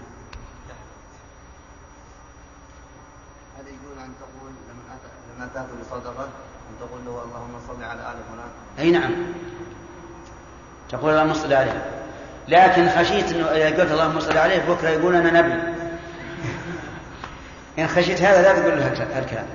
هذا 3.58 3.68
يقول 3.68 4.00
أن 4.06 4.12
تقول 4.20 4.52
لما 4.70 4.98
لما 5.38 5.50
تأكل 5.54 5.86
صدقة 5.92 6.24
أن 6.24 6.80
تقول 6.80 7.06
له 7.06 7.24
اللهم 7.24 7.60
صل 7.68 7.84
على 7.84 8.00
آل 8.00 8.18
فلان. 8.32 8.50
أي 8.80 8.92
نعم. 8.92 9.12
تقول 10.90 11.12
اللهم 11.12 11.34
صل 11.34 11.54
عليه. 11.54 11.86
لكن 12.48 12.90
خشيت 12.90 13.32
إنه 13.32 13.46
إذا 13.46 13.82
قلت 13.82 13.92
اللهم 13.92 14.20
صل 14.20 14.38
عليه 14.38 14.60
بكرة 14.60 14.90
يقول 14.90 15.16
أنا 15.16 15.42
نبي. 15.42 15.54
إن 17.80 17.88
خشيت 17.88 18.22
هذا 18.22 18.42
لا 18.42 18.60
تقول 18.60 18.80
له 18.80 18.88
الكلام 19.20 19.46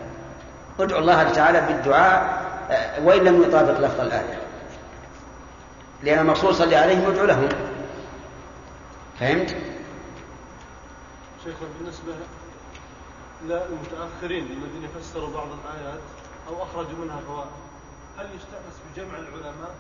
ادعو 0.80 0.98
الله 0.98 1.30
تعالى 1.30 1.60
بالدعاء 1.60 2.40
آه، 2.70 3.04
وإن 3.04 3.24
لم 3.24 3.42
يطابق 3.42 3.80
لفظ 3.80 4.00
الآية. 4.00 4.38
لأن 6.02 6.18
المقصود 6.18 6.54
صلي 6.54 6.76
عليهم 6.76 7.04
وادعو 7.04 7.26
لهم. 7.26 7.48
فهمت؟ 9.20 9.56
شيخ 11.45 11.55
بالنسبة 11.78 12.12
للمتأخرين 13.45 14.45
الذين 14.45 14.88
فسروا 15.01 15.34
بعض 15.34 15.47
الآيات 15.47 16.01
أو 16.49 16.62
أخرجوا 16.62 16.99
منها 17.05 17.20
فوائد 17.26 17.51
هل 18.18 18.26
يستأنس 18.26 18.76
بجمع 18.95 19.18
العلماء؟ 19.18 19.74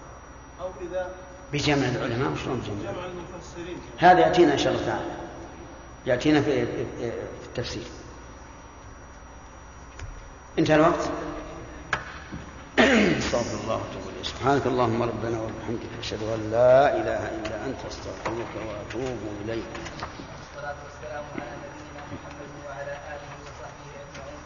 أو 0.60 0.70
إذا 0.80 1.14
بجمع 1.52 1.88
العلماء؟ 1.88 2.32
وشلون 2.32 2.58
بجمع؟ 2.60 2.92
جمع 2.92 3.04
المفسرين. 3.06 3.78
هذا 3.98 4.20
يأتينا 4.20 4.52
إن 4.52 4.58
شاء 4.58 4.72
الله 4.72 4.86
تعالى. 4.86 5.10
يأتينا 6.06 6.40
في 6.42 6.66
في 6.66 7.12
التفسير. 7.46 7.84
انتهى 10.58 10.76
الوقت؟ 10.76 11.10
استغفر 13.18 13.60
الله 13.62 13.74
واتوب 13.74 14.02
اليه 14.12 14.22
سبحانك 14.22 14.66
اللهم 14.66 15.02
ربنا 15.02 15.40
وبحمدك 15.40 15.88
أشهد 16.00 16.22
أن 16.22 16.50
لا 16.50 16.96
إله 16.96 17.22
إلا 17.28 17.66
أنت 17.66 17.80
أستغفرك 17.88 18.52
وأتوب 18.68 19.18
إليك. 19.44 19.64
والصلاة 20.40 20.76
والسلام 20.84 21.24
على 21.34 21.52
نبينا 21.64 22.02
محمد 22.12 22.50
وعلى 22.66 22.92
آله 23.12 23.30
وصحبه 23.42 23.90
أجمعين 24.04 24.40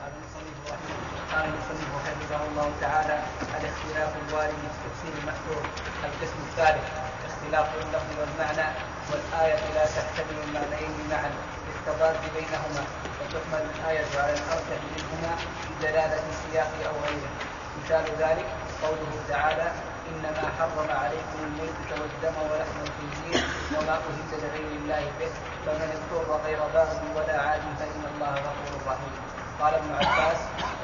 قال 0.00 0.12
المصنف 0.16 0.58
رحمه 0.72 0.94
الله 0.98 1.22
قال 1.32 1.44
المصنف 1.50 1.90
حفظه 2.06 2.40
الله 2.50 2.61
تعالى 2.80 3.18
الاختلاف 3.58 4.10
الوارد 4.22 4.54
في 4.72 4.78
تفسير 4.84 5.12
المأثور 5.20 5.62
القسم 6.04 6.38
الثالث 6.48 6.86
اختلاف 7.28 7.68
اللفظ 7.74 8.10
والمعنى 8.20 8.68
والآية 9.10 9.74
لا 9.74 9.84
تحتمل 9.86 10.36
المعنيين 10.46 11.08
معا 11.10 11.30
للتضاد 11.66 12.16
بينهما 12.36 12.84
وتحمل 13.20 13.64
الآية 13.74 14.06
على 14.22 14.32
الأرجح 14.32 14.80
منهما 14.96 15.36
بدلالة 15.70 16.22
السياق 16.32 16.70
أو 16.86 16.94
غيره. 17.06 17.32
مثال 17.78 18.04
ذلك 18.18 18.46
قوله 18.82 19.12
تعالى 19.28 19.72
إنما 20.08 20.52
حرم 20.58 20.90
عليكم 20.90 21.38
الميتة 21.44 21.90
والدم 22.00 22.36
ولحم 22.50 22.78
الخنزير 22.86 23.44
وما 23.76 23.92
أهل 23.92 24.42
لغير 24.42 24.76
الله 24.80 25.04
به 25.20 25.30
فمن 25.66 25.88
اضطر 25.96 26.44
غير 26.44 26.58
باغ 26.74 26.88
ولا 27.16 27.40
عاد 27.40 27.62
فإن 27.78 28.02
الله 28.14 28.34
غفور 28.34 28.92
رحيم. 28.92 29.31
قال 29.62 29.74
ابن 29.74 29.94
عباس 29.94 30.36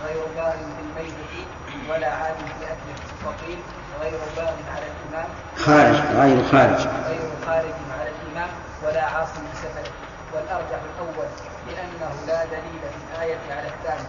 غير 0.06 0.22
باغ 0.36 0.52
في 0.52 0.80
الميتة 0.86 1.46
ولا 1.90 2.14
عاد 2.14 2.34
في 2.36 2.64
اكله 2.64 2.98
وقيل 3.26 3.58
غير 4.02 4.18
باغ 4.36 4.54
على 4.74 4.86
الإمام. 4.92 5.28
خارج 5.56 5.96
غير 6.16 6.48
خارج. 6.52 6.86
غير 7.08 7.30
خارج 7.46 7.74
على 8.00 8.10
الإمام 8.10 8.48
ولا 8.84 9.04
عاص 9.04 9.28
بسفره. 9.28 9.92
والأرجح 10.34 10.80
الأول 10.94 11.28
لأنه 11.68 12.12
لا 12.26 12.44
دليل 12.44 12.80
في 12.80 13.14
الآية 13.14 13.38
على 13.50 13.68
الثاني 13.68 14.08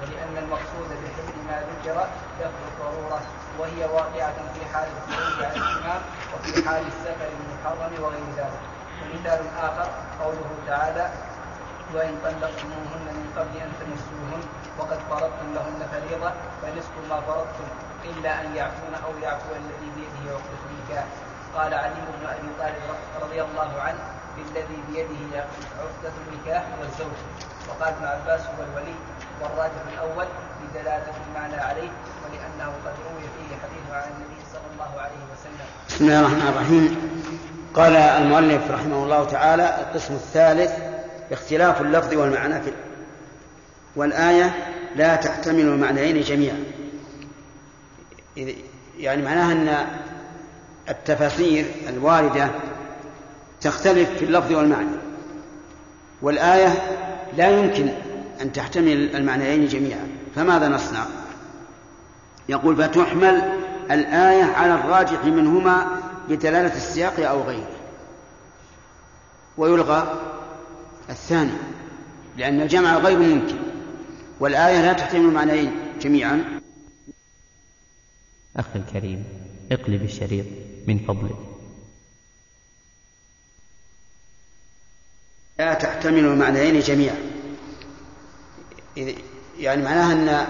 ولأن 0.00 0.44
المقصود 0.44 0.88
بحل 0.88 1.36
ما 1.48 1.62
ذكر 1.68 2.06
لفظ 2.40 2.60
الضرورة 2.72 3.20
وهي 3.58 3.84
واقعة 3.84 4.34
في 4.54 4.74
حال 4.74 4.88
الخروج 4.96 5.44
عن 5.44 5.56
الإمام 5.56 6.00
وفي 6.34 6.68
حال 6.68 6.86
السفر 6.86 7.28
المحرم 7.40 8.04
وغير 8.04 8.24
ذلك. 8.36 8.60
ومثال 9.02 9.40
آخر 9.62 9.88
قوله 10.24 10.50
تعالى 10.66 11.10
وإن 11.94 12.14
طلقتموهن 12.24 13.06
من 13.18 13.26
قبل 13.36 13.54
أن 13.66 13.70
تمسوهن 13.80 14.42
وقد 14.78 14.98
فرضتم 15.10 15.48
لهن 15.54 15.80
فريضة 15.92 16.30
فنصف 16.62 16.94
ما 17.10 17.20
فرضتم 17.20 17.68
إلا 18.04 18.40
أن 18.40 18.56
يعفون 18.56 18.94
أو 19.04 19.12
يعفو 19.22 19.50
الذي 19.52 19.88
بيده 19.96 20.32
عقدة 20.34 20.62
النكاح. 20.70 21.04
قال 21.56 21.74
علي 21.74 21.94
بن 21.94 22.26
أبي 22.26 22.48
طالب 22.58 22.96
رضي 23.22 23.42
الله 23.42 23.80
عنه 23.80 23.98
بالذي 24.36 24.78
بيده 24.88 25.44
عقدة 25.78 26.12
النكاح 26.22 26.64
والزوج 26.80 27.18
وقال 27.68 27.94
ابن 27.94 28.04
عباس 28.04 28.40
هو 28.40 28.64
الولي 28.64 28.94
والراجح 29.40 29.82
الأول 29.92 30.26
بدلالة 30.62 31.12
المعنى 31.28 31.56
عليه 31.56 31.90
ولأنه 32.24 32.72
قد 32.84 32.94
روي 33.06 33.22
فيه 33.36 33.56
حديث 33.62 33.86
عن 33.92 34.10
النبي 34.12 34.40
صلى 34.52 34.68
الله 34.72 35.00
عليه 35.00 35.22
وسلم 35.32 35.66
بسم 35.88 36.04
الله 36.04 36.20
الرحمن 36.20 36.48
الرحيم. 36.48 36.86
قال 37.74 37.96
المؤلف 37.96 38.70
رحمه 38.70 38.96
الله 38.96 39.24
تعالى 39.24 39.80
القسم 39.80 40.14
الثالث 40.14 40.95
اختلاف 41.32 41.80
اللفظ 41.80 42.14
والمعنى 42.14 42.62
في 42.62 42.72
والآية 43.96 44.54
لا 44.96 45.16
تحتمل 45.16 45.60
المعنيين 45.60 46.20
جميعا. 46.20 46.64
يعني 48.98 49.22
معناها 49.22 49.52
أن 49.52 49.86
التفاسير 50.88 51.64
الواردة 51.88 52.50
تختلف 53.60 54.10
في 54.18 54.24
اللفظ 54.24 54.52
والمعنى. 54.52 54.96
والآية 56.22 56.74
لا 57.36 57.48
يمكن 57.48 57.88
أن 58.40 58.52
تحتمل 58.52 59.16
المعنيين 59.16 59.66
جميعا. 59.66 60.08
فماذا 60.36 60.68
نصنع؟ 60.68 61.04
يقول 62.48 62.76
فتحمل 62.76 63.52
الآية 63.90 64.44
على 64.44 64.74
الراجح 64.74 65.24
منهما 65.24 65.86
بدلالة 66.28 66.76
السياق 66.76 67.28
أو 67.30 67.42
غيره. 67.42 67.76
ويلغى 69.58 70.20
الثاني 71.10 71.52
لأن 72.36 72.60
الجمع 72.60 72.98
غير 72.98 73.18
ممكن 73.18 73.56
والآية 74.40 74.82
لا 74.82 74.92
تحتمل 74.92 75.24
المعنيين 75.24 75.72
جميعا. 76.00 76.60
أخي 78.56 78.78
الكريم 78.78 79.24
اقلب 79.72 80.02
الشريط 80.02 80.46
من 80.86 80.98
فضلك. 80.98 81.36
لا 85.58 85.74
تحتمل 85.74 86.24
المعنيين 86.24 86.80
جميعا. 86.80 87.16
يعني 89.58 89.82
معناها 89.82 90.12
أن 90.12 90.46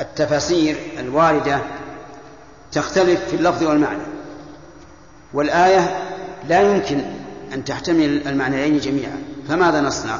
التفاسير 0.00 0.76
الواردة 0.98 1.60
تختلف 2.72 3.28
في 3.28 3.36
اللفظ 3.36 3.62
والمعنى. 3.62 4.02
والآية 5.32 6.02
لا 6.48 6.60
يمكن 6.60 7.00
أن 7.52 7.64
تحتمل 7.64 8.28
المعنيين 8.28 8.78
جميعا. 8.78 9.22
فماذا 9.48 9.80
نصنع؟ 9.80 10.18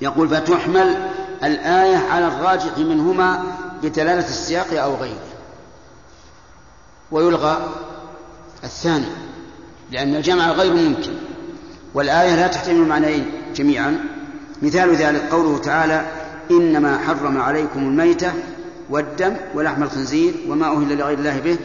يقول 0.00 0.28
فتحمل 0.28 1.08
الآية 1.44 1.96
على 1.96 2.26
الراجح 2.26 2.78
منهما 2.78 3.42
بدلالة 3.82 4.28
السياق 4.28 4.82
أو 4.82 4.94
غيره. 4.94 5.26
ويلغى 7.10 7.68
الثاني 8.64 9.06
لأن 9.92 10.14
الجمع 10.14 10.50
غير 10.50 10.74
ممكن. 10.74 11.14
والآية 11.94 12.36
لا 12.36 12.46
تحتمل 12.46 12.76
المعنيين 12.76 13.32
جميعا. 13.54 13.98
مثال 14.62 14.94
ذلك 14.94 15.22
قوله 15.30 15.58
تعالى 15.58 16.06
إنما 16.50 16.98
حرم 16.98 17.40
عليكم 17.40 17.80
الميتة 17.80 18.32
والدم 18.90 19.36
ولحم 19.54 19.82
الخنزير 19.82 20.34
وما 20.48 20.66
أهل 20.66 20.98
لغير 20.98 21.18
الله 21.18 21.40
به 21.40 21.58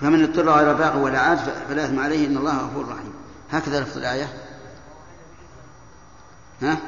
فمن 0.00 0.22
اضطر 0.22 0.50
غير 0.50 0.74
باغ 0.74 0.98
ولا 0.98 1.20
عاد 1.20 1.38
فلا 1.68 1.84
إثم 1.84 2.00
عليه 2.00 2.26
إن 2.26 2.36
الله 2.36 2.58
غفور 2.58 2.88
رحيم. 2.88 3.14
هكذا 3.52 3.80
لفظ 3.80 3.98
الآية. 3.98 4.28
ها؟ 6.62 6.78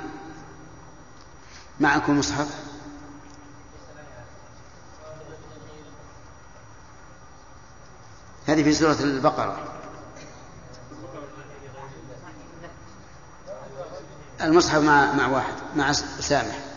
معكم 1.81 2.19
مصحف؟ 2.19 2.49
هذه 8.47 8.63
في 8.63 8.73
سورة 8.73 8.97
البقرة. 9.01 9.59
المصحف 14.41 14.83
مع 14.83 15.13
مع 15.13 15.27
واحد 15.27 15.55
مع 15.77 15.93
سامح. 15.93 16.72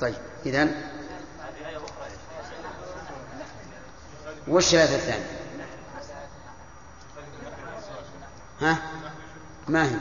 طيب 0.00 0.14
إذا 0.46 0.68
وش 4.48 4.74
الآية 4.74 4.94
الثانية؟ 4.94 5.26
ها؟ 8.60 8.78
ما 9.68 9.84
هي؟ 9.84 9.96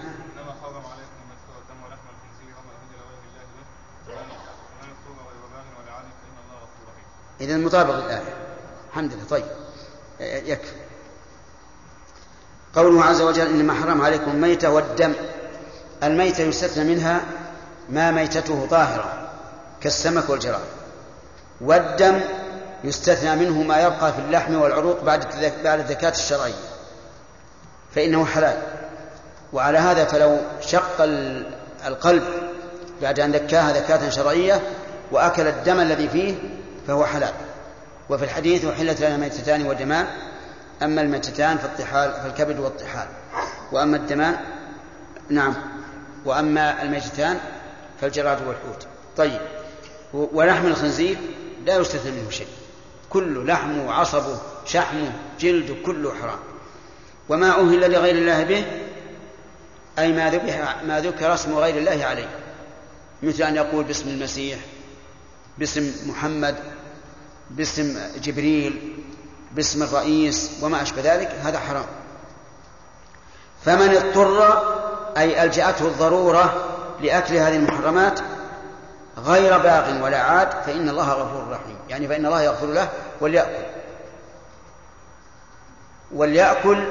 إذا 7.41 7.57
مطابق 7.57 7.95
الآية 7.95 8.33
الحمد 8.89 9.13
لله 9.13 9.23
طيب 9.29 9.45
يكفي 10.19 10.75
قوله 12.75 13.03
عز 13.03 13.21
وجل 13.21 13.47
إنما 13.47 13.73
حرم 13.73 14.01
عليكم 14.01 14.31
الميتة 14.31 14.69
والدم 14.69 15.13
الميتة 16.03 16.43
يستثنى 16.43 16.95
منها 16.95 17.21
ما 17.89 18.11
ميتته 18.11 18.67
طاهرة 18.69 19.22
كالسمك 19.83 20.29
والجراد. 20.29 20.61
والدم 21.61 22.19
يستثنى 22.83 23.35
منه 23.35 23.63
ما 23.63 23.81
يبقى 23.81 24.13
في 24.13 24.19
اللحم 24.19 24.55
والعروق 24.55 25.03
بعد 25.03 25.25
بعد 25.63 25.79
الزكاة 25.79 26.09
الشرعية. 26.09 26.53
فإنه 27.95 28.25
حلال. 28.25 28.61
وعلى 29.53 29.77
هذا 29.77 30.05
فلو 30.05 30.37
شق 30.61 31.01
القلب 31.87 32.23
بعد 33.01 33.19
أن 33.19 33.31
ذكاها 33.31 33.73
ذكاة 33.73 34.09
شرعية 34.09 34.61
وأكل 35.11 35.47
الدم 35.47 35.79
الذي 35.79 36.09
فيه 36.09 36.35
فهو 36.87 37.05
حلال. 37.05 37.33
وفي 38.09 38.25
الحديث 38.25 38.65
أحلت 38.65 39.01
لنا 39.01 39.17
ميتتان 39.17 39.65
ودمان 39.65 40.07
أما 40.83 41.01
الميتتان 41.01 41.57
فالطحال 41.57 42.13
فالكبد 42.13 42.59
والطحال. 42.59 43.07
وأما 43.71 43.97
الدمان 43.97 44.35
نعم. 45.29 45.53
وأما 46.25 46.81
الميتتان 46.81 47.39
فالجراد 48.01 48.47
والحوت. 48.47 48.87
طيب. 49.17 49.41
ولحم 50.13 50.67
الخنزير 50.67 51.17
لا 51.65 51.77
يستثنى 51.77 52.11
منه 52.11 52.29
شيء. 52.29 52.47
كله 53.09 53.43
لحمه 53.43 53.93
عصبه 53.93 54.37
شحمه 54.65 55.11
جلده 55.39 55.75
كله 55.85 56.13
حرام. 56.21 56.39
وما 57.29 57.49
أهل 57.49 57.91
لغير 57.91 58.15
الله 58.15 58.43
به 58.43 58.65
أي 59.99 60.11
ما 60.11 60.29
ذبح 60.29 60.83
ما 60.83 60.99
ذكر 60.99 61.33
اسم 61.33 61.55
غير 61.55 61.77
الله 61.77 62.05
عليه. 62.05 62.29
مثل 63.23 63.43
أن 63.43 63.55
يقول 63.55 63.83
باسم 63.83 64.09
المسيح 64.09 64.59
باسم 65.57 65.91
محمد 66.05 66.55
باسم 67.49 67.99
جبريل 68.23 68.95
باسم 69.51 69.83
الرئيس 69.83 70.51
وما 70.61 70.81
أشبه 70.81 71.01
ذلك 71.15 71.35
هذا 71.43 71.59
حرام. 71.59 71.85
فمن 73.65 73.89
اضطر 73.89 74.63
أي 75.17 75.43
ألجأته 75.43 75.87
الضرورة 75.87 76.69
لأكل 77.01 77.33
هذه 77.33 77.55
المحرمات 77.55 78.19
غير 79.17 79.57
باغ 79.57 80.03
ولا 80.03 80.17
عاد 80.17 80.49
فإن 80.65 80.89
الله 80.89 81.13
غفور 81.13 81.51
رحيم. 81.51 81.77
يعني 81.89 82.07
فإن 82.07 82.25
الله 82.25 82.41
يغفر 82.41 82.67
له 82.67 82.89
وليأكل. 83.21 83.63
وليأكل 86.15 86.83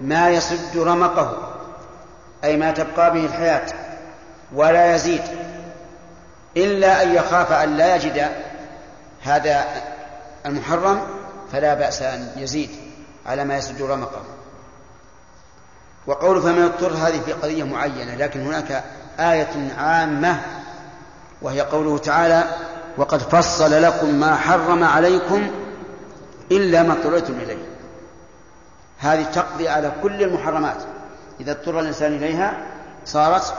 ما 0.00 0.30
يسد 0.30 0.78
رمقه 0.78 1.54
أي 2.44 2.56
ما 2.56 2.70
تبقى 2.70 3.12
به 3.12 3.26
الحياة 3.26 3.66
ولا 4.52 4.94
يزيد 4.94 5.22
إلا 6.56 7.02
أن 7.02 7.14
يخاف 7.14 7.52
أن 7.52 7.76
لا 7.76 7.96
يجد 7.96 8.28
هذا 9.22 9.64
المحرم 10.46 11.00
فلا 11.52 11.74
بأس 11.74 12.02
أن 12.02 12.32
يزيد 12.36 12.70
على 13.26 13.44
ما 13.44 13.56
يسد 13.56 13.82
رمقه. 13.82 14.22
وقول 16.06 16.42
فمن 16.42 16.62
اضطر 16.62 16.92
هذه 16.92 17.20
في 17.20 17.32
قضية 17.32 17.64
معينة 17.64 18.14
لكن 18.14 18.46
هناك 18.46 18.84
آية 19.20 19.74
عامة 19.78 20.40
وهي 21.42 21.60
قوله 21.60 21.98
تعالى 21.98 22.44
وقد 22.96 23.18
فصل 23.18 23.82
لكم 23.82 24.14
ما 24.14 24.36
حرم 24.36 24.84
عليكم 24.84 25.50
إلا 26.52 26.82
ما 26.82 26.92
اضطررتم 26.92 27.34
إليه. 27.34 27.64
هذه 28.98 29.22
تقضي 29.22 29.68
على 29.68 29.92
كل 30.02 30.22
المحرمات. 30.22 30.76
إذا 31.40 31.52
اضطر 31.52 31.80
الإنسان 31.80 32.12
إليها 32.16 32.52
صارت 33.06 33.54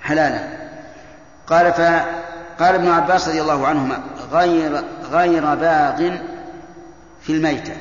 حلالا. 0.00 0.70
قال 1.46 1.72
فقال 1.72 2.74
ابن 2.74 2.88
عباس 2.88 3.28
رضي 3.28 3.40
الله 3.40 3.66
عنهما 3.66 4.02
غير 4.32 4.84
غير 5.10 5.54
باغ 5.54 6.16
في 7.22 7.32
الميتة 7.32 7.76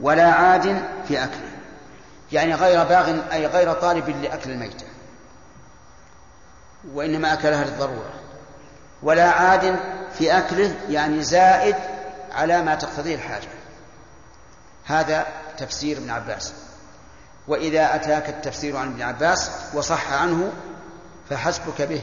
ولا 0.00 0.30
عاد 0.30 0.82
في 1.08 1.24
أكله. 1.24 1.50
يعني 2.32 2.54
غير 2.54 2.84
باغ 2.84 3.16
أي 3.32 3.46
غير 3.46 3.72
طالب 3.72 4.08
لأكل 4.22 4.50
الميتة. 4.50 4.93
وإنما 6.92 7.32
أكلها 7.32 7.64
للضرورة. 7.64 8.14
ولا 9.02 9.30
عاد 9.30 9.76
في 10.18 10.38
أكله 10.38 10.74
يعني 10.88 11.22
زائد 11.22 11.76
على 12.32 12.62
ما 12.62 12.74
تقتضيه 12.74 13.14
الحاجة. 13.14 13.48
هذا 14.84 15.26
تفسير 15.58 15.96
ابن 15.98 16.10
عباس. 16.10 16.52
وإذا 17.48 17.94
أتاك 17.94 18.28
التفسير 18.28 18.76
عن 18.76 18.88
ابن 18.92 19.02
عباس 19.02 19.50
وصح 19.74 20.12
عنه 20.12 20.52
فحسبك 21.30 21.82
به. 21.82 22.02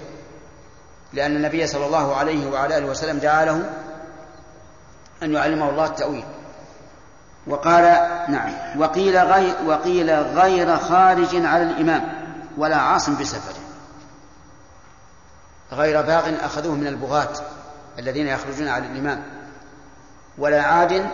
لأن 1.14 1.36
النبي 1.36 1.68
صلى 1.68 1.86
الله 1.86 2.16
عليه 2.16 2.50
وعلى 2.50 2.78
آله 2.78 2.86
وسلم 2.86 3.18
دعا 3.18 3.46
له 3.46 3.70
أن 5.24 5.34
يعلمه 5.34 5.70
الله 5.70 5.86
التأويل. 5.86 6.26
وقال 7.48 7.84
نعم 8.30 8.80
وقيل 8.80 9.18
غير 9.18 9.56
وقيل 9.66 10.12
غير 10.12 10.78
خارج 10.78 11.46
على 11.46 11.64
الإمام 11.64 12.14
ولا 12.58 12.78
عاصم 12.78 13.16
بسفره. 13.16 13.61
غير 15.72 16.02
باغ 16.02 16.46
أخذوه 16.46 16.76
من 16.76 16.88
البغاة 16.88 17.30
الذين 18.00 18.28
يخرجون 18.28 18.68
على 18.68 18.86
الإمام 18.86 19.24
ولا 20.38 20.62
عاد 20.62 21.08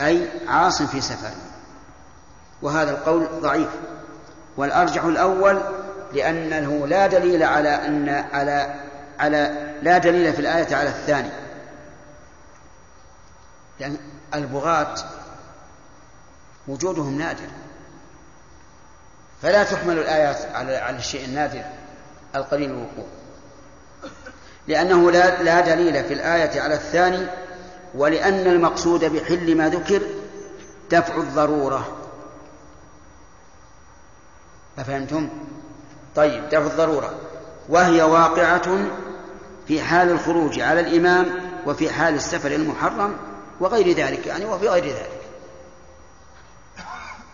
أي 0.00 0.28
عاص 0.48 0.82
في 0.82 1.00
سفر. 1.00 1.30
وهذا 2.62 2.90
القول 2.90 3.28
ضعيف. 3.40 3.68
والأرجح 4.56 5.04
الأول 5.04 5.60
لأنه 6.12 6.86
لا 6.86 7.06
دليل 7.06 7.42
على 7.42 7.68
أن 7.68 8.08
على 8.32 8.74
على 9.18 9.72
لا 9.82 9.98
دليل 9.98 10.32
في 10.32 10.40
الآية 10.40 10.76
على 10.76 10.88
الثاني. 10.88 11.30
لأن 13.80 13.96
البغاة 14.34 14.94
وجودهم 16.68 17.18
نادر. 17.18 17.48
فلا 19.42 19.64
تحمل 19.64 19.98
الآيات 19.98 20.54
على 20.54 20.76
على 20.76 20.96
الشيء 20.96 21.24
النادر 21.24 21.64
القليل 22.34 22.70
الوقوع. 22.70 23.19
لأنه 24.68 25.10
لا 25.10 25.42
لا 25.42 25.60
دليل 25.60 26.04
في 26.04 26.14
الآية 26.14 26.60
على 26.60 26.74
الثاني 26.74 27.26
ولأن 27.94 28.46
المقصود 28.46 29.04
بحل 29.04 29.56
ما 29.56 29.68
ذكر 29.68 30.02
دفع 30.90 31.16
الضرورة. 31.16 31.96
أفهمتم؟ 34.78 35.28
طيب 36.16 36.48
دفع 36.48 36.66
الضرورة. 36.66 37.14
وهي 37.68 38.02
واقعة 38.02 38.86
في 39.68 39.82
حال 39.82 40.10
الخروج 40.10 40.60
على 40.60 40.80
الإمام 40.80 41.26
وفي 41.66 41.90
حال 41.90 42.14
السفر 42.14 42.50
المحرم 42.50 43.16
وغير 43.60 43.96
ذلك 43.96 44.26
يعني 44.26 44.44
وفي 44.44 44.68
غير 44.68 44.84
ذلك. 44.84 45.20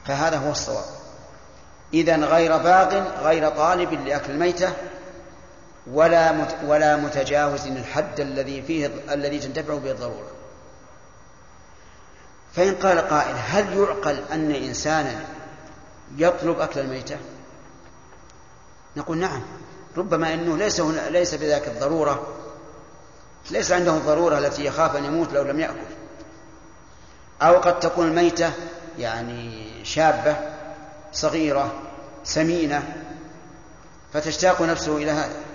فهذا 0.05 0.37
هو 0.37 0.51
الصواب. 0.51 0.85
إذا 1.95 2.17
غير 2.17 2.57
باغ 2.57 2.95
غير 3.23 3.49
طالب 3.49 3.93
لأكل 3.93 4.33
الميتة 4.33 4.73
ولا 5.93 6.47
ولا 6.67 6.97
متجاوز 6.97 7.67
الحد 7.67 8.21
الذي 8.21 8.63
فيه 8.63 8.91
الذي 9.11 9.39
تنتفع 9.39 9.75
به 9.75 9.91
الضرورة. 9.91 10.31
فإن 12.55 12.75
قال 12.75 12.99
قائل 12.99 13.35
هل 13.39 13.79
يعقل 13.79 14.23
أن 14.33 14.51
إنسانا 14.51 15.25
يطلب 16.17 16.61
أكل 16.61 16.81
الميتة؟ 16.81 17.17
نقول 18.97 19.19
نعم. 19.19 19.43
ربما 19.97 20.35
أنه 20.35 20.57
ليس 20.57 20.81
هنا 20.81 21.09
ليس 21.11 21.35
بذاك 21.35 21.69
الضرورة 21.69 22.27
ليس 23.51 23.73
عنده 23.73 23.97
الضرورة 23.97 24.39
التي 24.39 24.65
يخاف 24.65 24.97
أن 24.97 25.05
يموت 25.05 25.33
لو 25.33 25.43
لم 25.43 25.61
يأكل. 25.61 25.97
أو 27.43 27.59
قد 27.59 27.81
تكون 27.81 28.07
الميتة 28.07 28.53
يعني 28.99 29.71
شابة 29.85 30.37
صغيرة 31.13 31.73
سمينة 32.25 32.97
فتشتاق 34.13 34.63
نفسه 34.63 34.97
إلى 34.97 35.11
هذا. 35.11 35.46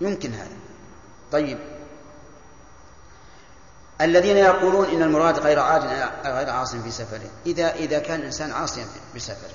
يمكن 0.00 0.32
هذا. 0.32 0.56
طيب. 1.32 1.58
الذين 4.00 4.36
يقولون 4.36 4.86
إن 4.86 5.02
المراد 5.02 5.38
غير 5.38 5.60
عاد 5.60 5.84
غير 6.24 6.50
عاص 6.50 6.76
في 6.76 6.90
سفره. 6.90 7.30
إذا 7.46 7.74
إذا 7.74 7.98
كان 7.98 8.20
الإنسان 8.20 8.52
عاصيا 8.52 8.86
بسفره 9.16 9.54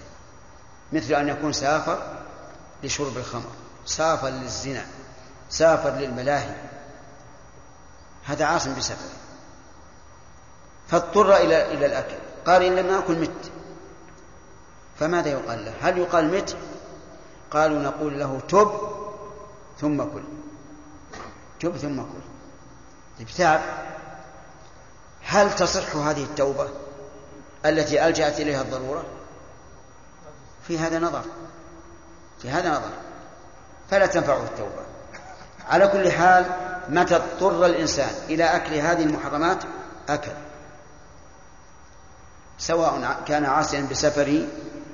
مثل 0.93 1.13
أن 1.13 1.29
يكون 1.29 1.53
سافر 1.53 2.13
لشرب 2.83 3.17
الخمر 3.17 3.51
سافر 3.85 4.29
للزنا 4.29 4.85
سافر 5.49 5.89
للملاهي 5.89 6.55
هذا 8.23 8.45
عاص 8.45 8.67
بسفره 8.67 9.13
فاضطر 10.87 11.35
إلى 11.35 11.73
إلى 11.73 11.85
الأكل. 11.85 12.15
قال 12.45 12.63
إن 12.63 12.75
لم 12.75 12.93
اكل 12.93 13.19
مت. 13.19 13.51
فماذا 14.99 15.29
يقال 15.29 15.65
له؟ 15.65 15.73
هل 15.81 15.97
يقال 15.97 16.33
مت؟ 16.33 16.57
قالوا 17.51 17.79
نقول 17.79 18.19
له 18.19 18.39
تب. 18.49 19.02
ثم 19.81 20.03
كل. 20.03 20.23
تب 21.59 21.77
ثم 21.77 22.01
كل. 22.01 22.23
ابتاب 23.19 23.61
هل 25.25 25.55
تصح 25.55 25.95
هذه 25.95 26.23
التوبة 26.23 26.67
التي 27.65 28.07
ألجأت 28.07 28.39
إليها 28.39 28.61
الضرورة؟ 28.61 29.03
في 30.67 30.79
هذا 30.79 30.99
نظر. 30.99 31.21
في 32.41 32.49
هذا 32.49 32.69
نظر. 32.69 32.91
فلا 33.91 34.05
تنفعه 34.05 34.43
التوبة. 34.43 34.83
على 35.69 35.87
كل 35.87 36.11
حال 36.11 36.45
متى 36.89 37.15
اضطر 37.15 37.65
الإنسان 37.65 38.09
إلى 38.29 38.43
أكل 38.43 38.73
هذه 38.73 39.03
المحرمات؟ 39.03 39.63
أكل. 40.09 40.31
سواء 42.57 43.21
كان 43.27 43.45
عاصيا 43.45 43.87
بسفره 43.91 44.47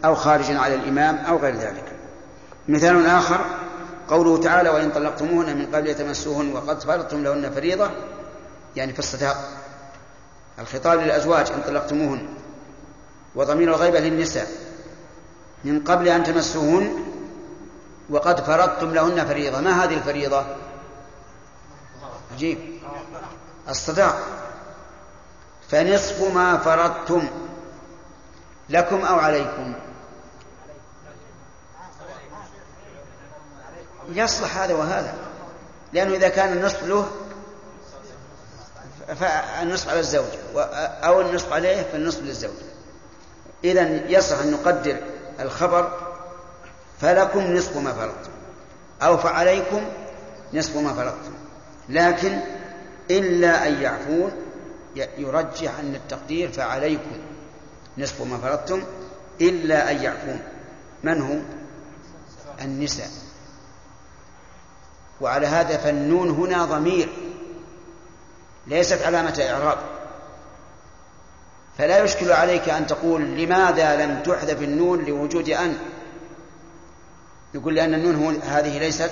أو 0.05 0.15
خارجا 0.15 0.59
على 0.59 0.75
الإمام 0.75 1.17
أو 1.17 1.37
غير 1.37 1.55
ذلك. 1.55 1.95
مثال 2.67 3.05
آخر. 3.05 3.45
قوله 4.09 4.41
تعالى 4.41 4.69
وإن 4.69 4.91
طلقتموهن 4.91 5.57
من 5.57 5.75
قبل 5.75 5.87
يتمسوهن 5.87 6.53
وقد 6.55 6.83
فرضتم 6.83 7.23
لهن 7.23 7.51
فريضة 7.51 7.91
يعني 8.75 8.93
في 8.93 8.99
الصداق 8.99 9.37
الخطاب 10.59 10.99
للأزواج 10.99 11.51
إن 11.51 11.61
طلقتموهن. 11.67 12.27
وضمير 13.35 13.69
الغيبة 13.69 13.99
للنساء 13.99 14.47
من 15.63 15.83
قبل 15.83 16.07
أن 16.07 16.23
تمسوهن 16.23 17.05
وقد 18.09 18.43
فرضتم 18.43 18.93
لهن 18.93 19.25
فريضة. 19.25 19.61
ما 19.61 19.83
هذه 19.83 19.93
الفريضة؟ 19.93 20.45
عجيب. 22.33 22.57
الصداق. 23.69 24.19
فنصف 25.69 26.33
ما 26.33 26.57
فرضتم 26.57 27.27
لكم 28.69 29.01
أو 29.01 29.15
عليكم. 29.15 29.73
يصلح 34.13 34.57
هذا 34.57 34.73
وهذا. 34.73 35.13
لأنه 35.93 36.15
إذا 36.15 36.29
كان 36.29 36.53
النصف 36.53 36.83
له 36.83 37.07
فالنصف 39.19 39.89
على 39.89 39.99
الزوج 39.99 40.25
أو 41.03 41.21
النصف 41.21 41.53
عليه 41.53 41.81
فالنصف 41.91 42.21
للزوج. 42.23 42.51
إذا 43.63 43.81
يصح 44.11 44.39
أن 44.39 44.51
نقدر 44.51 44.97
الخبر 45.39 45.97
فلكم 47.01 47.53
نصف 47.53 47.77
ما 47.77 47.93
فرضتم 47.93 48.31
أو 49.01 49.17
فعليكم 49.17 49.81
نصف 50.53 50.75
ما 50.75 50.93
فرضتم 50.93 51.33
لكن 51.89 52.39
إلا 53.11 53.67
أن 53.67 53.81
يعفون 53.81 54.31
يرجح 54.95 55.79
أن 55.79 55.95
التقدير 55.95 56.51
فعليكم 56.51 57.17
نصف 57.97 58.21
ما 58.21 58.37
فرضتم 58.37 58.83
إلا 59.41 59.91
أن 59.91 60.03
يعفون. 60.03 60.39
من 61.03 61.21
هو؟ 61.21 61.35
النساء. 62.61 63.09
وعلى 65.21 65.47
هذا 65.47 65.77
فالنون 65.77 66.29
هنا 66.29 66.65
ضمير 66.65 67.09
ليست 68.67 69.01
علامة 69.01 69.45
إعراب. 69.49 69.77
فلا 71.77 72.03
يشكل 72.03 72.31
عليك 72.31 72.69
أن 72.69 72.87
تقول 72.87 73.21
لماذا 73.21 74.05
لم 74.05 74.23
تحذف 74.23 74.61
النون 74.61 75.05
لوجود 75.05 75.49
أن؟ 75.49 75.77
يقول 77.53 77.75
لأن 77.75 77.93
النون 77.93 78.35
هذه 78.35 78.79
ليست 78.79 79.11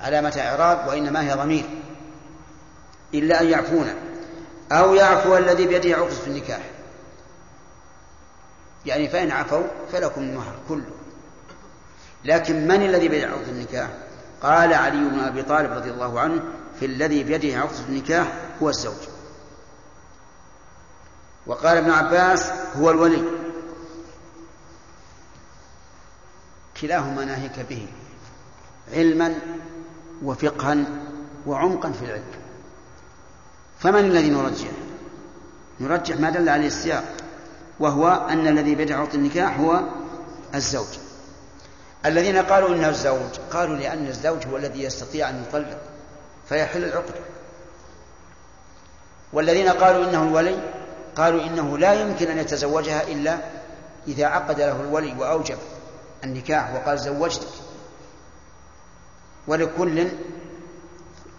علامة 0.00 0.34
إعراب 0.38 0.88
وإنما 0.88 1.22
هي 1.22 1.34
ضمير 1.34 1.64
إلا 3.14 3.40
أن 3.40 3.48
يعفونا 3.48 3.94
أو 4.72 4.94
يعفو 4.94 5.36
الذي 5.36 5.66
بيده 5.66 5.96
عقد 5.96 6.10
في 6.10 6.26
النكاح. 6.26 6.60
يعني 8.86 9.08
فإن 9.08 9.30
عفوا 9.30 9.66
فلكم 9.92 10.20
المهر 10.20 10.54
كله 10.68 10.90
لكن 12.24 12.68
من 12.68 12.82
الذي 12.82 13.08
بيده 13.08 13.26
عقد 13.26 13.48
النكاح؟ 13.48 13.88
قال 14.44 14.74
علي 14.74 15.08
بن 15.08 15.20
أبي 15.20 15.42
طالب 15.42 15.72
رضي 15.72 15.90
الله 15.90 16.20
عنه 16.20 16.42
في 16.80 16.86
الذي 16.86 17.24
بيده 17.24 17.58
عقد 17.58 17.74
النكاح 17.88 18.32
هو 18.62 18.68
الزوج. 18.68 18.94
وقال 21.46 21.76
ابن 21.76 21.90
عباس 21.90 22.50
هو 22.76 22.90
الولي. 22.90 23.22
كلاهما 26.80 27.24
ناهيك 27.24 27.60
به 27.68 27.88
علما 28.92 29.34
وفقها 30.22 30.76
وعمقا 31.46 31.92
في 31.92 32.04
العلم. 32.04 32.24
فمن 33.78 34.04
الذي 34.04 34.30
نرجح 34.30 34.70
نرجح 35.80 36.20
ما 36.20 36.30
دل 36.30 36.48
عليه 36.48 36.66
السياق 36.66 37.04
وهو 37.80 38.08
أن 38.08 38.46
الذي 38.46 38.74
بيدع 38.74 39.00
عقد 39.00 39.14
النكاح 39.14 39.58
هو 39.58 39.80
الزوج. 40.54 40.98
الذين 42.06 42.36
قالوا 42.36 42.68
إنه 42.68 42.88
الزوج 42.88 43.38
قالوا 43.52 43.76
لأن 43.76 44.06
الزوج 44.06 44.46
هو 44.46 44.56
الذي 44.56 44.82
يستطيع 44.82 45.28
أن 45.28 45.44
يطلق 45.48 45.78
فيحل 46.48 46.84
العقد. 46.84 47.14
والذين 49.32 49.68
قالوا 49.68 50.04
إنه 50.04 50.22
الولي 50.22 50.58
قالوا 51.16 51.42
إنه 51.42 51.78
لا 51.78 51.94
يمكن 51.94 52.30
أن 52.30 52.38
يتزوجها 52.38 53.02
إلا 53.02 53.38
إذا 54.08 54.26
عقد 54.26 54.60
له 54.60 54.80
الولي 54.80 55.14
وأوجب 55.18 55.58
النكاح 56.24 56.74
وقال 56.74 56.98
زوجتك. 56.98 57.48
ولكل 59.46 60.08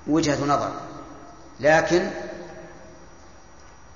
وجهة 0.07 0.45
نظر. 0.45 0.72
لكن 1.59 2.09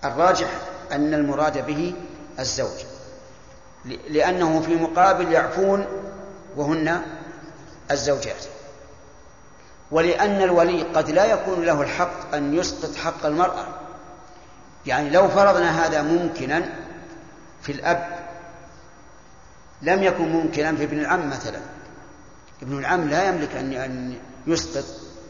الراجح 0.05 0.49
أن 0.91 1.13
المراد 1.13 1.65
به 1.65 1.93
الزوج. 2.39 2.85
لأنه 4.09 4.61
في 4.61 4.75
مقابل 4.75 5.31
يعفون 5.31 5.85
وهن 6.55 7.01
الزوجات. 7.91 8.45
ولأن 9.91 10.41
الولي 10.41 10.83
قد 10.83 11.09
لا 11.09 11.25
يكون 11.25 11.65
له 11.65 11.81
الحق 11.81 12.35
أن 12.35 12.53
يسقط 12.53 12.95
حق 12.95 13.25
المرأة. 13.25 13.65
يعني 14.85 15.09
لو 15.09 15.27
فرضنا 15.27 15.85
هذا 15.85 16.01
ممكنا 16.01 16.69
في 17.61 17.71
الأب 17.71 18.19
لم 19.81 20.03
يكن 20.03 20.29
ممكنا 20.29 20.75
في 20.75 20.83
ابن 20.83 20.99
العم 20.99 21.29
مثلا. 21.29 21.59
ابن 22.61 22.79
العم 22.79 23.09
لا 23.09 23.27
يملك 23.27 23.55
أن 23.55 24.17
يسقط 24.47 24.85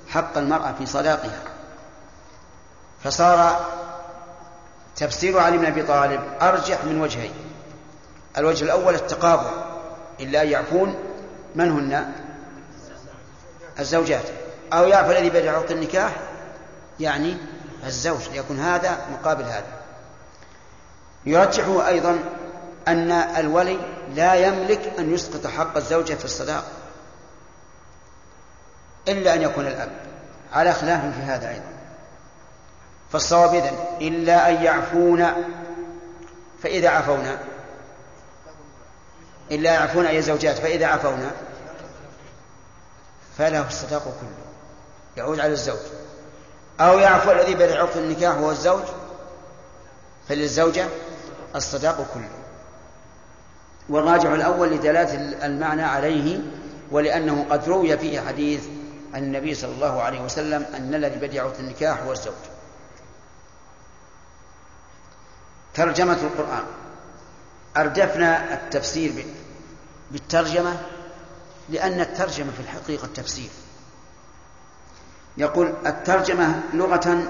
حق 0.09 0.37
المرأة 0.37 0.73
في 0.77 0.85
صداقها. 0.85 1.41
فصار 3.03 3.65
تفسير 4.95 5.39
علي 5.39 5.57
بن 5.57 5.65
أبي 5.65 5.83
طالب 5.83 6.21
أرجح 6.41 6.85
من 6.85 7.01
وجهين. 7.01 7.33
الوجه 8.37 8.63
الأول 8.63 8.95
التقابل 8.95 9.49
إلا 10.19 10.41
أن 10.41 10.47
يعفون 10.47 10.95
من 11.55 11.71
هن؟ 11.71 12.11
الزوجات. 13.79 14.23
أو 14.73 14.87
يعفو 14.87 15.11
الذي 15.11 15.29
بدأ 15.29 15.51
عقد 15.51 15.71
النكاح 15.71 16.11
يعني 16.99 17.37
الزوج 17.85 18.29
ليكون 18.33 18.59
هذا 18.59 18.97
مقابل 19.11 19.43
هذا. 19.43 19.79
يرجح 21.25 21.65
أيضا 21.87 22.19
أن 22.87 23.11
الولي 23.11 23.79
لا 24.15 24.35
يملك 24.35 24.93
أن 24.99 25.13
يسقط 25.13 25.47
حق 25.47 25.77
الزوجة 25.77 26.13
في 26.13 26.25
الصداق 26.25 26.63
إلا 29.07 29.33
أن 29.33 29.41
يكون 29.41 29.67
الأب. 29.67 29.91
على 30.53 30.73
خلاف 30.73 31.01
في 31.01 31.21
هذا 31.21 31.49
أيضا. 31.49 31.69
فالصواب 33.11 33.55
إذن 33.55 33.77
إلا 34.01 34.49
أن 34.49 34.63
يعفون 34.63 35.25
فإذا 36.63 36.89
عفونا 36.89 37.39
إلا 39.51 39.73
يعفون 39.73 40.05
أي 40.05 40.21
زوجات 40.21 40.57
فإذا 40.57 40.85
عفونا 40.85 41.31
فله 43.37 43.67
الصداق 43.67 44.03
كله 44.03 44.45
يعود 45.17 45.39
على 45.39 45.53
الزوج. 45.53 45.79
أو 46.79 46.99
يعفو 46.99 47.31
الذي 47.31 47.55
بدأ 47.55 47.79
عقد 47.79 47.97
النكاح 47.97 48.35
هو 48.35 48.51
الزوج 48.51 48.83
فللزوجة 50.29 50.87
الصداق 51.55 52.07
كله. 52.13 52.29
والراجع 53.89 54.33
الأول 54.33 54.69
لدلالة 54.69 55.45
المعنى 55.45 55.83
عليه 55.83 56.39
ولأنه 56.91 57.45
قد 57.49 57.69
روي 57.69 57.97
فيه 57.97 58.21
حديث 58.21 58.63
النبي 59.15 59.55
صلى 59.55 59.71
الله 59.71 60.01
عليه 60.01 60.21
وسلم 60.21 60.65
أن 60.75 60.95
الذي 60.95 61.27
بدأ 61.27 61.41
عقد 61.41 61.59
النكاح 61.59 62.01
هو 62.01 62.11
الزوج. 62.11 62.33
ترجمة 65.73 66.17
القرآن. 66.23 66.63
أردفنا 67.77 68.53
التفسير 68.53 69.25
بالترجمة 70.11 70.77
لأن 71.69 72.01
الترجمة 72.01 72.51
في 72.51 72.59
الحقيقة 72.59 73.07
تفسير 73.15 73.49
يقول 75.37 75.73
الترجمة 75.85 76.61
لغة 76.73 77.23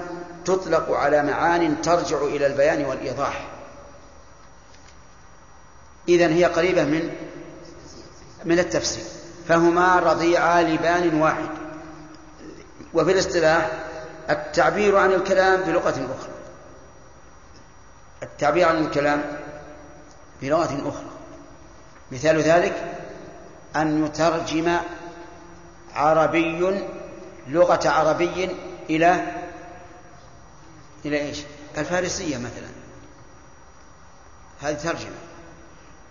تطلق 0.44 0.90
على 0.90 1.22
معان 1.22 1.82
ترجع 1.82 2.22
إلى 2.22 2.46
البيان 2.46 2.84
والإيضاح. 2.84 3.48
إذا 6.08 6.26
هي 6.26 6.44
قريبة 6.44 6.84
من 6.84 7.14
من 8.44 8.58
التفسير. 8.58 9.04
فهما 9.48 9.98
رضيعا 9.98 10.62
لبان 10.62 11.20
واحد. 11.20 11.48
وفي 12.94 13.12
الاصطلاح 13.12 13.70
التعبير 14.30 14.96
عن 14.96 15.12
الكلام 15.12 15.60
بلغة 15.60 15.90
أخرى. 15.90 16.32
التعبير 18.22 18.68
عن 18.68 18.84
الكلام 18.84 19.40
بلغة 20.42 20.88
أخرى. 20.88 21.10
مثال 22.12 22.40
ذلك 22.40 22.98
أن 23.76 24.04
يترجم 24.04 24.76
عربي 25.94 26.82
لغة 27.48 27.88
عربي 27.88 28.50
إلى 28.90 29.26
إلى 31.04 31.20
إيش؟ 31.20 31.38
الفارسية 31.78 32.38
مثلا. 32.38 32.68
هذه 34.60 34.74
ترجمة. 34.74 35.16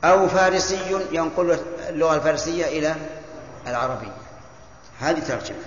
أو 0.03 0.27
فارسي 0.27 1.07
ينقل 1.11 1.59
اللغة 1.89 2.15
الفارسية 2.15 2.65
إلى 2.65 2.95
العربية. 3.67 4.17
هذه 4.99 5.19
ترجمة. 5.19 5.63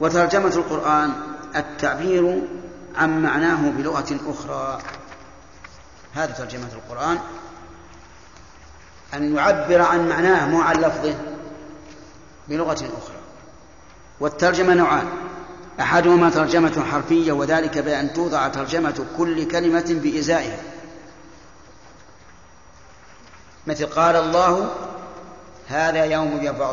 وترجمة 0.00 0.52
القرآن 0.56 1.12
التعبير 1.56 2.42
عن 2.96 3.22
معناه 3.22 3.70
بلغة 3.70 4.20
أخرى. 4.26 4.78
هذه 6.14 6.30
ترجمة 6.30 6.68
القرآن. 6.72 7.18
أن 9.14 9.36
يعبر 9.36 9.82
عن 9.82 10.08
معناه 10.08 10.46
مو 10.46 10.60
عن 10.60 10.76
لفظه 10.76 11.14
بلغة 12.48 12.72
أخرى. 12.72 13.16
والترجمة 14.20 14.74
نوعان. 14.74 15.08
أحدهما 15.80 16.30
ترجمة 16.30 16.84
حرفية 16.92 17.32
وذلك 17.32 17.78
بأن 17.78 18.12
توضع 18.12 18.48
ترجمة 18.48 19.06
كل 19.18 19.48
كلمة 19.48 19.84
بإزائها. 19.88 20.58
مثل 23.66 23.86
قال 23.86 24.16
الله 24.16 24.74
هذا 25.68 26.04
يوم 26.04 26.38
ينفع 26.42 26.70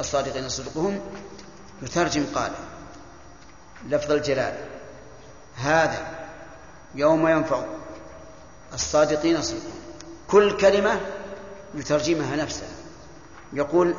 الصادقين 0.00 0.48
صدقهم. 0.48 1.00
يترجم 1.82 2.24
قال 2.34 2.50
لفظ 3.88 4.12
الجلال 4.12 4.54
هذا 5.56 6.06
يوم 6.94 7.28
ينفع 7.28 7.64
الصادقين 8.74 9.42
صدقهم. 9.42 9.80
كل 10.28 10.56
كلمة 10.56 11.00
يترجمها 11.76 12.36
نفسها. 12.36 12.68
يقول 13.52 13.94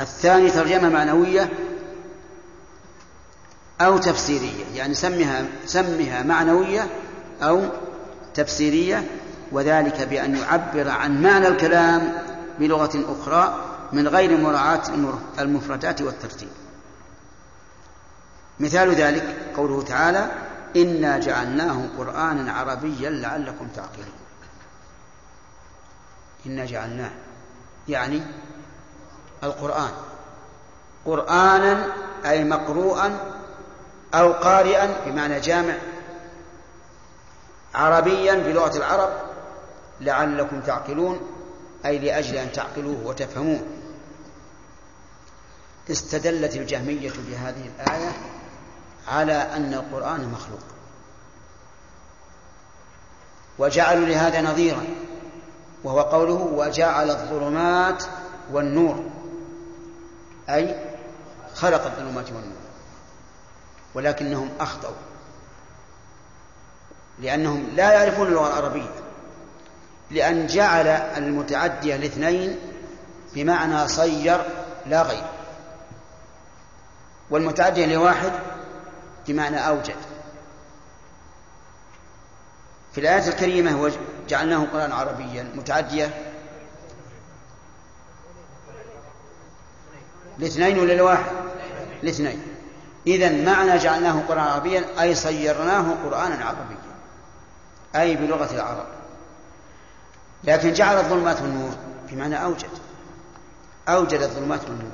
الثاني 0.00 0.50
ترجمة 0.50 0.88
معنوية 0.88 1.52
أو 3.80 3.98
تفسيرية 3.98 4.64
يعني 4.74 4.94
سمها 4.94 5.44
سمها 5.66 6.22
معنوية 6.22 6.86
أو 7.42 7.62
تفسيرية 8.34 9.04
وذلك 9.52 10.02
بأن 10.02 10.36
يعبر 10.36 10.88
عن 10.88 11.22
معنى 11.22 11.48
الكلام 11.48 12.12
بلغة 12.58 13.04
أخرى 13.08 13.64
من 13.92 14.08
غير 14.08 14.36
مراعاة 14.36 14.82
المفردات 15.38 16.02
والترتيب. 16.02 16.48
مثال 18.60 18.94
ذلك 18.94 19.36
قوله 19.56 19.82
تعالى 19.82 20.30
إنا 20.76 21.18
جعلناه 21.18 21.88
قرآنا 21.98 22.52
عربيا 22.52 23.10
لعلكم 23.10 23.68
تعقلون 23.76 24.12
إنا 26.46 26.64
جعلناه. 26.64 27.10
يعني 27.88 28.22
القرآن. 29.44 29.90
قرآنا 31.06 31.86
أي 32.26 32.44
مقروءا 32.44 33.18
أو 34.14 34.32
قارئا 34.32 34.94
بمعنى 35.06 35.40
جامع. 35.40 35.74
عربيا 37.74 38.34
بلغة 38.34 38.76
العرب 38.76 39.10
لعلكم 40.00 40.60
تعقلون 40.60 41.20
أي 41.86 41.98
لأجل 41.98 42.36
أن 42.36 42.52
تعقلوه 42.52 43.06
وتفهموه. 43.06 43.60
استدلت 45.90 46.56
الجهمية 46.56 47.12
بهذه 47.28 47.70
الآية 47.76 48.12
على 49.08 49.32
أن 49.32 49.74
القرآن 49.74 50.28
مخلوق. 50.28 50.60
وجعلوا 53.58 54.06
لهذا 54.06 54.40
نظيرا. 54.40 54.84
وهو 55.84 56.00
قوله 56.00 56.48
وجعل 56.54 57.10
الظلمات 57.10 58.04
والنور. 58.52 59.04
أي 60.48 60.76
خلق 61.54 61.84
الظلمات 61.84 62.26
والنور. 62.26 62.62
ولكنهم 63.94 64.48
أخطأوا. 64.60 64.94
لأنهم 67.18 67.68
لا 67.76 67.92
يعرفون 67.92 68.26
اللغة 68.26 68.46
العربية. 68.46 68.90
لأن 70.10 70.46
جعل 70.46 70.86
المتعدية 71.16 71.96
الاثنين 71.96 72.58
بمعنى 73.34 73.88
صير 73.88 74.40
لا 74.86 75.02
غير. 75.02 75.26
والمتعدية 77.30 77.86
لواحد 77.86 78.32
بمعنى 79.28 79.68
أوجد. 79.68 79.96
في 82.92 83.00
الآية 83.00 83.28
الكريمة 83.28 83.92
جعلناه 84.28 84.66
قرآن 84.72 84.92
عربيا 84.92 85.52
متعدية. 85.54 86.10
الاثنين 90.38 90.78
ولا 90.78 90.92
الواحد 90.92 91.32
الاثنين 92.02 92.42
إذا 93.06 93.44
معنى 93.44 93.78
جعلناه 93.78 94.20
قرآن 94.28 94.38
عربيا 94.38 94.84
أي 95.00 95.14
صيرناه 95.14 95.94
قرآنا 96.04 96.44
عربيا 96.44 96.76
أي 97.96 98.16
بلغة 98.16 98.54
العرب. 98.54 98.86
لكن 100.44 100.72
جعل 100.72 100.96
الظلمات 100.96 101.42
والنور 101.42 101.72
بمعنى 102.10 102.44
أوجد. 102.44 102.70
أوجد 103.88 104.22
الظلمات 104.22 104.64
والنور. 104.64 104.92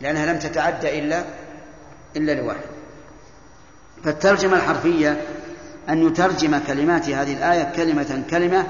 لأنها 0.00 0.26
لم 0.26 0.38
تتعدى 0.38 0.98
إلا 0.98 1.24
إلا 2.16 2.32
لواحد. 2.32 2.68
فالترجمة 4.04 4.56
الحرفية 4.56 5.26
أن 5.88 6.06
يترجم 6.06 6.58
كلمات 6.58 7.08
هذه 7.08 7.32
الآية 7.32 7.72
كلمة 7.76 8.24
كلمة 8.30 8.66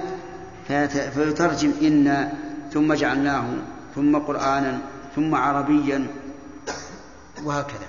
فيترجم 1.14 1.72
إنا 1.82 2.32
ثم 2.72 2.94
جعلناه 2.94 3.44
ثم 3.94 4.18
قرآنا 4.18 4.78
ثم 5.16 5.34
عربيا 5.34 6.06
وهكذا. 7.44 7.86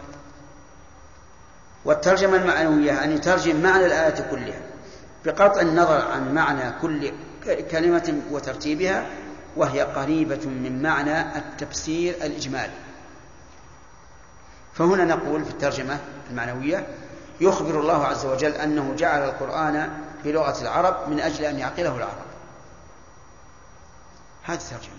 والترجمة 1.86 2.36
المعنوية 2.38 3.03
أن 3.03 3.11
يترجم 3.11 3.61
معنى 3.61 3.86
الآية 3.86 4.30
كلها 4.32 4.59
بقطع 5.26 5.61
النظر 5.61 6.11
عن 6.11 6.34
معنى 6.34 6.71
كل 6.82 7.11
كلمة 7.71 8.21
وترتيبها 8.32 9.05
وهي 9.55 9.82
قريبة 9.82 10.45
من 10.45 10.82
معنى 10.82 11.38
التفسير 11.38 12.13
الإجمالي. 12.13 12.73
فهنا 14.73 15.05
نقول 15.05 15.45
في 15.45 15.51
الترجمة 15.51 15.99
المعنوية 16.32 16.88
يخبر 17.41 17.79
الله 17.79 18.05
عز 18.05 18.25
وجل 18.25 18.51
أنه 18.51 18.95
جعل 18.95 19.23
القرآن 19.23 20.03
بلغة 20.23 20.61
العرب 20.61 21.09
من 21.09 21.19
أجل 21.19 21.45
أن 21.45 21.59
يعقله 21.59 21.95
العرب. 21.97 22.25
هذه 24.43 24.57
الترجمة 24.57 24.95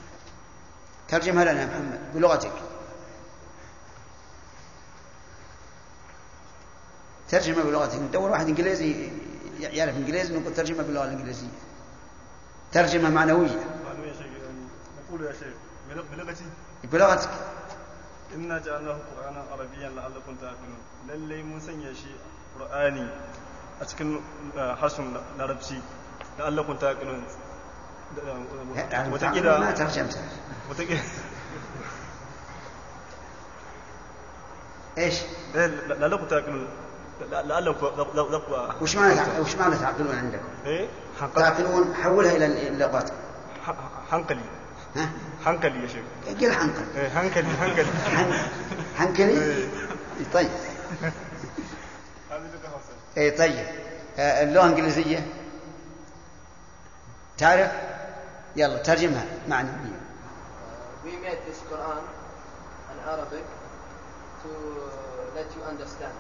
ترجمها 1.08 1.44
لنا 1.44 1.60
يا 1.60 1.66
محمد 1.66 2.00
بلغتك. 2.14 2.52
ترجمة 7.28 7.62
بلغتك. 7.62 7.98
ندور 7.98 8.30
واحد 8.30 8.48
إنجليزي 8.48 9.10
يعرف 9.60 9.96
إنجليزي 9.96 10.38
نقول 10.38 10.54
ترجمة 10.54 10.82
باللغة 10.82 11.04
الإنجليزية. 11.04 11.48
ترجمة 12.72 13.10
معنوية. 13.10 13.64
نقول 15.08 15.24
يا 15.24 15.32
شيخ 15.32 15.54
بلغتي؟ 16.12 16.44
بلغتك. 16.84 17.30
إنا 18.36 18.58
جعلناه 18.58 18.98
قرآنا 19.16 19.44
عربيا 19.52 19.88
لعلكم 19.88 20.36
تعقلون. 20.40 20.78
للي 21.08 21.42
mun 21.42 21.60
sanya 21.60 21.92
shi 21.96 22.12
Qur'ani 22.58 23.08
a 23.80 23.84
cikin 23.84 24.20
harshen 24.80 25.16
Larabci 25.38 25.80
la'allakum 26.38 26.76
taqilun 26.78 27.22
وتقيل 29.12 29.44
ما 29.44 29.70
ترجمت 29.70 30.18
وتقيل 30.70 31.00
إيش؟ 34.98 35.22
لعلكم 35.54 36.26
تعقلون. 36.26 36.68
لعلكم 37.32 37.86
وش 38.82 38.96
معنى 38.96 39.40
وش 39.40 39.54
معنى 39.54 39.76
تعقلون 39.76 40.14
عندك؟ 40.14 40.40
إيه؟ 40.66 40.88
تعقلون 41.34 41.94
حولها 41.94 42.36
إلى 42.36 42.68
اللغات 42.68 43.10
حنقلي. 44.10 44.40
ها؟ 44.96 45.08
حنقلي 45.44 45.82
يا 45.82 45.88
شيخ. 45.88 46.02
قل 46.40 46.52
حنقل 46.52 46.84
إيه 46.96 47.08
حنقلي 47.08 47.48
حنقلي 47.60 47.86
حنقلي؟ 48.98 49.68
طيب. 50.32 50.50
اي 53.18 53.30
طيب. 53.30 53.66
اللغة 54.18 54.64
الإنجليزية؟ 54.66 55.26
تعرف؟ 57.38 57.70
يلا 58.56 58.78
ترجمها. 58.78 59.24
معنى. 59.48 59.68
We 61.04 61.08
made 61.08 61.40
this 61.48 61.60
Quran 61.70 62.02
in 62.92 62.98
Arabic 63.12 63.44
to 64.42 64.50
let 65.36 65.48
you 65.56 65.62
understand. 65.70 66.14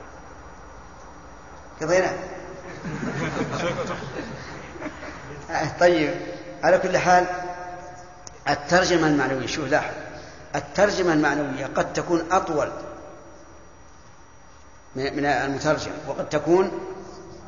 قضينا 1.80 2.12
طيب. 5.80 6.14
على 6.64 6.78
كل 6.78 6.98
حال 6.98 7.26
الترجمة 8.48 9.06
المعنوية 9.06 9.46
شوف 9.46 9.68
لاحظ 9.68 9.94
الترجمة 10.54 11.12
المعنوية 11.12 11.66
قد 11.66 11.92
تكون 11.92 12.24
أطول 12.32 12.72
من 14.96 15.26
المترجم 15.26 15.90
وقد 16.08 16.28
تكون 16.28 16.70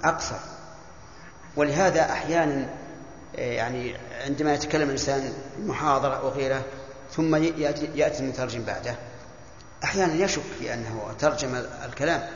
أقصر. 0.04 0.36
ولهذا 1.56 2.02
أحيانا 2.02 2.68
يعني 3.34 3.96
عندما 4.24 4.54
يتكلم 4.54 4.82
الإنسان 4.82 5.32
محاضرة 5.58 6.24
وغيره 6.24 6.62
ثم 7.12 7.36
يأتي, 7.36 7.88
يأتي 7.94 8.20
المترجم 8.20 8.64
بعده. 8.64 8.94
أحيانا 9.84 10.14
يشك 10.14 10.42
في 10.58 10.74
أنه 10.74 11.14
ترجم 11.18 11.64
الكلام 11.84 12.28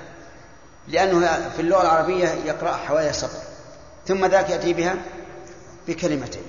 لأنه 0.88 1.50
في 1.56 1.62
اللغة 1.62 1.82
العربية 1.82 2.28
يقرأ 2.28 2.72
حوالي 2.72 3.12
سطر 3.12 3.42
ثم 4.06 4.26
ذاك 4.26 4.50
يأتي 4.50 4.72
بها 4.72 4.94
بكلمتين. 5.88 6.42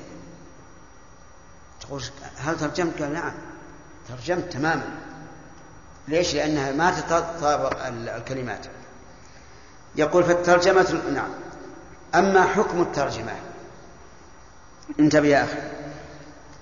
تقول 1.87 2.03
هل 2.37 2.57
ترجمت؟ 2.57 3.01
قال 3.01 3.13
نعم. 3.13 3.33
ترجمت 4.09 4.53
تماما. 4.53 4.83
ليش؟ 6.07 6.35
لأنها 6.35 6.71
ما 6.71 6.91
تتطابق 6.91 7.87
الكلمات. 7.87 8.65
يقول 9.95 10.23
فالترجمة 10.23 11.01
نعم. 11.13 11.29
أما 12.15 12.43
حكم 12.43 12.81
الترجمة. 12.81 13.31
انتبه 14.99 15.27
يا 15.27 15.43
أخي. 15.43 15.57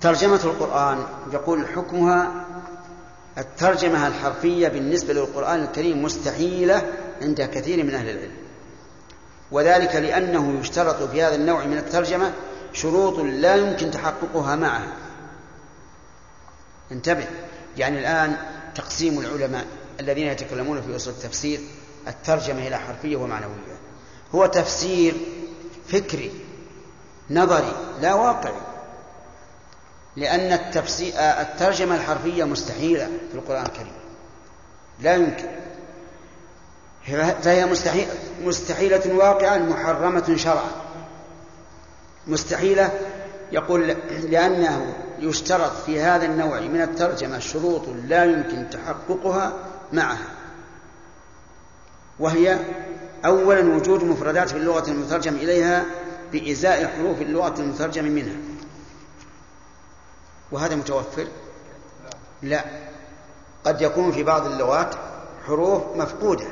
ترجمة 0.02 0.40
القرآن 0.44 1.04
يقول 1.34 1.68
حكمها 1.68 2.46
الترجمة 3.38 4.08
الحرفية 4.08 4.68
بالنسبة 4.68 5.14
للقرآن 5.14 5.64
الكريم 5.64 6.04
مستحيلة 6.04 6.94
عند 7.22 7.42
كثير 7.42 7.84
من 7.84 7.94
أهل 7.94 8.10
العلم. 8.10 8.36
وذلك 9.52 9.96
لأنه 9.96 10.60
يشترط 10.60 11.04
في 11.04 11.24
هذا 11.24 11.36
النوع 11.36 11.66
من 11.66 11.78
الترجمة 11.78 12.34
شروط 12.74 13.20
لا 13.20 13.56
يمكن 13.56 13.92
تحققها 13.92 14.56
معها. 14.56 14.88
انتبه. 16.92 17.28
يعني 17.78 18.00
الآن 18.00 18.38
تقسيم 18.76 19.20
العلماء 19.20 19.66
الذين 20.00 20.28
يتكلمون 20.28 20.82
في 20.82 20.96
أصول 20.96 21.14
التفسير 21.14 21.60
الترجمة 22.08 22.68
إلى 22.68 22.78
حرفية 22.78 23.16
ومعنوية. 23.16 23.78
هو 24.36 24.46
تفسير 24.46 25.14
فكري 25.88 26.32
نظري 27.30 27.76
لا 28.02 28.14
واقعي. 28.14 28.62
لأن 30.16 30.54
التفسير 30.54 31.14
الترجمة 31.18 31.96
الحرفية 31.96 32.44
مستحيلة 32.44 33.06
في 33.06 33.38
القرآن 33.38 33.66
الكريم. 33.66 33.94
لا 35.00 35.16
يمكن. 35.16 35.50
فهي 37.42 37.66
مستحيل 37.66 38.08
مستحيلة 38.44 39.16
واقعا 39.16 39.58
محرمة 39.58 40.36
شرعا. 40.36 40.72
مستحيلة. 42.28 42.92
يقول 43.52 43.88
لأنه 44.10 44.94
يشترط 45.22 45.72
في 45.86 46.02
هذا 46.02 46.26
النوع 46.26 46.60
من 46.60 46.82
الترجمة 46.82 47.40
شروط 47.40 47.82
لا 48.08 48.26
يمكن 48.26 48.70
تحققها 48.70 49.54
معها. 49.94 50.28
وهي 52.20 52.60
أولا 53.26 53.76
وجود 53.76 54.04
مفردات 54.04 54.50
في 54.50 54.58
اللغة 54.58 54.90
المترجم 54.90 55.36
إليها 55.36 55.86
بإزاء 56.32 56.88
حروف 56.88 57.22
اللغة 57.22 57.60
المترجم 57.60 58.06
منها. 58.06 58.36
وهذا 60.52 60.76
متوفر؟ 60.76 61.28
لا. 62.42 62.66
قد 63.66 63.82
يكون 63.82 64.12
في 64.12 64.24
بعض 64.24 64.46
اللغات 64.46 64.96
حروف 65.48 65.84
مفقودة. 65.96 66.46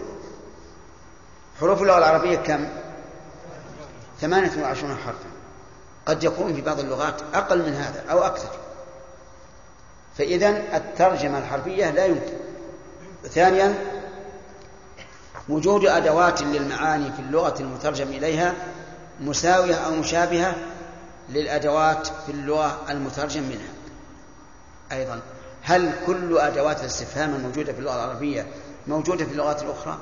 حروف 1.60 1.82
اللغة 1.82 1.98
العربية 1.98 2.36
كم؟ 2.36 2.68
ثمانية 4.22 4.64
وعشرون 4.64 4.96
حرفا. 4.96 5.29
قد 6.10 6.24
يكون 6.24 6.54
في 6.54 6.62
بعض 6.62 6.80
اللغات 6.80 7.22
أقل 7.34 7.66
من 7.66 7.74
هذا 7.74 8.04
أو 8.12 8.20
أكثر. 8.24 8.50
فإذا 10.18 10.78
الترجمة 10.78 11.38
الحرفية 11.38 11.90
لا 11.90 12.06
يمكن. 12.06 12.34
ثانيا 13.24 13.76
وجود 15.50 15.86
أدوات 15.86 16.42
للمعاني 16.42 17.12
في 17.12 17.20
اللغة 17.20 17.60
المترجم 17.60 18.08
إليها 18.08 18.54
مساوية 19.22 19.76
أو 19.76 19.92
مشابهة 19.92 20.56
للأدوات 21.30 22.08
في 22.08 22.32
اللغة 22.32 22.82
المترجم 22.90 23.44
منها. 23.44 23.74
أيضا 24.92 25.22
هل 25.62 25.94
كل 26.06 26.38
أدوات 26.38 26.80
الاستفهام 26.80 27.36
الموجودة 27.36 27.74
في 27.74 27.80
اللغة 27.80 27.96
العربية 27.96 28.48
موجودة 28.88 29.26
في 29.26 29.32
اللغات 29.32 29.64
الأخرى؟ 29.64 29.98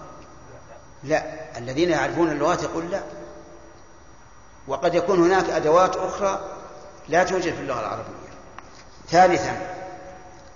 لا. 1.03 1.23
الذين 1.57 1.89
يعرفون 1.89 2.31
اللغات 2.31 2.63
يقول 2.63 2.91
لا. 2.91 3.01
وقد 4.67 4.95
يكون 4.95 5.23
هناك 5.23 5.49
أدوات 5.49 5.95
أخرى 5.95 6.41
لا 7.09 7.23
توجد 7.23 7.53
في 7.53 7.61
اللغة 7.61 7.79
العربية. 7.79 8.27
ثالثا 9.09 9.75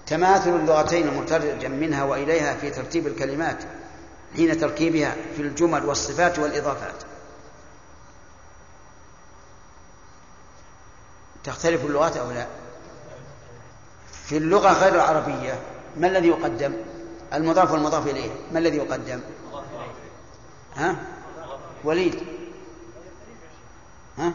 تماثل 0.07 0.49
اللغتين 0.49 1.07
المترجم 1.07 1.71
منها 1.71 2.03
وإليها 2.03 2.53
في 2.53 2.69
ترتيب 2.69 3.07
الكلمات 3.07 3.63
حين 4.35 4.59
تركيبها 4.59 5.15
في 5.35 5.41
الجمل 5.41 5.85
والصفات 5.85 6.39
والإضافات. 6.39 6.95
تختلف 11.43 11.85
اللغات 11.85 12.17
أو 12.17 12.31
لا؟ 12.31 12.47
في 14.25 14.37
اللغة 14.37 14.73
غير 14.73 14.95
العربية 14.95 15.59
ما 15.97 16.07
الذي 16.07 16.27
يقدم؟ 16.27 16.73
المضاف 17.33 17.71
والمضاف 17.71 18.07
إليه 18.07 18.29
ما 18.51 18.59
الذي 18.59 18.77
يقدم؟ 18.77 19.19
ها؟ 20.75 20.95
وليد. 21.83 22.40
ها؟ 24.17 24.33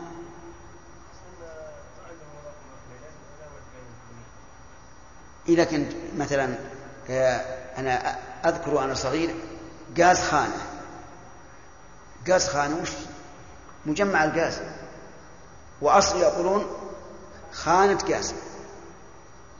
إذا 5.48 5.64
كنت 5.64 5.92
مثلا 6.16 6.54
أنا 7.78 8.18
أذكر 8.44 8.74
وأنا 8.74 8.94
صغير 8.94 9.34
غاز 9.98 10.20
خانة. 10.20 10.58
غاز 12.28 12.48
خانة 12.48 12.76
وش؟ 12.82 12.90
مجمع 13.86 14.24
الغاز. 14.24 14.60
وأصل 15.80 16.20
يقولون 16.20 16.66
خانة 17.52 17.98
غاز. 18.10 18.34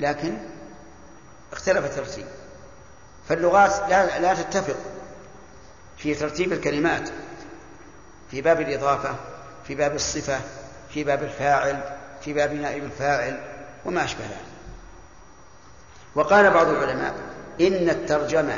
لكن 0.00 0.38
اختلف 1.52 1.84
الترتيب. 1.84 2.26
فاللغات 3.28 3.90
لا, 3.90 4.18
لا 4.18 4.42
تتفق 4.42 4.76
في 5.96 6.14
ترتيب 6.14 6.52
الكلمات. 6.52 7.08
في 8.30 8.40
باب 8.40 8.60
الإضافة 8.60 9.16
في 9.68 9.74
باب 9.74 9.94
الصفة 9.94 10.40
في 10.94 11.04
باب 11.04 11.22
الفاعل 11.22 11.80
في 12.20 12.32
باب 12.32 12.52
نائب 12.52 12.84
الفاعل 12.84 13.40
وما 13.84 14.04
أشبه 14.04 14.24
ذلك. 14.24 14.56
وقال 16.14 16.50
بعض 16.50 16.68
العلماء 16.68 17.14
إن 17.60 17.90
الترجمة 17.90 18.54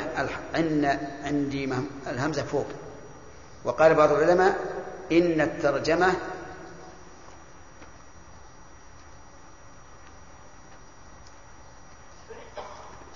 إن 0.55 0.99
عندي 1.23 1.73
الهمزة 2.07 2.43
فوق. 2.43 2.67
وقال 3.63 3.95
بعض 3.95 4.11
العلماء 4.11 4.55
إن 5.11 5.41
الترجمة 5.41 6.13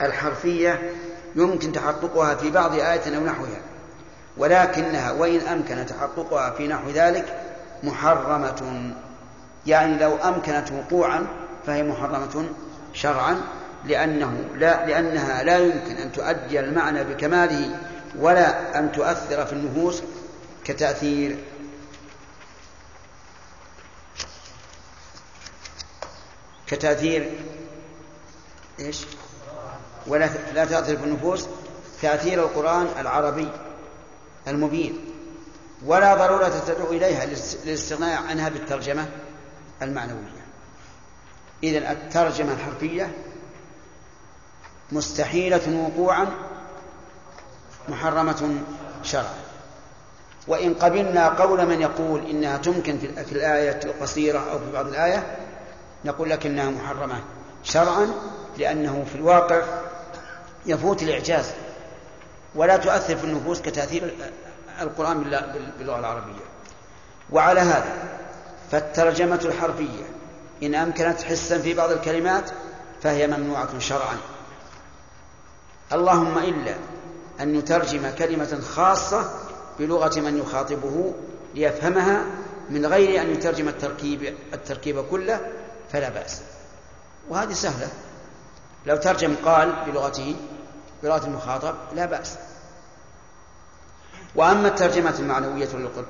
الحرفية 0.01 0.93
يمكن 1.35 1.71
تحققها 1.71 2.35
في 2.35 2.51
بعض 2.51 2.73
آية 2.73 3.17
أو 3.17 3.23
نحوها 3.23 3.61
ولكنها 4.37 5.11
وإن 5.11 5.39
أمكن 5.39 5.85
تحققها 5.85 6.49
في 6.49 6.67
نحو 6.67 6.89
ذلك 6.89 7.52
محرمة. 7.83 8.93
يعني 9.65 9.97
لو 9.97 10.15
أمكنت 10.15 10.71
وقوعا 10.71 11.27
فهي 11.65 11.83
محرمة 11.83 12.45
شرعا 12.93 13.41
لأنه 13.85 14.45
لا 14.55 14.85
لأنها 14.85 15.43
لا 15.43 15.57
يمكن 15.57 15.95
أن 15.95 16.11
تؤدي 16.11 16.59
المعنى 16.59 17.03
بكماله 17.03 17.79
ولا 18.19 18.79
أن 18.79 18.91
تؤثر 18.91 19.45
في 19.45 19.53
النفوس 19.53 20.01
كتأثير. 20.65 21.37
كتأثير 26.67 27.31
إيش؟ 28.79 29.05
ولا 30.07 30.29
لا 30.53 30.65
تأثر 30.65 30.97
في 30.97 31.03
النفوس 31.03 31.47
تأثير 32.01 32.43
القرآن 32.43 32.87
العربي 32.99 33.47
المبين. 34.47 35.12
ولا 35.85 36.15
ضرورة 36.15 36.61
تدعو 36.67 36.91
إليها 36.91 37.25
للاستغناء 37.65 38.23
عنها 38.23 38.49
بالترجمة 38.49 39.05
المعنوية. 39.81 40.43
إذا 41.63 41.91
الترجمة 41.91 42.53
الحرفية 42.53 43.11
مستحيلة 44.91 45.89
وقوعا 45.97 46.27
محرمة 47.89 48.63
شرعا. 49.03 49.43
وإن 50.47 50.73
قبلنا 50.73 51.29
قول 51.29 51.65
من 51.65 51.81
يقول 51.81 52.25
إنها 52.25 52.57
تمكن 52.57 52.97
في 52.97 53.31
الآية 53.31 53.79
القصيرة 53.85 54.39
أو 54.51 54.59
في 54.59 54.71
بعض 54.73 54.87
الآية 54.87 55.37
نقول 56.05 56.29
لكنها 56.29 56.69
محرمة 56.69 57.19
شرعا 57.63 58.07
لأنه 58.57 59.05
في 59.11 59.15
الواقع 59.15 59.61
يفوت 60.65 61.03
الإعجاز 61.03 61.45
ولا 62.55 62.77
تؤثر 62.77 63.15
في 63.15 63.23
النفوس 63.23 63.61
كتأثير 63.61 64.13
القرآن 64.81 65.23
باللغة 65.77 65.99
العربية. 65.99 66.45
وعلى 67.31 67.59
هذا 67.59 67.93
فالترجمة 68.71 69.39
الحرفية 69.45 70.05
إن 70.63 70.75
أمكنت 70.75 71.21
حسا 71.21 71.57
في 71.59 71.73
بعض 71.73 71.91
الكلمات 71.91 72.51
فهي 73.01 73.27
ممنوعة 73.27 73.79
شرعا. 73.79 74.17
اللهم 75.93 76.37
إلا 76.37 76.75
أن 77.39 77.55
يترجم 77.55 78.09
كلمة 78.17 78.61
خاصة 78.75 79.31
بلغة 79.79 80.19
من 80.19 80.37
يخاطبه 80.37 81.13
ليفهمها 81.55 82.25
من 82.69 82.85
غير 82.85 83.21
أن 83.21 83.29
يترجم 83.29 83.67
التركيب 83.67 84.35
التركيب 84.53 85.05
كله 85.11 85.39
فلا 85.91 86.09
بأس. 86.09 86.41
وهذه 87.29 87.53
سهلة. 87.53 87.87
لو 88.85 88.97
ترجم 88.97 89.35
قال 89.45 89.75
بلغته 89.85 90.35
بلغة 91.03 91.25
المخاطب 91.25 91.75
لا 91.95 92.05
بأس. 92.05 92.37
وأما 94.35 94.67
الترجمة 94.67 95.19
المعنوية 95.19 95.67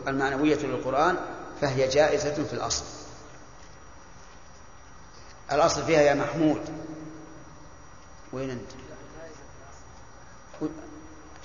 المعنوية 0.07 0.57
للقرآن 0.57 1.17
فهي 1.61 1.87
جائزة 1.87 2.43
في 2.43 2.53
الأصل. 2.53 2.83
الأصل 5.51 5.83
فيها 5.83 6.01
يا 6.01 6.13
محمود. 6.13 6.61
وين 8.33 8.49
أنت؟ 8.49 8.71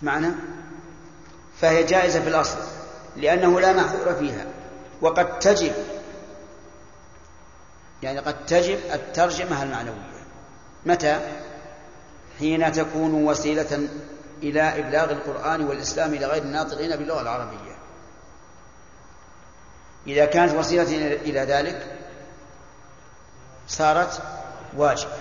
معنى 0.03 0.29
فهي 1.61 1.85
جائزة 1.85 2.23
في 2.23 2.29
الأصل 2.29 2.59
لأنه 3.17 3.61
لا 3.61 3.73
محذور 3.73 4.15
فيها. 4.15 4.47
وقد 5.01 5.39
تجب 5.39 5.73
يعني 8.03 8.19
قد 8.19 8.47
تجب 8.47 8.79
الترجمة 8.93 9.63
المعنوية. 9.63 10.19
متى؟ 10.87 11.21
حين 12.39 12.73
تكون 12.73 13.15
وسيلة 13.15 13.89
إلى 14.43 14.81
إبلاغ 14.81 15.10
القرآن 15.10 15.65
والإسلام 15.65 16.15
إلى 16.15 16.27
غير 16.27 16.43
الناطقين 16.43 16.97
باللغة 16.97 17.20
العربية. 17.20 17.78
إذا 20.06 20.24
كانت 20.24 20.55
وسيلة 20.55 21.15
إلى 21.15 21.40
ذلك 21.40 21.86
صارت 23.69 24.23
واجبة 24.77 25.12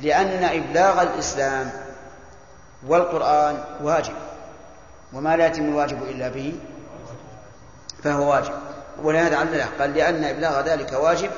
لأن 0.00 0.44
إبلاغ 0.44 1.02
الإسلام 1.02 1.72
والقرآن 2.86 3.64
واجب 3.82 4.14
وما 5.12 5.36
لا 5.36 5.46
يتم 5.46 5.64
الواجب 5.64 6.02
إلا 6.02 6.28
به 6.28 6.54
فهو 8.02 8.30
واجب. 8.30 8.54
ولهذا 9.02 9.36
علله 9.36 9.68
قال 9.78 9.94
لأن 9.94 10.24
إبلاغ 10.24 10.60
ذلك 10.60 10.92
واجب 10.92 11.30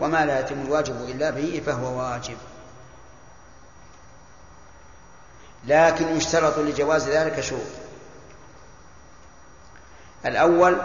وما 0.00 0.26
لا 0.26 0.40
يتم 0.40 0.60
الواجب 0.60 1.08
إلا 1.08 1.30
به 1.30 1.62
فهو 1.66 1.98
واجب. 1.98 2.36
لكن 5.66 6.16
يشترط 6.16 6.58
لجواز 6.58 7.08
ذلك 7.08 7.40
شروط. 7.40 7.60
الأول 10.26 10.80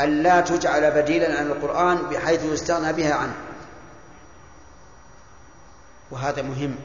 أن 0.00 0.22
لا 0.22 0.40
تجعل 0.40 0.90
بديلا 0.90 1.38
عن 1.38 1.46
القرآن 1.46 1.96
بحيث 1.96 2.44
يستغنى 2.44 2.92
بها 2.92 3.14
عنه. 3.14 3.34
وهذا 6.10 6.42
مهم. 6.42 6.76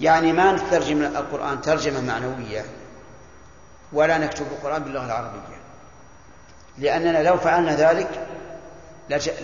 يعني 0.00 0.32
ما 0.32 0.52
نترجم 0.52 1.02
القرآن 1.02 1.60
ترجمة 1.60 2.00
معنوية 2.00 2.64
ولا 3.92 4.18
نكتب 4.18 4.46
القرآن 4.46 4.82
باللغة 4.82 5.06
العربية. 5.06 5.56
لأننا 6.78 7.22
لو 7.22 7.36
فعلنا 7.36 7.76
ذلك 7.76 8.26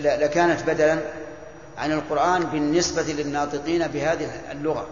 لكانت 0.03 0.63
بدلا 0.63 0.99
عن 1.77 1.91
القرآن 1.91 2.43
بالنسبة 2.43 3.01
للناطقين 3.03 3.87
بهذه 3.87 4.41
اللغة. 4.51 4.87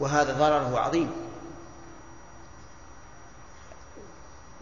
وهذا 0.00 0.32
ضرره 0.32 0.78
عظيم 0.78 1.10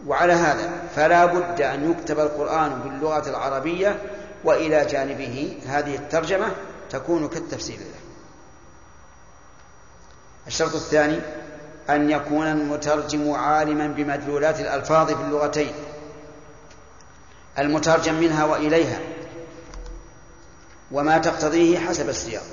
وعلى 0.07 0.33
هذا 0.33 0.71
فلا 0.95 1.25
بد 1.25 1.61
أن 1.61 1.91
يكتب 1.91 2.19
القرآن 2.19 2.79
باللغة 2.79 3.29
العربية 3.29 4.01
وإلى 4.43 4.85
جانبه. 4.85 5.57
هذه 5.67 5.95
الترجمة 5.95 6.47
تكون 6.89 7.27
كالتفسير 7.27 7.77
له. 7.77 7.99
الشرط 10.47 10.75
الثاني 10.75 11.19
أن 11.89 12.11
يكون 12.11 12.47
المترجم 12.47 13.31
عالما 13.31 13.87
بمدلولات 13.87 14.59
الألفاظ 14.59 15.07
في 15.07 15.21
اللغتين. 15.21 15.73
المترجم 17.59 18.13
منها 18.13 18.45
وإليها. 18.45 18.99
وما 20.91 21.17
تقتضيه 21.17 21.79
حسب 21.79 22.09
السياق. 22.09 22.43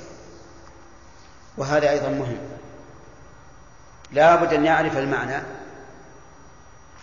وهذا 1.58 1.90
أيضا 1.90 2.08
مهم. 2.08 2.38
لا 4.12 4.36
بد 4.36 4.54
أن 4.54 4.64
يعرف 4.64 4.98
المعنى 4.98 5.42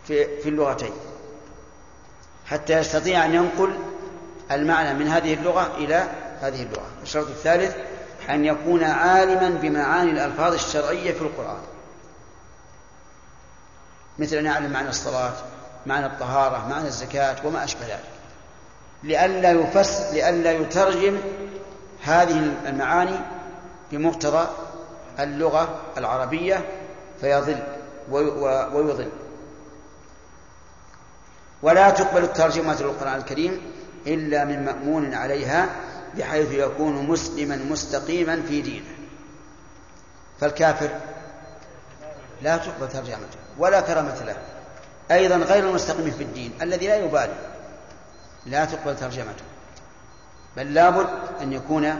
في, 0.07 0.41
في 0.41 0.49
اللغتين 0.49 0.93
حتى 2.45 2.73
يستطيع 2.73 3.25
أن 3.25 3.33
ينقل 3.33 3.79
المعنى 4.51 4.93
من 4.93 5.07
هذه 5.07 5.33
اللغة 5.33 5.75
إلى 5.77 6.07
هذه 6.41 6.63
اللغة. 6.63 6.85
الشرط 7.03 7.27
الثالث 7.27 7.75
أن 8.29 8.45
يكون 8.45 8.83
عالما 8.83 9.49
بمعاني 9.49 10.11
الألفاظ 10.11 10.53
الشرعية 10.53 11.11
في 11.11 11.21
القرآن. 11.21 11.61
مثل 14.19 14.35
أن 14.35 14.45
يعلم 14.45 14.71
معنى 14.71 14.89
الصلاة 14.89 15.33
معنى 15.85 16.05
الطهارة 16.05 16.67
معنى 16.67 16.87
الزكاة 16.87 17.35
وما 17.45 17.63
أشبه 17.63 17.85
ذلك. 17.85 18.13
لئلا 19.03 19.51
يفسر 19.51 20.13
لئلا 20.13 20.51
يترجم 20.51 21.17
هذه 22.03 22.53
المعاني 22.65 23.19
بمقتضى 23.91 24.47
اللغة 25.19 25.79
العربية 25.97 26.65
فيضل 27.23 27.57
ويضل. 28.73 29.09
ولا 31.61 31.89
تقبل 31.89 32.23
الترجمة 32.23 32.81
للقرآن 32.81 33.15
الكريم 33.15 33.61
إلا 34.07 34.45
من 34.45 34.65
مأمون 34.65 35.13
عليها 35.13 35.69
بحيث 36.17 36.51
يكون 36.51 37.07
مسلما 37.07 37.55
مستقيما 37.55 38.41
في 38.47 38.61
دينه. 38.61 38.85
فالكافر 40.39 40.89
لا 42.41 42.57
تقبل 42.57 42.89
ترجمته 42.89 43.37
ولا 43.57 43.81
كرامة 43.81 44.23
له. 44.23 44.37
أيضا 45.11 45.35
غير 45.35 45.69
المستقيم 45.69 46.11
في 46.11 46.23
الدين 46.23 46.51
الذي 46.61 46.87
لا 46.87 46.95
يبالي. 46.95 47.35
لا 48.45 48.65
تقبل 48.65 48.95
ترجمته 48.95 49.43
بل 50.57 50.73
لابد 50.73 51.07
أن 51.41 51.53
يكون 51.53 51.99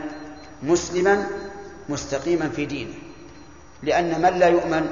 مسلما 0.62 1.26
مستقيما 1.88 2.48
في 2.48 2.66
دينه. 2.66 2.94
لأن 3.82 4.22
من 4.22 4.38
لا 4.38 4.46
يؤمن 4.48 4.90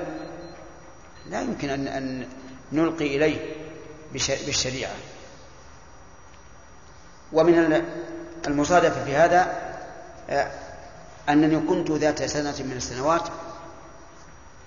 لا 1.30 1.40
يمكن 1.40 1.70
أن, 1.70 1.88
أن 1.88 2.28
نلقي 2.72 3.16
إليه 3.16 3.56
بالشريعة. 4.46 4.94
ومن 7.32 7.82
المصادفة 8.46 9.04
في 9.04 9.16
هذا 9.16 9.72
آه، 10.30 10.50
أنني 11.28 11.60
كنت 11.60 11.90
ذات 11.90 12.22
سنة 12.22 12.66
من 12.66 12.72
السنوات 12.76 13.28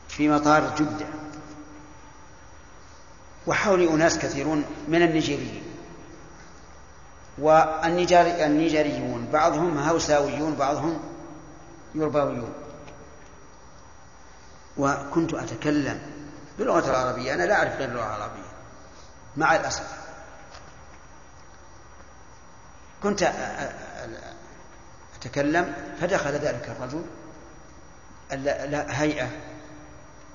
في 0.10 0.30
مطار 0.30 0.76
جدة 0.76 1.06
وحولي 3.48 3.90
أناس 3.90 4.20
كثيرون 4.20 4.66
من 4.88 5.02
النيجيريين 5.02 5.64
والنيجيريون 7.38 9.28
بعضهم 9.34 9.78
هوساويون 9.78 10.56
بعضهم 10.56 11.00
يرباويون 11.96 12.54
وكنت 14.78 15.34
أتكلم 15.34 16.00
باللغة 16.58 16.90
العربية. 16.90 17.34
أنا 17.34 17.44
لا 17.44 17.56
أعرف 17.56 17.76
غير 17.76 17.90
اللغة 17.90 18.16
العربية 18.16 18.52
مع 19.38 19.56
الأسف. 19.56 20.06
كنت 23.04 23.32
أتكلم 25.16 25.74
فدخل 26.02 26.32
ذلك 26.32 26.70
الرجل 26.70 27.06
هيئة 28.92 29.30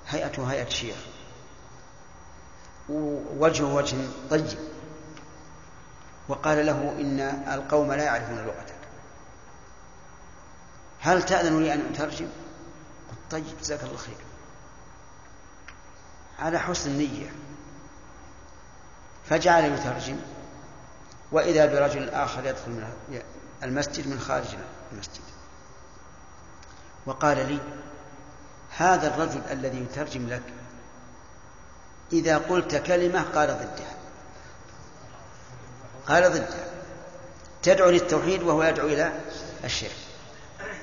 هيئته 0.09 0.53
هيئة 0.53 0.69
شيخ. 0.69 0.97
ووجهه 2.89 3.75
وجه 3.75 3.97
طيب. 4.31 4.59
وقال 6.29 6.67
له 6.67 6.95
إن 7.01 7.21
القوم 7.53 7.93
لا 7.93 8.05
يعرفون 8.05 8.39
لغتك. 8.39 8.75
هل 11.01 11.23
تأذن 11.23 11.63
لي 11.63 11.75
أن 11.75 11.83
أترجم؟ 11.95 12.29
قلت 13.11 13.19
طيب 13.31 13.59
جزاك 13.61 13.83
الله 13.83 13.97
خير. 13.97 14.17
على 16.41 16.59
حسن 16.59 16.91
النية. 16.91 17.33
فجعل 19.31 19.65
يترجم 19.65 20.17
وإذا 21.33 21.67
برجل 21.67 22.09
آخر 22.09 22.47
يدخل 22.47 22.71
من 22.71 22.93
المسجد 23.63 24.09
من 24.09 24.21
خارج 24.21 24.47
المسجد. 24.93 25.21
وقال 27.07 27.37
لي 27.37 27.59
هذا 28.77 29.15
الرجل 29.15 29.41
الذي 29.51 29.83
يترجم 29.83 30.29
لك 30.29 30.43
إذا 32.13 32.39
قلت 32.39 32.77
كلمة 32.77 33.23
قال 33.23 33.49
ضدها. 33.49 33.95
قال 36.09 36.33
ضدها. 36.33 36.65
تدعو 37.63 37.91
للتوحيد 37.91 38.43
وهو 38.43 38.63
يدعو 38.63 38.87
إلى 38.87 39.13
الشرك. 39.65 39.97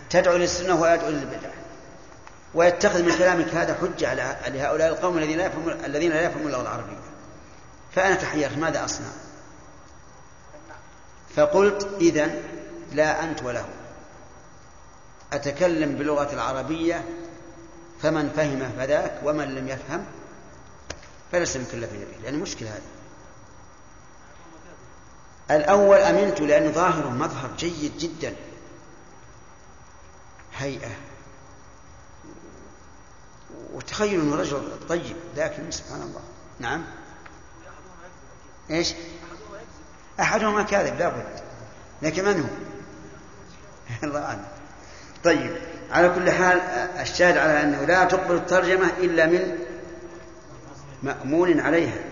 تدعو 0.10 0.38
للسنة 0.38 0.74
وهو 0.74 0.86
يدعو 0.86 1.10
للبدعة 1.10 1.57
ويتخذ 2.54 3.04
من 3.04 3.18
كلامك 3.18 3.48
هذا 3.48 3.74
حجة 3.74 4.10
على 4.10 4.38
لهؤلاء 4.48 4.88
القوم 4.88 5.18
الذين 5.18 5.38
لا 5.38 5.46
يفهمون 5.46 5.86
الذين 5.86 6.12
لا 6.12 6.22
يفهمون 6.22 6.48
اللغة 6.48 6.62
العربية. 6.62 6.98
فأنا 7.96 8.16
تحيرت 8.16 8.58
ماذا 8.58 8.86
أصنع؟ 8.86 9.08
فقلت 11.36 11.88
إذا 12.02 12.32
لا 12.92 13.24
أنت 13.24 13.44
وله 13.44 13.66
أتكلم 15.34 15.96
باللغة 15.96 16.34
العربية 16.34 17.04
فمن 18.02 18.30
فهم 18.30 18.72
فذاك 18.78 19.20
ومن 19.24 19.56
لم 19.56 19.68
يفهم 19.68 20.06
فليس 21.32 21.58
مكلفين 21.58 22.00
به 22.00 22.24
لأن 22.24 22.40
مشكلة 22.40 22.70
هذه. 22.70 22.82
الأول 25.52 25.98
أمنت 25.98 26.42
لأن 26.42 26.72
ظاهره 26.72 27.10
مظهر 27.10 27.50
جيد 27.58 27.98
جدا. 27.98 28.36
هيئة. 30.58 30.92
وتخيل 33.74 34.22
أنه 34.22 34.36
رجل 34.36 34.62
طيب 34.90 35.16
لكن 35.38 35.72
سبحان 35.72 36.02
الله. 36.02 36.22
نعم. 36.60 36.84
إيش؟ 38.70 38.94
أحدهما 40.20 40.64
كاذب 40.64 41.00
لا 41.00 41.10
بد. 41.10 41.40
لكن 42.02 42.26
من 42.26 42.42
هو؟ 42.42 42.48
الله 44.08 44.26
أعلم. 44.26 44.46
طيب 45.24 45.56
على 45.92 46.10
كل 46.10 46.32
حال 46.32 46.58
الشاهد 47.00 47.38
على 47.38 47.64
أنه 47.64 47.86
لا 47.86 48.04
تقبل 48.04 48.36
الترجمة 48.36 48.90
إلا 48.98 49.26
من 49.26 49.58
مأمون 51.04 51.60
عليها 51.60 52.04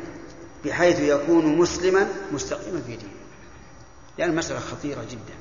بحيث 0.66 1.00
يكون 1.00 1.58
مسلما 1.58 2.08
مستقيما 2.32 2.82
في 2.82 2.96
دينه. 2.96 3.12
لأن 4.18 4.30
المسألة 4.30 4.60
خطيرة 4.60 5.04
جدا. 5.04 5.36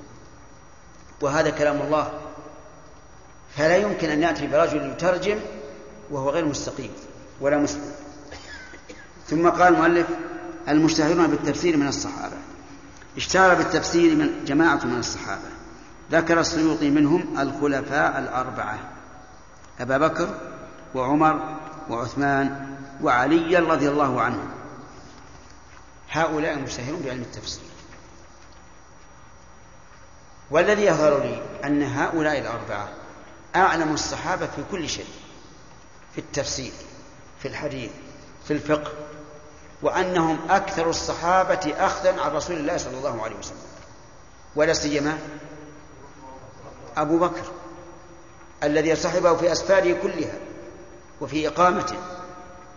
وهذا 1.20 1.50
كلام 1.50 1.82
الله. 1.82 2.20
فلا 3.56 3.76
يمكن 3.76 4.10
أن 4.10 4.22
يأتي 4.22 4.46
برجل 4.46 4.90
يترجم 4.90 5.40
وهو 6.10 6.31
غير 6.31 6.44
مستقيم 6.44 6.90
ولا 7.40 7.59
مسلم. 7.59 7.93
ثم 9.26 9.48
قال 9.48 9.74
المؤلف 9.74 10.06
المشتهرون 10.68 11.26
بالتفسير 11.26 11.76
من 11.76 11.89
الصحابة. 11.89 12.36
اشتهر 13.16 13.55
بالتفسير 13.55 14.14
من 14.14 14.44
جماعة 14.44 14.85
من 14.85 14.98
الصحابة. 14.98 15.48
ذكر 16.12 16.40
السيوطي 16.40 16.90
منهم 16.90 17.39
الخلفاء 17.39 18.18
الأربعة. 18.18 18.78
أبا 19.81 19.98
بكر 19.98 20.35
وعمر 20.94 21.56
وعثمان 21.90 22.76
وعلي 23.02 23.56
رضي 23.56 23.89
الله 23.89 24.20
عنهم. 24.20 24.48
هؤلاء 26.10 26.59
مشتهرون 26.59 27.02
بعلم 27.05 27.22
التفسير. 27.22 27.64
والذي 30.51 30.85
يظهر 30.85 31.22
لي 31.22 31.43
أن 31.64 31.82
هؤلاء 31.82 32.39
الأربعة 32.39 32.89
أعلم 33.56 33.93
الصحابة 33.93 34.47
في 34.47 34.62
كل 34.70 34.89
شيء. 34.89 35.06
في 36.14 36.20
التفسير 36.20 36.72
في 37.42 37.48
الحديث 37.48 37.90
في 38.44 38.52
الفقه 38.52 38.92
وأنهم 39.82 40.38
أكثر 40.50 40.90
الصحابة 40.90 41.74
أخذا 41.78 42.20
عن 42.20 42.30
رسول 42.30 42.56
الله 42.56 42.76
صلى 42.76 42.98
الله 42.98 43.22
عليه 43.22 43.36
وسلم. 43.36 43.56
ولا 44.56 44.72
سيما 44.72 45.18
أبو 46.96 47.18
بكر 47.18 47.42
الذي 48.62 48.96
صحبه 48.96 49.36
في 49.36 49.52
أسفاره 49.52 49.96
كلها 50.02 50.38
وفي 51.20 51.48
إقامته 51.48 51.96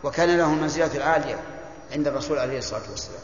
وكان 0.03 0.37
له 0.37 0.53
المنزلة 0.53 0.97
العالية 0.97 1.39
عند 1.91 2.07
الرسول 2.07 2.39
عليه 2.39 2.57
الصلاة 2.57 2.89
والسلام. 2.91 3.21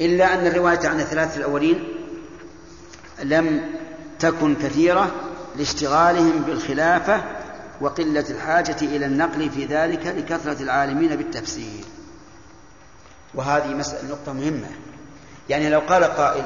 إلا 0.00 0.34
أن 0.34 0.46
الرواية 0.46 0.88
عن 0.88 1.00
الثلاثة 1.00 1.36
الأولين 1.36 1.94
لم 3.22 3.74
تكن 4.18 4.54
كثيرة 4.54 5.10
لاشتغالهم 5.56 6.42
بالخلافة 6.42 7.35
وقلة 7.80 8.24
الحاجة 8.30 8.76
إلى 8.82 9.06
النقل 9.06 9.50
في 9.50 9.64
ذلك 9.64 10.06
لكثرة 10.06 10.62
العالمين 10.62 11.16
بالتفسير. 11.16 11.84
وهذه 13.34 13.68
مسألة 13.68 14.08
نقطة 14.08 14.32
مهمة. 14.32 14.70
يعني 15.48 15.68
لو 15.68 15.80
قال 15.80 16.04
قائل 16.04 16.44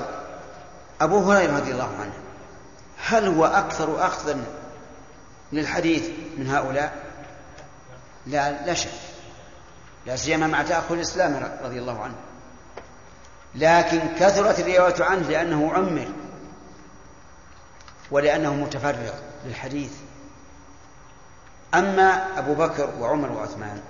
أبو 1.01 1.33
هريرة 1.33 1.57
رضي 1.57 1.73
الله 1.73 1.97
عنه 2.01 2.13
هل 3.05 3.27
هو 3.29 3.45
أكثر 3.47 4.07
أخذا 4.07 4.45
للحديث 5.53 6.09
من 6.39 6.47
هؤلاء؟ 6.47 7.05
لا 8.27 8.67
لا 8.67 8.75
شك. 8.75 8.91
لا 10.07 10.17
سيما 10.17 10.47
مع 10.47 10.63
تأخر 10.63 10.95
الإسلام 10.95 11.59
رضي 11.65 11.79
الله 11.79 12.03
عنه. 12.03 12.15
لكن 13.55 14.01
كثرت 14.21 14.61
الرواية 14.61 15.05
عنه 15.05 15.29
لأنه 15.29 15.73
عمر 15.73 16.09
ولأنه 18.11 18.55
متفرغ 18.55 19.15
للحديث. 19.47 19.93
أما 21.75 22.39
أبو 22.39 22.55
بكر 22.55 22.91
وعمر 23.01 23.33
وعثمان 23.33 23.81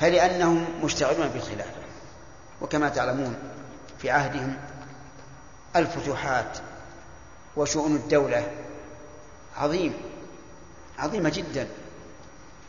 فلأنهم 0.00 0.66
مشتغلون 0.82 1.28
بالخلافة. 1.28 1.82
وكما 2.60 2.88
تعلمون 2.88 3.36
في 3.98 4.10
عهدهم 4.10 4.56
الفتوحات 5.76 6.58
وشؤون 7.56 7.96
الدولة 7.96 8.50
عظيم 9.56 9.94
عظيمة 10.98 11.28
جدا. 11.28 11.68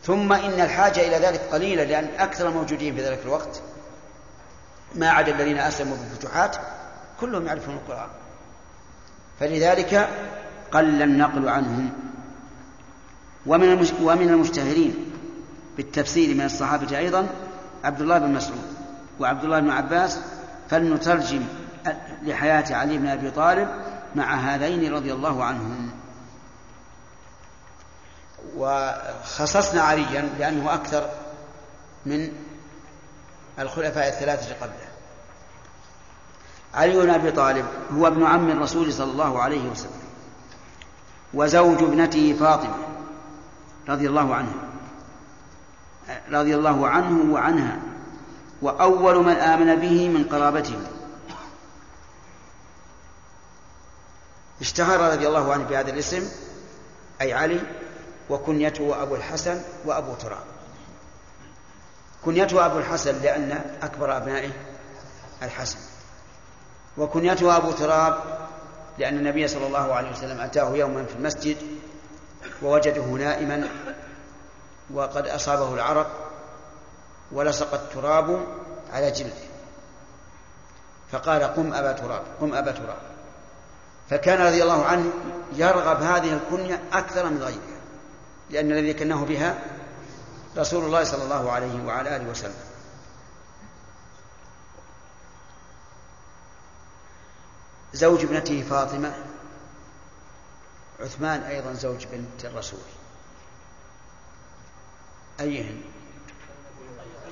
ثم 0.02 0.32
إن 0.32 0.60
الحاجة 0.60 1.00
إلى 1.00 1.26
ذلك 1.26 1.40
قليلة 1.40 1.84
لأن 1.84 2.08
أكثر 2.18 2.48
الموجودين 2.48 2.94
في 2.94 3.02
ذلك 3.02 3.20
الوقت 3.24 3.60
ما 4.94 5.10
عدا 5.10 5.32
الذين 5.34 5.58
أسلموا 5.58 5.96
بالفتوحات 5.96 6.56
كلهم 7.20 7.46
يعرفون 7.46 7.74
القرآن. 7.74 8.08
فلذلك 9.40 10.08
قل 10.72 11.02
النقل 11.02 11.48
عنهم 11.48 11.92
ومن 13.46 13.88
ومن 14.02 14.28
المشتهرين 14.28 15.12
بالتفسير 15.76 16.34
من 16.34 16.44
الصحابة 16.44 16.98
أيضا 16.98 17.28
عبد 17.84 18.00
الله 18.00 18.18
بن 18.18 18.32
مسعود 18.32 18.74
وعبد 19.20 19.44
الله 19.44 19.60
بن 19.60 19.70
عباس 19.70 20.18
فلنترجم 20.70 21.42
لحياة 22.22 22.74
علي 22.74 22.98
بن 22.98 23.06
أبي 23.06 23.30
طالب 23.30 23.68
مع 24.14 24.34
هذين 24.34 24.94
رضي 24.94 25.12
الله 25.12 25.44
عنهم. 25.44 25.90
وخصصنا 28.56 29.82
عليا 29.82 30.28
لأنه 30.38 30.74
أكثر 30.74 31.10
من 32.06 32.32
الخلفاء 33.58 34.08
الثلاثة 34.08 34.54
قبله. 34.60 34.88
علي 36.74 36.96
بن 36.96 37.10
أبي 37.10 37.30
طالب 37.30 37.66
هو 37.92 38.06
ابن 38.06 38.24
عم 38.24 38.50
الرسول 38.50 38.92
صلى 38.92 39.12
الله 39.12 39.42
عليه 39.42 39.68
وسلم 39.68 40.04
وزوج 41.34 41.82
ابنته 41.82 42.36
فاطمة. 42.40 42.93
رضي 43.88 44.08
الله 44.08 44.34
عنها 44.34 44.54
رضي 46.30 46.54
الله 46.54 46.88
عنه 46.88 47.32
وعنها. 47.34 47.78
وأول 48.62 49.24
من 49.24 49.32
آمن 49.32 49.76
به 49.76 50.08
من 50.08 50.24
قرابته. 50.24 50.78
اشتهر 54.60 55.12
رضي 55.12 55.28
الله 55.28 55.52
عنه 55.52 55.64
بهذا 55.64 55.90
الاسم 55.90 56.28
أي 57.20 57.32
علي 57.32 57.60
وكنيته 58.30 59.02
أبو 59.02 59.14
الحسن 59.14 59.60
وأبو 59.84 60.14
تراب. 60.14 60.44
كنيته 62.24 62.66
أبو 62.66 62.78
الحسن 62.78 63.22
لأن 63.22 63.64
أكبر 63.82 64.16
أبنائه 64.16 64.50
الحسن. 65.42 65.78
وكنيته 66.98 67.56
أبو 67.56 67.72
تراب 67.72 68.22
لأن 68.98 69.18
النبي 69.18 69.48
صلى 69.48 69.66
الله 69.66 69.94
عليه 69.94 70.10
وسلم 70.10 70.40
أتاه 70.40 70.76
يوما 70.76 71.04
في 71.04 71.14
المسجد 71.14 71.56
ووجده 72.62 73.04
نائما 73.04 73.68
وقد 74.94 75.26
أصابه 75.26 75.74
العرق 75.74 76.10
ولصق 77.32 77.74
التراب 77.74 78.46
على 78.92 79.10
جلده. 79.10 79.44
فقال 81.12 81.42
قم 81.42 81.74
أبا 81.74 81.92
تراب 81.92 82.22
قم 82.40 82.54
أبا 82.54 82.72
تراب. 82.72 82.98
فكان 84.10 84.46
رضي 84.46 84.62
الله 84.62 84.84
عنه 84.84 85.12
يرغب 85.52 86.02
هذه 86.02 86.32
الكنية 86.32 86.82
أكثر 86.92 87.30
من 87.30 87.42
غيرها 87.42 87.80
لأن 88.50 88.72
الذي 88.72 88.94
كناه 88.94 89.24
بها 89.24 89.58
رسول 90.56 90.84
الله 90.84 91.04
صلى 91.04 91.24
الله 91.24 91.52
عليه 91.52 91.84
وعلى 91.86 92.16
آله 92.16 92.30
وسلم. 92.30 92.54
زوج 97.94 98.24
ابنته 98.24 98.62
فاطمة 98.70 99.14
عثمان 101.00 101.42
أيضا 101.42 101.72
زوج 101.72 102.06
بنت 102.06 102.44
الرسول. 102.44 102.80
أيهن؟ 105.40 105.82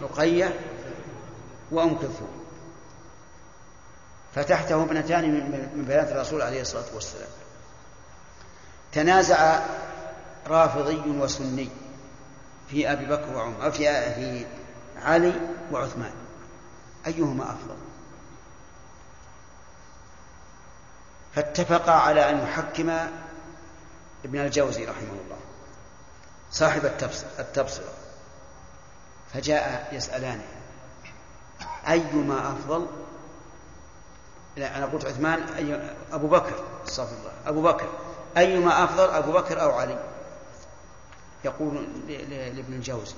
رقية 0.03 0.61
وأم 1.71 1.95
كلثوم. 1.95 2.45
فتحته 4.35 4.83
ابنتان 4.83 5.31
من 5.77 5.85
بنات 5.89 6.09
الرسول 6.09 6.43
عليه 6.43 6.61
الصلاة 6.61 6.95
والسلام. 6.95 7.29
تنازع 8.93 9.61
رافضي 10.47 11.11
وسني 11.11 11.69
في 12.71 12.93
أبي 12.93 13.07
بكر 13.07 13.37
وعمر 13.37 13.71
في 13.71 13.89
علي 14.97 15.35
وعثمان. 15.73 16.15
أيهما 17.07 17.45
أفضل؟ 17.45 17.77
فاتفقا 21.35 21.93
على 21.93 22.31
أن 22.31 22.39
يحكم 22.39 22.91
ابن 24.25 24.39
الجوزي 24.39 24.85
رحمه 24.85 25.13
الله 25.25 25.39
صاحب 26.51 26.85
التبصرة. 27.39 27.93
فجاء 29.33 29.89
يسألانه 29.93 30.45
أيما 31.89 32.53
أفضل؟ 32.53 32.87
لا 34.57 34.79
أنا 34.79 34.87
قلت 34.87 35.05
عثمان 35.05 35.43
أي 35.43 35.95
أبو 36.13 36.29
بكر 36.29 36.65
استغفر 36.89 37.17
الله 37.17 37.33
أبو 37.47 37.63
بكر. 37.63 37.89
أيما 38.37 38.85
أفضل 38.85 39.11
أبو 39.11 39.33
بكر 39.33 39.63
أو 39.63 39.71
علي؟ 39.71 39.99
يقول 41.45 41.89
لابن 42.29 42.73
الجوزي. 42.73 43.15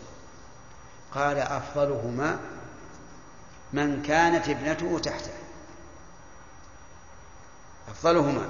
قال 1.14 1.38
أفضلهما 1.38 2.38
من 3.72 4.02
كانت 4.02 4.48
ابنته 4.48 4.98
تحته. 4.98 5.32
أفضلهما. 7.88 8.48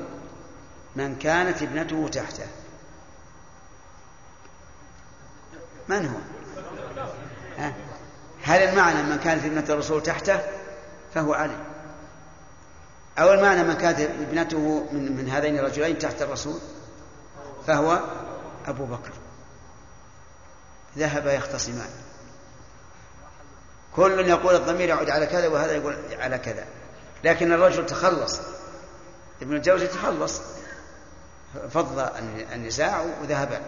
من 0.97 1.19
كانت 1.19 1.63
ابنته 1.63 2.09
تحته. 2.09 2.47
من 5.89 6.07
هو؟ 6.07 6.19
هل 8.43 8.63
المعنى 8.63 9.03
من 9.03 9.19
كانت 9.19 9.45
ابنة 9.45 9.65
الرسول 9.69 10.03
تحته؟ 10.03 10.41
فهو 11.15 11.35
علي. 11.35 11.57
أو 13.19 13.33
المعنى 13.33 13.63
من 13.63 13.75
كانت 13.75 14.01
ابنته 14.01 14.89
من, 14.93 15.17
من 15.17 15.29
هذين 15.29 15.59
الرجلين 15.59 15.99
تحت 15.99 16.23
الرسول؟ 16.23 16.61
فهو 17.67 18.01
أبو 18.67 18.85
بكر. 18.85 19.13
ذهب 20.99 21.27
يختصمان. 21.27 21.91
كل 23.97 24.29
يقول 24.29 24.55
الضمير 24.55 24.89
يعود 24.89 25.11
على 25.11 25.27
كذا 25.27 25.49
وهذا 25.49 25.73
يقول 25.73 25.97
على 26.19 26.39
كذا. 26.39 26.67
لكن 27.25 27.53
الرجل 27.53 27.87
تخلص. 27.87 28.41
ابن 29.43 29.57
الجوزي 29.57 29.87
تخلص. 29.87 30.41
فض 31.71 32.11
النزاع 32.53 33.05
وذهب 33.23 33.61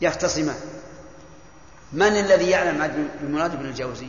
يختصمان 0.00 0.56
من 1.92 2.06
الذي 2.06 2.50
يعلم 2.50 3.08
بمراد 3.20 3.52
ابن 3.52 3.66
الجوزي؟ 3.66 4.08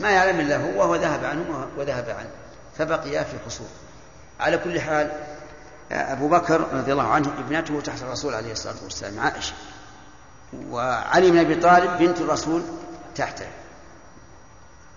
ما 0.00 0.10
يعلم 0.10 0.40
إلا 0.40 0.56
هو 0.56 0.80
وهو 0.80 0.96
ذهب 0.96 1.24
عنه 1.24 1.68
وذهب 1.76 2.10
عنه 2.10 2.30
فبقيا 2.78 3.22
في 3.22 3.36
خصوم. 3.46 3.68
على 4.40 4.58
كل 4.58 4.80
حال 4.80 5.12
أبو 5.92 6.28
بكر 6.28 6.60
رضي 6.72 6.92
الله 6.92 7.08
عنه 7.08 7.28
ابنته 7.38 7.80
تحت 7.80 8.02
الرسول 8.02 8.34
عليه 8.34 8.52
الصلاة 8.52 8.74
والسلام 8.82 9.20
عائشة 9.20 9.52
وعلي 10.70 11.30
بن 11.30 11.38
أبي 11.38 11.54
طالب 11.54 11.98
بنت 11.98 12.20
الرسول 12.20 12.62
تحته. 13.14 13.46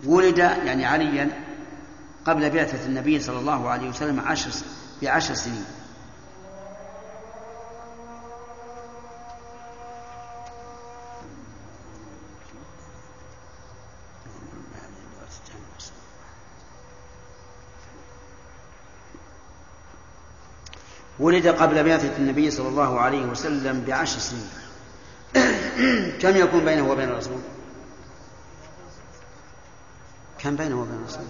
ولد 0.05 0.37
يعني 0.37 0.85
عليا 0.85 1.29
قبل 2.25 2.49
بعثة 2.49 2.85
النبي 2.85 3.19
صلى 3.19 3.39
الله 3.39 3.69
عليه 3.69 3.89
وسلم 3.89 4.19
عشر 4.19 4.51
بعشر 5.01 5.33
سنين. 5.33 5.65
ولد 21.19 21.47
قبل 21.47 21.83
بعثة 21.83 22.17
النبي 22.17 22.51
صلى 22.51 22.67
الله 22.67 22.99
عليه 22.99 23.25
وسلم 23.25 23.83
بعشر 23.87 24.19
سنين. 24.19 24.49
كم 26.21 26.37
يكون 26.37 26.65
بينه 26.65 26.91
وبين 26.91 27.09
الرسول؟ 27.09 27.39
كم 30.39 30.55
بينه 30.55 30.81
وبين 30.81 30.95
الرسول؟ 30.95 31.25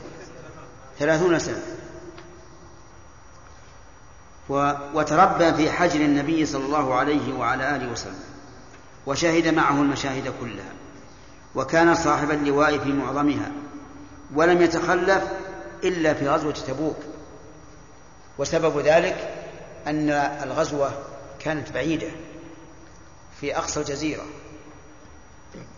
ثلاثون 1.00 1.40
سنة. 1.40 1.62
وتربى 4.94 5.54
في 5.54 5.72
حجر 5.72 6.02
النبي 6.02 6.46
صلى 6.46 6.66
الله 6.66 6.96
عليه 6.96 7.34
وعلى 7.34 7.76
آله 7.76 7.92
وسلم. 7.92 8.20
وشهد 9.06 9.48
معه 9.48 9.82
المشاهد 9.82 10.34
كلها. 10.42 10.72
وكان 11.56 11.96
صاحب 11.96 12.32
اللواء 12.32 12.78
في 12.78 12.94
معظمها. 12.94 13.52
ولم 14.36 14.62
يتخلف 14.62 15.24
إلا 15.84 16.14
في 16.14 16.30
غزوة 16.30 16.52
تبوك. 16.52 16.98
وسبب 18.38 18.80
ذلك 18.80 19.37
أن 19.88 20.10
الغزوة 20.44 20.92
كانت 21.40 21.72
بعيدة 21.72 22.10
في 23.42 23.58
أقصى 23.58 23.80
الجزيرة 23.80 24.26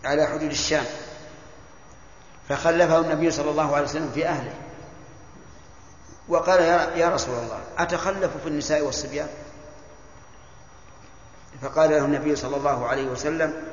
على 0.06 0.26
حدود 0.26 0.49
الشام 0.49 0.86
فخلفه 2.49 2.99
النبي 2.99 3.31
صلى 3.31 3.52
الله 3.52 3.76
عليه 3.76 3.86
وسلم 3.86 4.11
في 4.14 4.27
أهله. 4.27 4.53
وقال 6.27 6.61
يا 6.99 7.10
رسول 7.10 7.36
الله 7.36 7.61
أتخلف 7.77 8.38
في 8.44 8.48
النساء 8.48 8.81
والصبيان؟ 8.81 9.27
فقال 11.61 11.90
له 11.90 12.06
النبي 12.06 12.36
صلى 12.36 12.57
الله 12.57 12.88
عليه 12.88 13.07
وسلم 13.07 13.64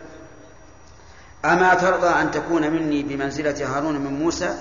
أما 1.44 1.74
ترضى 1.74 2.06
أن 2.06 2.30
تكون 2.30 2.70
مني 2.70 3.02
بمنزلة 3.02 3.76
هارون 3.76 3.98
من 3.98 4.18
موسى 4.18 4.58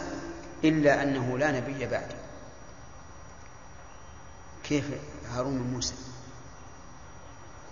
إلا 0.64 1.04
أنه 1.04 1.38
لا 1.38 1.52
نبي 1.52 1.86
بعدي 1.86 2.16
كيف 4.64 4.86
هارون 5.34 5.54
من 5.54 5.74
موسى. 5.74 5.94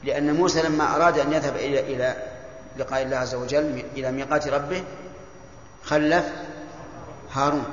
لأن 0.04 0.36
موسى 0.36 0.62
لما 0.62 0.96
أراد 0.96 1.20
أن 1.20 1.34
يذهب 1.34 1.56
إلى 1.56 1.80
إلى 1.80 2.16
لقاء 2.78 3.02
الله 3.02 3.18
عز 3.18 3.36
وجل 3.36 3.84
إلى 3.96 4.12
ميقات 4.12 4.48
ربه 4.48 4.84
خلف 5.84 6.26
هارون 7.34 7.66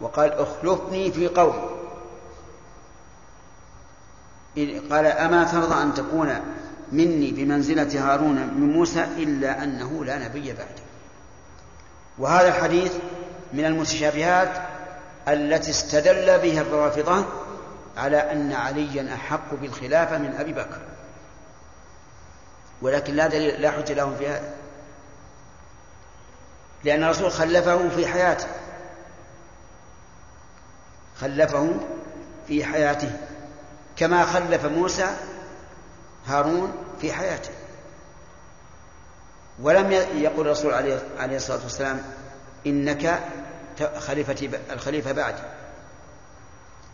وقال 0.00 0.32
اخلفني 0.32 1.12
في 1.12 1.28
قومي 1.28 1.74
قال 4.90 5.06
أما 5.06 5.44
ترضى 5.44 5.82
أن 5.82 5.94
تكون 5.94 6.40
مني 6.92 7.30
بمنزلة 7.30 8.12
هارون 8.12 8.34
من 8.34 8.72
موسى 8.72 9.04
إلا 9.04 9.64
أنه 9.64 10.04
لا 10.04 10.28
نبي 10.28 10.52
بعدي 10.52 10.82
وهذا 12.18 12.48
الحديث 12.48 12.92
من 13.52 13.64
المتشابهات 13.64 14.48
التي 15.28 15.70
استدل 15.70 16.38
بها 16.38 16.60
الرافضة 16.60 17.24
على 17.96 18.16
أن 18.16 18.52
عليا 18.52 19.14
أحق 19.14 19.54
بالخلافة 19.54 20.18
من 20.18 20.34
أبي 20.38 20.52
بكر. 20.52 20.80
ولكن 22.82 23.14
لا 23.14 23.26
دليل 23.26 23.62
لا 23.62 23.70
حجة 23.70 23.92
لهم 23.92 24.16
في 24.16 24.28
هذا. 24.28 24.54
لأن 26.84 27.04
الرسول 27.04 27.32
خلفه 27.32 27.88
في 27.88 28.06
حياته. 28.06 28.46
خلفه 31.20 31.74
في 32.46 32.64
حياته. 32.64 33.12
كما 33.96 34.24
خلف 34.24 34.64
موسى 34.64 35.16
هارون 36.26 36.72
في 37.00 37.12
حياته. 37.12 37.50
ولم 39.62 39.92
يقل 39.92 40.40
الرسول 40.40 40.74
عليه 41.18 41.36
الصلاة 41.36 41.62
والسلام 41.62 42.02
إنك 42.66 43.20
خليفتي 43.98 44.50
الخليفة 44.70 45.12
بعدي. 45.12 45.42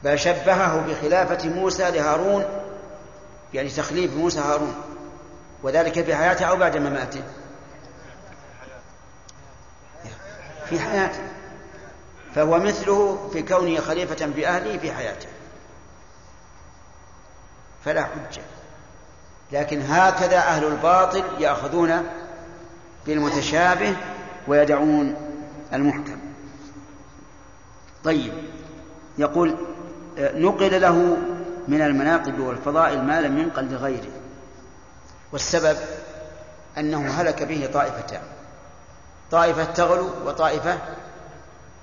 بل 0.05 0.18
شبهه 0.18 0.86
بخلافة 0.86 1.48
موسى 1.48 1.90
لهارون 1.90 2.44
يعني 3.55 3.68
تخليف 3.68 4.16
موسى 4.16 4.40
هارون 4.40 4.74
وذلك 5.62 6.05
في 6.05 6.16
حياته 6.16 6.44
أو 6.44 6.56
بعد 6.56 6.77
مماته. 6.77 7.22
في 10.68 10.81
حياته. 10.81 11.20
فهو 12.35 12.59
مثله 12.59 13.31
في 13.32 13.43
كونه 13.43 13.81
خليفة 13.81 14.27
بأهله 14.27 14.78
في 14.78 14.93
حياته. 14.93 15.28
فلا 17.85 18.05
حجة. 18.05 18.43
لكن 19.52 19.82
هكذا 19.82 20.39
أهل 20.39 20.64
الباطل 20.64 21.24
يأخذون 21.39 22.06
بالمتشابه 23.06 23.97
ويدعون 24.48 25.14
المحكم. 25.72 26.18
طيب 28.05 28.32
يقول 29.18 29.56
نقل 30.19 30.81
له 30.81 31.16
من 31.69 31.82
المناقب 31.82 32.41
والفضائل 32.41 33.03
ما 33.03 33.20
لم 33.20 33.39
ينقل 33.39 33.65
لغيره. 33.65 34.11
والسبب 35.32 35.77
أنه 36.78 37.11
هلك 37.11 37.43
به 37.43 37.70
طائفتان. 37.73 38.23
طائفة 39.31 39.65
تغلو 39.65 40.11
وطائفة 40.24 40.78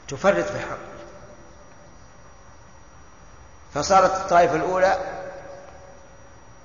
تفرط 0.08 0.46
في 0.46 0.56
الحق 0.56 0.78
فصارت 3.74 4.16
الطائفة 4.16 4.56
الأولى 4.56 4.98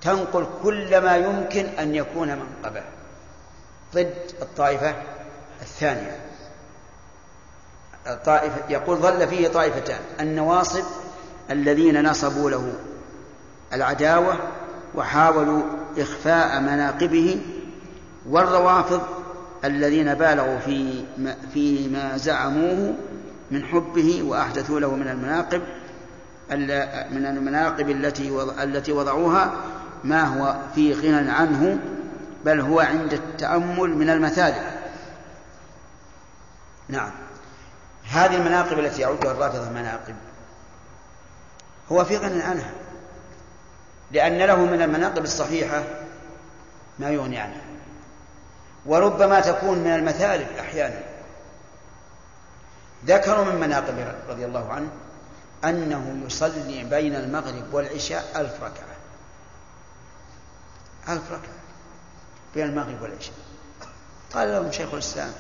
تنقل 0.01 0.47
كل 0.63 1.01
ما 1.01 1.17
يمكن 1.17 1.67
أن 1.67 1.95
يكون 1.95 2.29
منقبة 2.29 2.83
ضد 3.95 4.15
الطائفة 4.43 4.95
الثانية. 5.63 6.21
الطائفة 8.07 8.57
يقول 8.69 8.97
ظل 8.99 9.29
فيه 9.29 9.49
طائفتان. 9.49 10.01
النواصب 10.21 10.85
الذين 11.53 12.11
نصبوا 12.11 12.51
له 12.51 12.73
العداوة 13.73 14.37
وحاولوا 14.95 15.63
إخفاء 15.99 16.61
مناقبه 16.61 17.41
والروافض 18.29 19.03
الذين 19.65 20.15
بالغوا 20.15 20.59
في 20.59 21.05
ما, 21.19 21.37
في 21.55 21.89
ما 21.89 22.17
زعموه 22.17 22.95
من 23.51 23.65
حبه 23.65 24.23
وأحدثوا 24.23 24.81
له 24.81 24.95
من 24.95 25.09
المناقب 25.09 25.63
من 27.11 27.27
المناقب 27.27 27.91
التي 27.91 28.43
التي 28.63 28.93
وضعوها 28.93 29.53
ما 30.05 30.25
هو 30.25 30.57
في 30.75 30.93
غنى 30.95 31.31
عنه 31.31 31.79
بل 32.45 32.61
هو 32.61 32.81
عند 32.81 33.13
التأمل 33.13 33.97
من 33.97 34.11
المثالب 34.11 34.63
نعم. 36.89 37.11
هذه 38.11 38.37
المناقب 38.37 38.79
التي 38.79 39.03
يعدها 39.03 39.33
الرافضة 39.33 39.71
مناقب. 39.71 40.15
هو 41.93 42.05
في 42.05 42.17
غنى 42.17 42.43
عنها 42.43 42.71
لأن 44.11 44.39
له 44.39 44.57
من 44.57 44.83
المناقب 44.83 45.25
الصحيحة 45.25 45.85
ما 46.99 47.11
يغني 47.11 47.39
عنها. 47.39 47.63
وربما 48.87 49.41
تكون 49.41 49.79
من 49.79 49.95
المثالب 49.95 50.47
أحيانا. 50.61 51.01
ذكروا 53.07 53.45
من 53.45 53.61
مناقب 53.61 54.15
رضي 54.29 54.45
الله 54.45 54.73
عنه 54.73 54.89
أنه 55.65 56.23
يصلي 56.27 56.85
بين 56.85 57.15
المغرب 57.15 57.75
والعشاء 57.75 58.41
ألف 58.41 58.55
ركعة. 58.63 58.97
ألف 61.09 61.33
ركعة 61.33 61.55
بين 62.55 62.67
المغرب 62.67 63.03
والعشاء. 63.03 63.35
قال 64.35 64.53
لهم 64.53 64.73
شيخ 64.73 64.93
الإسلام 64.93 65.33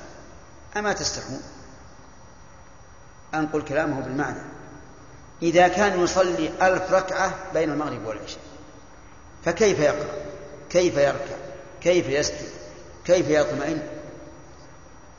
أما 0.77 0.93
تستحون؟ 0.93 1.43
أنقل 3.35 3.63
كلامه 3.63 4.01
بالمعنى. 4.01 4.62
إذا 5.43 5.69
كان 5.69 6.05
يصلي 6.05 6.51
ألف 6.63 6.93
ركعة 6.93 7.35
بين 7.55 7.71
المغرب 7.71 8.07
والعشاء 8.07 8.43
فكيف 9.45 9.79
يقرأ؟ 9.79 10.23
كيف 10.71 10.97
يركع؟ 10.97 11.37
كيف 11.81 12.09
يسجد؟ 12.09 12.49
كيف 13.05 13.29
يطمئن؟ 13.29 13.83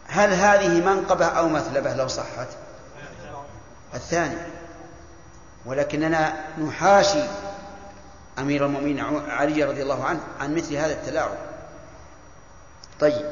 هل 0.08 0.34
هذه 0.34 0.86
منقبة 0.86 1.26
أو 1.26 1.50
مثلبة 1.50 1.94
لو 1.94 2.08
صحت؟ 2.08 2.48
الثاني 3.94 4.38
ولكننا 5.66 6.34
نحاشي 6.58 7.24
أمير 8.40 8.66
المؤمنين 8.66 9.00
علي 9.30 9.64
رضي 9.64 9.84
الله 9.84 10.06
عنه 10.06 10.20
عن 10.40 10.56
مثل 10.56 10.76
هذا 10.76 10.94
التلاعب. 10.94 11.38
طيب 13.00 13.32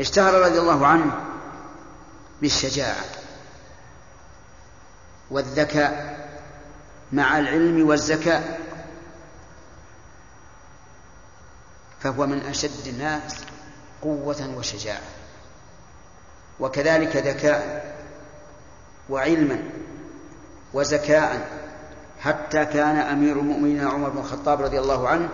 اشتهر 0.00 0.34
رضي 0.34 0.58
الله 0.58 0.86
عنه 0.86 1.12
بالشجاعة 2.40 3.04
والذكاء 5.30 6.21
مع 7.12 7.38
العلم 7.38 7.88
والزكاء 7.88 8.60
فهو 12.00 12.26
من 12.26 12.38
أشد 12.38 12.86
الناس 12.86 13.44
قوة 14.02 14.54
وشجاعة. 14.56 15.02
وكذلك 16.60 17.16
ذكاء 17.16 17.94
وعلما 19.10 19.62
وزكاء. 20.72 21.62
حتى 22.20 22.64
كان 22.64 22.96
أمير 22.96 23.38
المؤمنين 23.40 23.88
عمر 23.88 24.08
بن 24.08 24.18
الخطاب 24.18 24.62
رضي 24.62 24.78
الله 24.78 25.08
عنه 25.08 25.28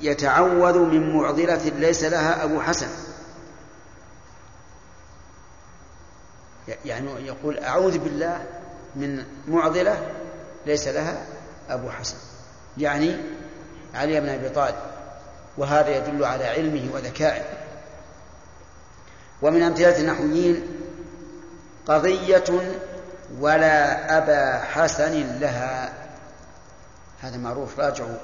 يتعوذ 0.00 0.78
من 0.78 1.16
معضلة 1.16 1.68
ليس 1.68 2.04
لها 2.04 2.44
أبو 2.44 2.60
حسن. 2.60 2.88
يعني 6.84 7.26
يقول 7.26 7.58
أعوذ 7.58 7.98
بالله 7.98 8.46
من 8.96 9.24
معضلة 9.48 10.06
ليس 10.66 10.88
لها 10.88 11.26
أبو 11.70 11.90
حسن. 11.90 12.16
يعني 12.78 13.16
علي 13.94 14.20
بن 14.20 14.28
أبي 14.28 14.48
طالب 14.48 14.76
وهذا 15.58 15.96
يدل 15.96 16.24
على 16.24 16.44
علمه 16.44 16.94
وذكائه. 16.94 17.44
ومن 19.42 19.62
أمثلة 19.62 19.98
النحويين 19.98 20.66
قضية 21.86 22.44
ولا 23.40 24.18
أبا 24.18 24.64
حسن 24.64 25.38
لها. 25.38 25.92
هذا 27.20 27.36
معروف 27.36 27.78
راجعوا 27.80 28.16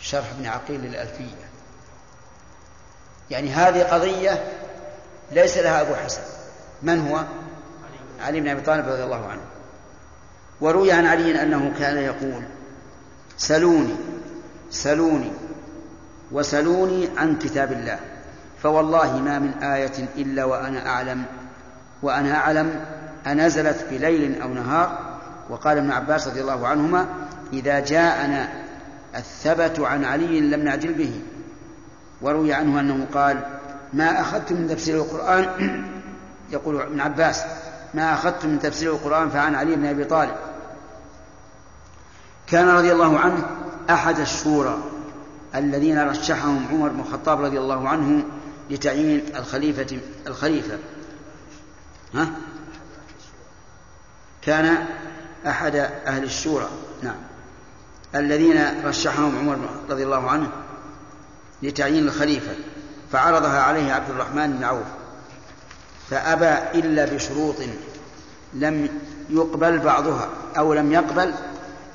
شرح 0.00 0.30
ابن 0.30 0.46
عقيل 0.46 0.80
للألفية. 0.80 1.50
يعني 3.30 3.50
هذه 3.50 3.82
قضية 3.82 4.44
ليس 5.32 5.58
لها 5.58 5.80
أبو 5.80 5.94
حسن. 5.94 6.22
من 6.82 7.08
هو؟ 7.08 7.24
علي 8.20 8.40
بن 8.40 8.48
أبي 8.48 8.60
طالب 8.60 8.88
رضي 8.88 9.04
الله 9.04 9.26
عنه. 9.26 9.49
وروي 10.60 10.92
عن 10.92 11.06
علي 11.06 11.42
أنه 11.42 11.72
كان 11.78 11.96
يقول 11.96 12.42
سلوني 13.36 13.94
سلوني 14.70 15.30
وسلوني 16.32 17.08
عن 17.16 17.38
كتاب 17.38 17.72
الله 17.72 17.98
فوالله 18.62 19.18
ما 19.18 19.38
من 19.38 19.52
آية 19.62 20.08
إلا 20.16 20.44
وأنا 20.44 20.88
أعلم 20.88 21.24
وأنا 22.02 22.36
أعلم 22.36 22.84
أنزلت 23.26 23.86
بليل 23.90 24.42
أو 24.42 24.48
نهار. 24.48 25.10
وقال 25.50 25.78
ابن 25.78 25.90
عباس 25.90 26.28
رضي 26.28 26.40
الله 26.40 26.68
عنهما 26.68 27.06
إذا 27.52 27.80
جاءنا 27.80 28.48
الثبت 29.16 29.80
عن 29.80 30.04
علي 30.04 30.40
لم 30.40 30.60
نعجل 30.60 30.92
به. 30.92 31.20
وروي 32.22 32.52
عنه 32.52 32.80
أنه 32.80 33.06
قال 33.14 33.40
ما 33.92 34.20
أخذت 34.20 34.52
من 34.52 34.68
تفسير 34.68 34.96
القرآن؟ 34.96 35.46
يقول 36.52 36.80
ابن 36.80 37.00
عباس 37.00 37.44
ما 37.94 38.14
أخذت 38.14 38.44
من 38.44 38.58
تفسير 38.58 38.92
القرآن 38.92 39.30
فعن 39.30 39.54
علي 39.54 39.76
بن 39.76 39.86
أبي 39.86 40.04
طالب. 40.04 40.34
كان 42.50 42.68
رضي 42.68 42.92
الله 42.92 43.18
عنه 43.18 43.46
أحد 43.90 44.20
الشورى 44.20 44.78
الذين 45.54 45.98
رشحهم 45.98 46.66
عمر 46.70 46.88
بن 46.88 47.00
الخطاب 47.00 47.44
رضي 47.44 47.58
الله 47.58 47.88
عنه 47.88 48.24
لتعيين 48.70 49.22
الخليفة 49.36 49.98
الخليفة. 50.26 50.78
ها؟ 52.14 52.30
كان 54.42 54.86
أحد 55.46 55.76
أهل 56.06 56.24
الشورى. 56.24 56.68
نعم. 57.02 57.16
الذين 58.14 58.84
رشحهم 58.84 59.38
عمر 59.38 59.58
رضي 59.90 60.04
الله 60.04 60.30
عنه 60.30 60.50
لتعيين 61.62 62.08
الخليفة 62.08 62.52
فعرضها 63.12 63.62
عليه 63.62 63.92
عبد 63.92 64.10
الرحمن 64.10 64.52
بن 64.52 64.64
عوف 64.64 64.86
فأبى 66.10 66.78
إلا 66.80 67.04
بشروط 67.14 67.56
لم 68.54 68.88
يقبل 69.30 69.78
بعضها 69.78 70.28
أو 70.58 70.74
لم 70.74 70.92
يقبل 70.92 71.34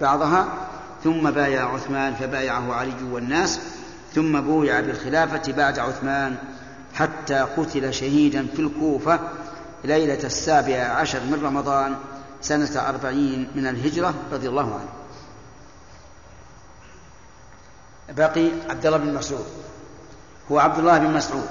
بعضها 0.02 0.48
ثم 1.04 1.32
بايع 1.32 1.74
عثمان 1.74 2.16
فبايعه 2.16 2.74
علي 2.74 3.04
والناس 3.12 3.60
ثم 4.14 4.42
بويع 4.42 4.80
بالخلافة 4.80 5.54
بعد 5.54 5.80
عثمان 5.80 6.36
حتى 6.94 7.40
قتل 7.40 7.94
شهيدا 7.94 8.48
في 8.56 8.60
الكوفة 8.62 9.20
ليلة 9.84 10.24
السابع 10.24 10.78
عشر 10.78 11.20
من 11.20 11.42
رمضان 11.44 11.96
سنة 12.42 12.90
أربعين 12.90 13.52
من 13.56 13.68
الهجرة 13.68 14.14
رضي 14.32 14.50
الله 14.50 14.74
عنه. 14.74 14.90
بقي 18.18 18.50
عبد 18.70 18.86
الله 18.86 18.98
بن 18.98 19.14
مسعود. 19.14 19.46
هو 20.52 20.60
عبد 20.60 20.80
الله 20.80 20.98
بن 20.98 21.14
مسعود 21.14 21.48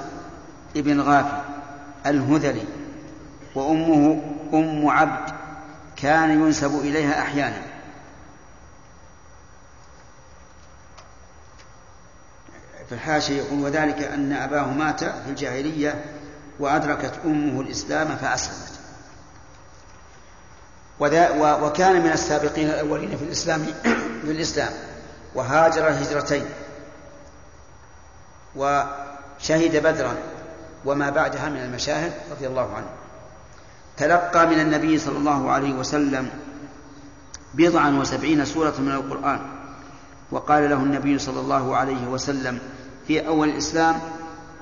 ابن 0.76 1.00
غافي 1.00 1.42
الهذلي 2.06 2.64
وأمه 3.54 4.22
أم 4.52 4.88
عبد 4.88 5.34
كان 5.96 6.30
ينسب 6.30 6.80
إليها 6.80 7.22
أحيانا. 7.22 7.73
في 12.88 12.94
الحاشية 12.94 13.42
يقول 13.42 13.60
وذلك 13.60 14.02
أن 14.02 14.32
أباه 14.32 14.66
مات 14.66 15.04
في 15.04 15.28
الجاهلية 15.28 16.04
وأدركت 16.60 17.12
أمه 17.24 17.60
الإسلام 17.60 18.16
فأسلمت. 18.16 18.72
وكان 21.62 22.02
من 22.02 22.12
السابقين 22.12 22.68
الأولين 22.70 23.16
في 23.16 23.24
الإسلام 23.24 23.66
في 24.22 24.30
الإسلام 24.30 24.72
وهاجر 25.34 25.88
هجرتين 25.88 26.44
وشهد 28.56 29.76
بدرا 29.76 30.14
وما 30.84 31.10
بعدها 31.10 31.48
من 31.48 31.56
المشاهد 31.56 32.12
رضي 32.30 32.46
الله 32.46 32.74
عنه. 32.74 32.86
تلقى 33.96 34.46
من 34.46 34.60
النبي 34.60 34.98
صلى 34.98 35.18
الله 35.18 35.50
عليه 35.50 35.72
وسلم 35.74 36.30
بضعا 37.54 37.90
وسبعين 37.90 38.44
سورة 38.44 38.74
من 38.78 38.92
القرآن. 38.92 39.53
وقال 40.30 40.70
له 40.70 40.76
النبي 40.76 41.18
صلى 41.18 41.40
الله 41.40 41.76
عليه 41.76 42.06
وسلم 42.08 42.58
في 43.06 43.26
أول 43.26 43.48
الإسلام 43.48 44.00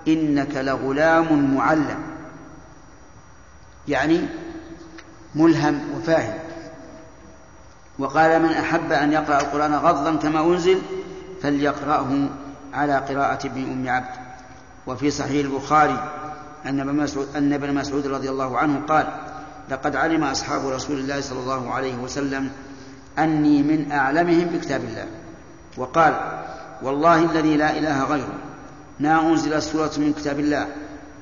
إنك 0.08 0.56
لغلام 0.56 1.54
معلم. 1.56 1.98
يعني 3.88 4.20
ملهم 5.34 5.80
وفاهم. 5.96 6.38
وقال 7.98 8.42
من 8.42 8.48
أحب 8.48 8.92
أن 8.92 9.12
يقرأ 9.12 9.40
القرآن 9.40 9.74
غضا 9.74 10.16
كما 10.16 10.40
أنزل 10.40 10.78
فليقرأه 11.42 12.28
على 12.74 12.96
قراءة 12.96 13.46
ابن 13.46 13.62
أم 13.62 13.88
عبد. 13.88 14.14
وفي 14.86 15.10
صحيح 15.10 15.46
البخاري 15.46 16.10
أن 16.66 16.80
ابن 16.80 16.94
مسعود, 16.94 17.28
أن 17.36 17.52
ابن 17.52 17.74
مسعود 17.74 18.06
رضي 18.06 18.30
الله 18.30 18.58
عنه 18.58 18.80
قال 18.88 19.06
لقد 19.70 19.96
علم 19.96 20.24
أصحاب 20.24 20.68
رسول 20.68 20.98
الله 20.98 21.20
صلى 21.20 21.40
الله 21.40 21.72
عليه 21.72 21.96
وسلم 21.96 22.50
أني 23.18 23.62
من 23.62 23.92
أعلمهم 23.92 24.44
بكتاب 24.44 24.84
الله. 24.84 25.06
وقال 25.76 26.42
والله 26.82 27.30
الذي 27.30 27.56
لا 27.56 27.78
إله 27.78 28.04
غيره 28.04 28.34
ما 29.00 29.20
أنزلت 29.20 29.62
سورة 29.62 29.92
من 29.96 30.12
كتاب 30.12 30.40
الله 30.40 30.68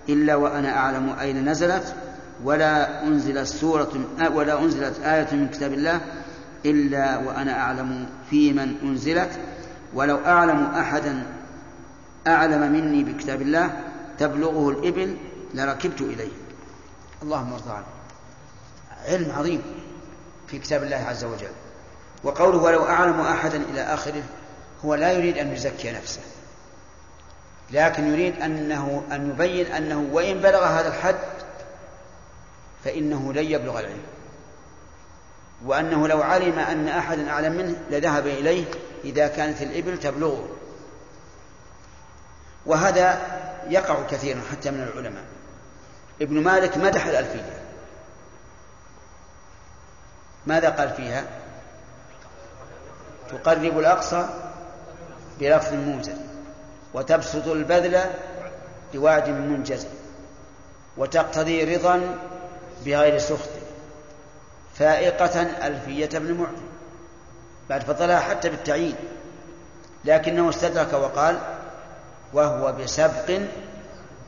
إلا 0.09 0.35
وأنا 0.35 0.77
أعلم 0.77 1.17
أين 1.21 1.49
نزلت 1.49 1.95
ولا 2.45 3.03
أنزلت 3.03 3.47
سورة 3.47 3.93
ولا 4.33 4.63
أنزلت 4.63 5.01
آية 5.01 5.29
من 5.33 5.49
كتاب 5.49 5.73
الله 5.73 6.01
إلا 6.67 7.19
وأنا 7.19 7.61
أعلم 7.61 8.07
في 8.31 8.53
من 8.53 8.77
أنزلت. 8.83 9.31
ولو 9.95 10.19
أعلم 10.27 10.65
أحدا 10.65 11.27
أعلم 12.27 12.73
مني 12.73 13.05
بكتاب 13.05 13.43
الله 13.43 13.71
تبلغه 14.19 14.71
الإبل 14.71 15.17
لركبت 15.55 16.01
إليه. 16.01 16.33
اللهم 17.23 17.53
ارضى 17.53 17.71
عنه. 17.71 17.87
علم 19.09 19.33
عظيم 19.39 19.63
في 20.49 20.59
كتاب 20.59 20.83
الله 20.83 20.97
عز 20.97 21.25
وجل. 21.25 21.53
وقوله 22.25 22.59
ولو 22.59 22.85
أعلم 22.85 23.21
أحدا 23.21 23.63
إلى 23.73 23.81
آخره 23.81 24.23
هو 24.85 24.95
لا 24.95 25.13
يريد 25.13 25.39
أن 25.39 25.53
يزكي 25.53 25.93
نفسه 25.93 26.21
لكن 27.71 28.13
يريد 28.13 28.43
أنه 28.43 29.03
أن 29.13 29.31
يبين 29.31 29.67
أنه 29.67 30.09
وإن 30.13 30.41
بلغ 30.41 30.65
هذا 30.65 30.89
الحد 30.89 31.17
فإنه 32.85 33.33
لن 33.33 33.45
يبلغ 33.45 33.81
العلم. 33.81 34.03
وأنه 35.65 36.09
لو 36.09 36.23
علم 36.23 36.59
أن 36.59 36.89
أحدا 36.89 37.31
أعلم 37.31 37.53
منه 37.53 37.77
لذهب 37.91 38.27
إليه 38.27 38.65
إذا 39.05 39.29
كانت 39.29 39.63
الإبل 39.63 39.99
تبلغه. 39.99 40.49
وهذا 42.67 43.21
يقع 43.69 44.03
كثيرا 44.11 44.41
حتى 44.51 44.71
من 44.71 44.83
العلماء. 44.83 45.25
ابن 46.23 46.43
مالك 46.43 46.77
مدح 46.79 47.07
الألفية. 47.07 47.61
ماذا 50.47 50.71
قال 50.71 50.91
فيها؟ 50.91 51.25
تقرب 53.31 53.79
الأقصى 53.79 54.29
بلفظ 55.41 55.75
موجز 55.75 56.11
وتبسط 56.95 57.49
البذل 57.49 58.01
بوعد 58.93 59.29
منجز 59.29 59.87
وتقتضي 60.97 61.77
رضا 61.77 62.19
بغير 62.85 63.19
سخط. 63.19 63.49
فائقة 64.75 65.43
ألفية 65.67 66.19
بن 66.19 66.35
معطي. 66.35 66.63
بعد 67.71 67.83
فضلها 67.83 68.21
حتى 68.21 68.49
بالتعيين. 68.49 68.95
لكنه 70.05 70.49
استدرك 70.51 70.93
وقال 70.93 71.39
وهو 72.33 72.73
بسبق 72.73 73.41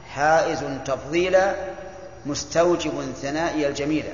حائز 0.08 0.64
تفضيلا 0.84 1.54
مستوجب 2.26 3.12
ثنائي 3.22 3.66
الجميلة 3.66 4.12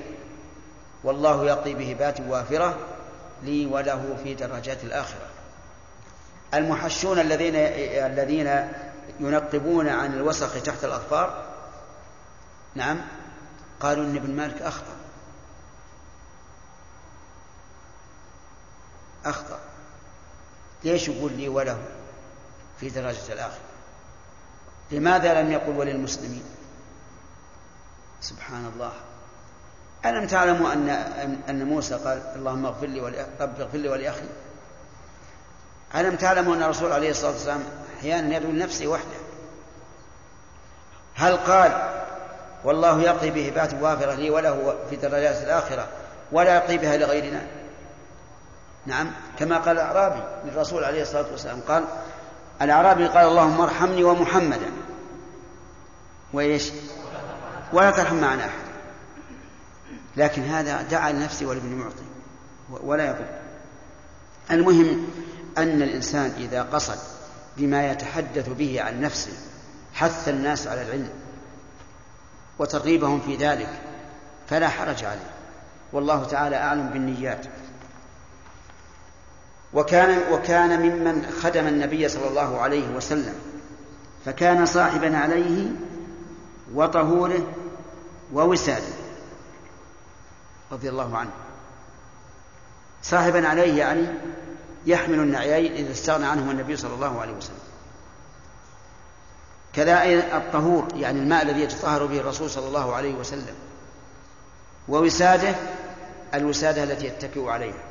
والله 1.05 1.45
يقضي 1.45 1.75
بهبات 1.75 2.21
وافرة 2.29 2.77
لي 3.43 3.67
وله 3.67 4.17
في 4.25 4.35
درجات 4.35 4.85
الآخرة. 4.85 5.38
المحشون 6.55 7.19
الذين 7.19 7.57
الذين 8.07 8.69
ينقبون 9.21 9.89
عن 9.89 10.15
الوسخ 10.15 10.63
تحت 10.63 10.85
الأظفار؟ 10.85 11.45
نعم. 12.75 13.01
قالوا 13.81 14.05
إن 14.05 14.17
ابن 14.17 14.37
مالك 14.37 14.63
أخطأ. 14.63 14.97
أخطأ. 19.25 19.59
ليش 20.85 21.09
يقول 21.09 21.33
لي 21.33 21.49
وله 21.49 21.79
في 22.81 22.89
درجة 22.89 23.33
الآخرة؟ 23.33 23.61
لماذا 24.91 25.43
لم 25.43 25.53
يقل 25.53 25.77
وللمسلمين؟ 25.77 26.45
سبحان 28.21 28.71
الله. 28.75 28.93
ألم 30.05 30.27
تعلموا 30.27 30.73
أن 30.73 30.89
أن 31.49 31.65
موسى 31.65 31.95
قال 31.95 32.23
اللهم 32.37 32.67
اغفر 32.67 32.87
لي 32.87 33.27
رب 33.41 33.61
اغفر 33.61 33.79
لي 33.79 33.89
ولأخي؟ 33.89 34.29
ألم 35.95 36.17
تعلموا 36.17 36.55
أن 36.55 36.63
الرسول 36.63 36.93
عليه 36.93 37.11
الصلاة 37.11 37.31
والسلام 37.33 37.65
أحيانا 37.99 38.37
يدعو 38.37 38.51
لنفسه 38.51 38.87
وحده؟ 38.87 39.19
هل 41.15 41.37
قال 41.37 41.91
والله 42.65 43.03
يقضي 43.03 43.31
بهبات 43.31 43.75
وافرة 43.75 44.15
لي 44.15 44.31
وله 44.31 44.75
في 44.91 44.97
درجات 44.97 45.43
الآخرة 45.43 45.89
ولا 46.33 46.55
يقضي 46.55 46.79
بها 46.79 46.97
لغيرنا؟ 46.97 47.47
نعم 48.87 49.11
كما 49.39 49.59
قال 49.59 49.77
الأعرابي 49.79 50.23
للرسول 50.45 50.85
عليه 50.85 51.03
الصلاة 51.03 51.27
والسلام 51.31 51.61
قال 51.69 51.85
الأعرابي 52.63 53.07
قال 53.07 53.27
اللهم 53.27 53.61
ارحمني 53.61 54.05
ومحمدا. 54.05 54.71
وإيش؟ 56.33 56.73
ولا 57.73 57.91
ترحم 57.91 58.21
معنا 58.21 58.45
أحد. 58.45 58.69
لكن 60.17 60.43
هذا 60.43 60.83
دعا 60.83 61.13
لنفسه 61.13 61.47
ولابن 61.47 61.69
معطي 61.69 62.03
ولا 62.71 63.07
يضر 63.07 63.27
المهم 64.51 65.09
أن 65.59 65.83
الإنسان 65.83 66.33
إذا 66.39 66.63
قصد 66.63 66.99
بما 67.57 67.91
يتحدث 67.91 68.49
به 68.49 68.83
عن 68.83 69.01
نفسه 69.01 69.33
حث 69.95 70.29
الناس 70.29 70.67
على 70.67 70.83
العلم 70.83 71.11
وترغيبهم 72.59 73.21
في 73.21 73.37
ذلك 73.37 73.69
فلا 74.49 74.69
حرج 74.69 75.05
عليه. 75.05 75.31
والله 75.93 76.25
تعالى 76.25 76.57
أعلم 76.57 76.89
بالنيات. 76.89 77.47
وكان 79.75 80.33
وكان 80.33 80.81
ممن 80.81 81.27
خدم 81.43 81.67
النبي 81.67 82.09
صلى 82.09 82.29
الله 82.29 82.61
عليه 82.61 82.89
وسلم 82.89 83.35
فكان 84.25 84.67
صاحبا 84.67 85.17
عليه 85.17 85.67
وطهوره 86.75 87.47
ووساده 88.33 88.95
رضي 90.73 90.89
الله 90.89 91.17
عنه. 91.17 91.31
صاحبا 93.03 93.49
عليه 93.49 93.79
يعني 93.79 94.07
يحمل 94.89 95.19
النعيين 95.19 95.73
إذا 95.73 95.93
استغنى 95.93 96.27
عنهما 96.27 96.53
النبي 96.53 96.77
صلى 96.77 96.95
الله 96.95 97.21
عليه 97.21 97.33
وسلم. 97.33 97.59
كذا 99.73 100.05
الطهور 100.37 100.89
يعني 100.97 101.21
الماء 101.21 101.43
الذي 101.43 101.61
يتطهر 101.61 102.07
به 102.07 102.21
الرسول 102.21 102.51
صلى 102.51 102.67
الله 102.69 102.95
عليه 102.95 103.15
وسلم. 103.15 103.55
ووساده 104.89 105.55
الوسادة 106.35 106.85
التي 106.85 107.07
يتكئ 107.07 107.49
عليها. 107.49 107.85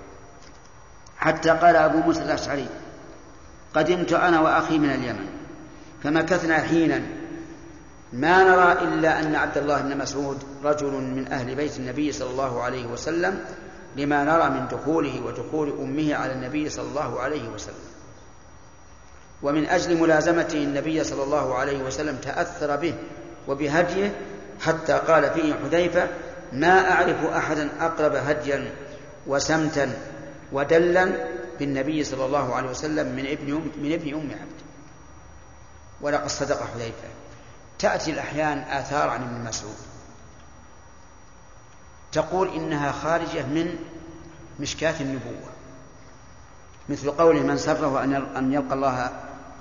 حتى 1.18 1.50
قال 1.50 1.76
أبو 1.76 1.98
موسى 1.98 2.22
الأشعري 2.22 2.68
قدمت 3.76 4.14
أنا 4.14 4.40
وأخي 4.42 4.78
من 4.80 4.90
اليمن 4.90 5.28
فمكثنا 6.04 6.58
حينا. 6.58 7.02
ما 8.14 8.44
نرى 8.44 8.72
إلا 8.72 9.20
أن 9.20 9.36
عبد 9.36 9.58
الله 9.58 9.82
بن 9.82 9.98
مسعود 9.98 10.44
رجل 10.64 10.92
من 10.92 11.28
أهل 11.32 11.56
بيت 11.56 11.78
النبي 11.78 12.12
صلى 12.12 12.30
الله 12.30 12.64
عليه 12.64 12.86
وسلم 12.86 13.46
لما 13.98 14.24
نرى 14.24 14.50
من 14.50 14.68
دخوله 14.68 15.22
ودخول 15.26 15.70
أمه 15.80 16.16
على 16.16 16.34
النبي 16.34 16.70
صلى 16.70 16.88
الله 16.88 17.20
عليه 17.20 17.50
وسلم. 17.50 17.88
ومن 19.44 19.66
أجل 19.66 19.98
ملازمته 19.98 20.58
النبي 20.58 21.04
صلى 21.04 21.24
الله 21.24 21.56
عليه 21.56 21.84
وسلم 21.84 22.18
تأثر 22.18 22.76
به 22.76 22.94
وبهديه 23.48 24.12
حتى 24.62 24.94
قال 24.94 25.32
فيه 25.32 25.54
حذيفة 25.54 26.08
ما 26.54 26.92
أعرف 26.92 27.26
أحدا 27.26 27.70
أقرب 27.80 28.16
هديا 28.16 28.72
وسمتا 29.28 29.94
ودلا 30.52 31.28
بالنبي 31.60 32.04
صلى 32.04 32.26
الله 32.26 32.56
عليه 32.56 32.70
وسلم 32.70 33.16
من 33.16 33.28
ابن 33.28 33.54
من 33.82 33.94
ابن 33.94 34.14
أم 34.14 34.32
عبد. 34.32 34.58
ولقد 36.02 36.28
صدق 36.28 36.62
حذيفة. 36.74 37.08
تأتي 37.80 38.12
الأحيان 38.12 38.58
آثار 38.58 39.10
عن 39.10 39.24
ابن 39.24 39.48
مسعود. 39.50 39.76
تقول 42.12 42.56
إنها 42.56 42.92
خارجة 42.92 43.46
من 43.46 43.76
مشكاة 44.60 45.02
النبوة. 45.02 45.50
مثل 46.90 47.12
قول 47.12 47.44
من 47.44 47.58
سره 47.58 48.04
أن 48.38 48.54
يلقى 48.54 48.74
الله 48.74 49.12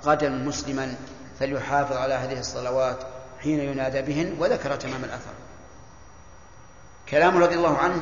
غدا 0.05 0.29
مسلما 0.29 0.95
فليحافظ 1.39 1.97
على 1.97 2.13
هذه 2.13 2.39
الصلوات 2.39 2.97
حين 3.43 3.59
ينادى 3.59 4.01
بهن 4.01 4.35
وذكر 4.39 4.75
تمام 4.75 5.03
الأثر. 5.03 5.33
كلام 7.09 7.37
رضي 7.37 7.55
الله 7.55 7.77
عنه 7.77 8.01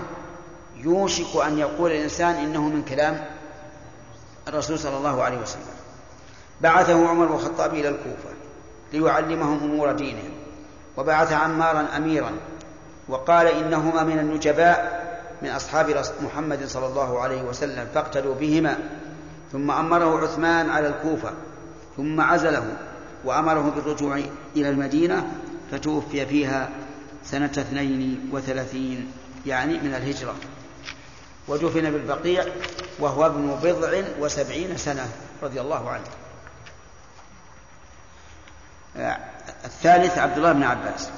يوشك 0.76 1.36
أن 1.46 1.58
يقول 1.58 1.92
الإنسان 1.92 2.36
إنه 2.36 2.62
من 2.62 2.86
كلام 2.86 3.26
الرسول 4.48 4.80
صلى 4.80 4.98
الله 4.98 5.24
عليه 5.24 5.38
وسلم. 5.38 5.76
بعثه 6.62 7.10
عمر 7.10 7.36
الخطاب 7.36 7.74
إلى 7.74 7.90
الكوفة 7.90 8.30
ليعلمهم 8.94 9.64
أمور 9.64 9.92
دينهم 9.92 10.32
وبعث 10.98 11.32
عمارا 11.32 11.88
أميرا 11.98 12.32
وقال 13.07 13.48
إنهما 13.48 14.03
من 14.03 14.19
النجباء 14.19 15.06
من 15.41 15.49
أصحاب 15.49 16.03
محمد 16.22 16.65
صلى 16.65 16.88
الله 16.88 17.19
عليه 17.19 17.41
وسلم 17.41 17.88
فاقتدوا 17.94 18.36
بهما. 18.36 18.77
ثم 19.52 19.72
أمره 19.72 20.23
عثمان 20.23 20.69
على 20.69 20.88
الكوفة 20.88 21.32
ثم 21.98 22.22
عزله 22.22 22.77
وأمره 23.23 23.73
بالرجوع 23.76 24.22
إلى 24.56 24.69
المدينة 24.69 25.27
فتوفي 25.72 26.26
فيها 26.26 26.69
سنة 27.23 27.45
اثنين 27.45 28.30
وثلاثين 28.34 29.11
يعني 29.45 29.80
من 29.80 29.95
الهجرة. 29.95 30.36
ودفن 31.48 31.91
بالبقيع 31.91 32.45
وهو 32.99 33.26
ابن 33.26 33.60
بضع 33.64 34.02
وسبعين 34.19 34.77
سنة 34.77 35.10
رضي 35.44 35.61
الله 35.61 35.90
عنه. 35.90 36.03
الثالث 39.65 40.18
عبد 40.18 40.38
الله 40.38 40.52
بن 40.52 40.64
عباس. 40.64 41.10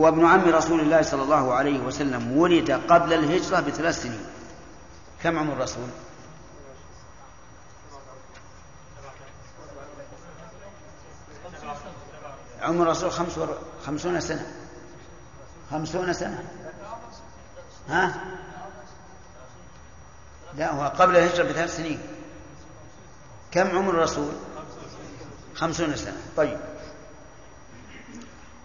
هو 0.00 0.08
ابن 0.08 0.26
عم 0.26 0.48
رسول 0.48 0.80
الله 0.80 1.02
صلى 1.02 1.22
الله 1.22 1.54
عليه 1.54 1.80
وسلم 1.80 2.36
ولد 2.36 2.70
قبل 2.70 3.12
الهجرة 3.12 3.60
بثلاث 3.60 4.02
سنين. 4.02 4.26
كم 5.22 5.38
عمر 5.38 5.52
الرسول؟ 5.52 5.88
عمر 12.62 12.82
الرسول 12.82 13.10
خمس 13.10 13.38
ور... 13.38 13.58
خمسون 13.86 14.20
سنة. 14.20 14.46
خمسون 15.70 16.12
سنة. 16.12 16.44
ها؟ 17.88 18.24
لا 20.54 20.72
هو 20.72 20.92
قبل 20.98 21.16
الهجرة 21.16 21.44
بثلاث 21.44 21.76
سنين. 21.76 22.00
كم 23.52 23.76
عمر 23.76 23.90
الرسول؟ 23.90 24.32
خمسون 25.54 25.96
سنة. 25.96 26.16
طيب. 26.36 26.58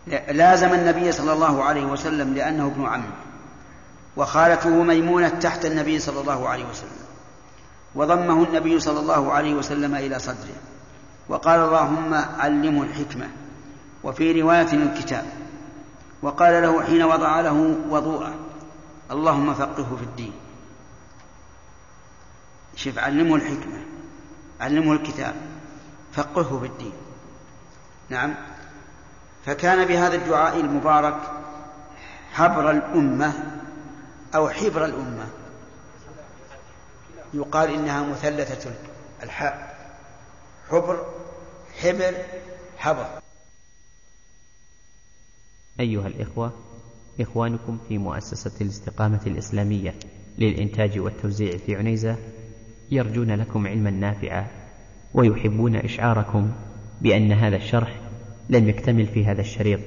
لازم 0.07 0.73
النبي 0.73 1.11
صلى 1.11 1.33
الله 1.33 1.63
عليه 1.63 1.85
وسلم 1.85 2.33
لأنه 2.33 2.65
ابن 2.65 2.85
عمه 2.85 3.13
وخالته 4.17 4.83
ميمونة 4.83 5.29
تحت 5.29 5.65
النبي 5.65 5.99
صلى 5.99 6.21
الله 6.21 6.49
عليه 6.49 6.65
وسلم. 6.65 7.01
وضمه 7.95 8.43
النبي 8.43 8.79
صلى 8.79 8.99
الله 8.99 9.33
عليه 9.33 9.53
وسلم 9.53 9.95
إلى 9.95 10.19
صدره. 10.19 10.55
وقال 11.29 11.59
اللهم 11.59 12.13
علمه 12.13 12.83
الحكمة. 12.83 13.29
وفي 14.03 14.41
رواية 14.41 14.73
الكتاب. 14.73 15.25
وقال 16.21 16.63
له 16.63 16.83
حين 16.83 17.03
وضع 17.03 17.41
له 17.41 17.75
وضوءه. 17.89 18.33
اللهم 19.11 19.53
فقهه 19.53 19.95
في 19.95 20.03
الدين. 20.03 20.33
شوف 22.75 22.99
علمه 22.99 23.35
الحكمة. 23.35 23.83
علمه 24.61 24.93
الكتاب. 24.93 25.35
فقهه 26.13 26.59
في 26.59 26.65
الدين. 26.65 26.93
نعم. 28.09 28.35
فكان 29.45 29.88
بهذا 29.88 30.15
الدعاء 30.15 30.59
المبارك 30.59 31.18
حبر 32.31 32.72
الأمة 32.72 33.34
أو 34.35 34.49
حبر 34.49 34.85
الأمة. 34.85 35.27
يقال 37.34 37.73
إنها 37.73 38.03
مثلثة 38.03 38.72
الحاء 39.23 39.76
حبر 40.69 41.05
حبر 41.81 42.13
حبر. 42.77 43.22
أيها 45.80 46.07
الإخوة 46.07 46.51
إخوانكم 47.22 47.77
في 47.88 47.97
مؤسسة 47.97 48.51
الاستقامة 48.61 49.22
الإسلامية 49.27 49.95
للإنتاج 50.38 50.99
والتوزيع 50.99 51.57
في 51.57 51.76
عنيزة 51.76 52.15
يرجون 52.91 53.31
لكم 53.31 53.68
علما 53.68 53.89
نافعا 53.89 54.47
ويحبون 55.13 55.76
إشعاركم 55.76 56.51
بأن 57.01 57.31
هذا 57.31 57.55
الشرح 57.55 58.00
لم 58.49 58.69
يكتمل 58.69 59.07
في 59.07 59.26
هذا 59.26 59.41
الشريط. 59.41 59.80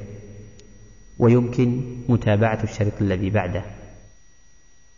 ويمكن 1.18 1.82
متابعة 2.08 2.62
الشريط 2.62 2.92
الذي 3.00 3.30
بعده. 3.30 3.62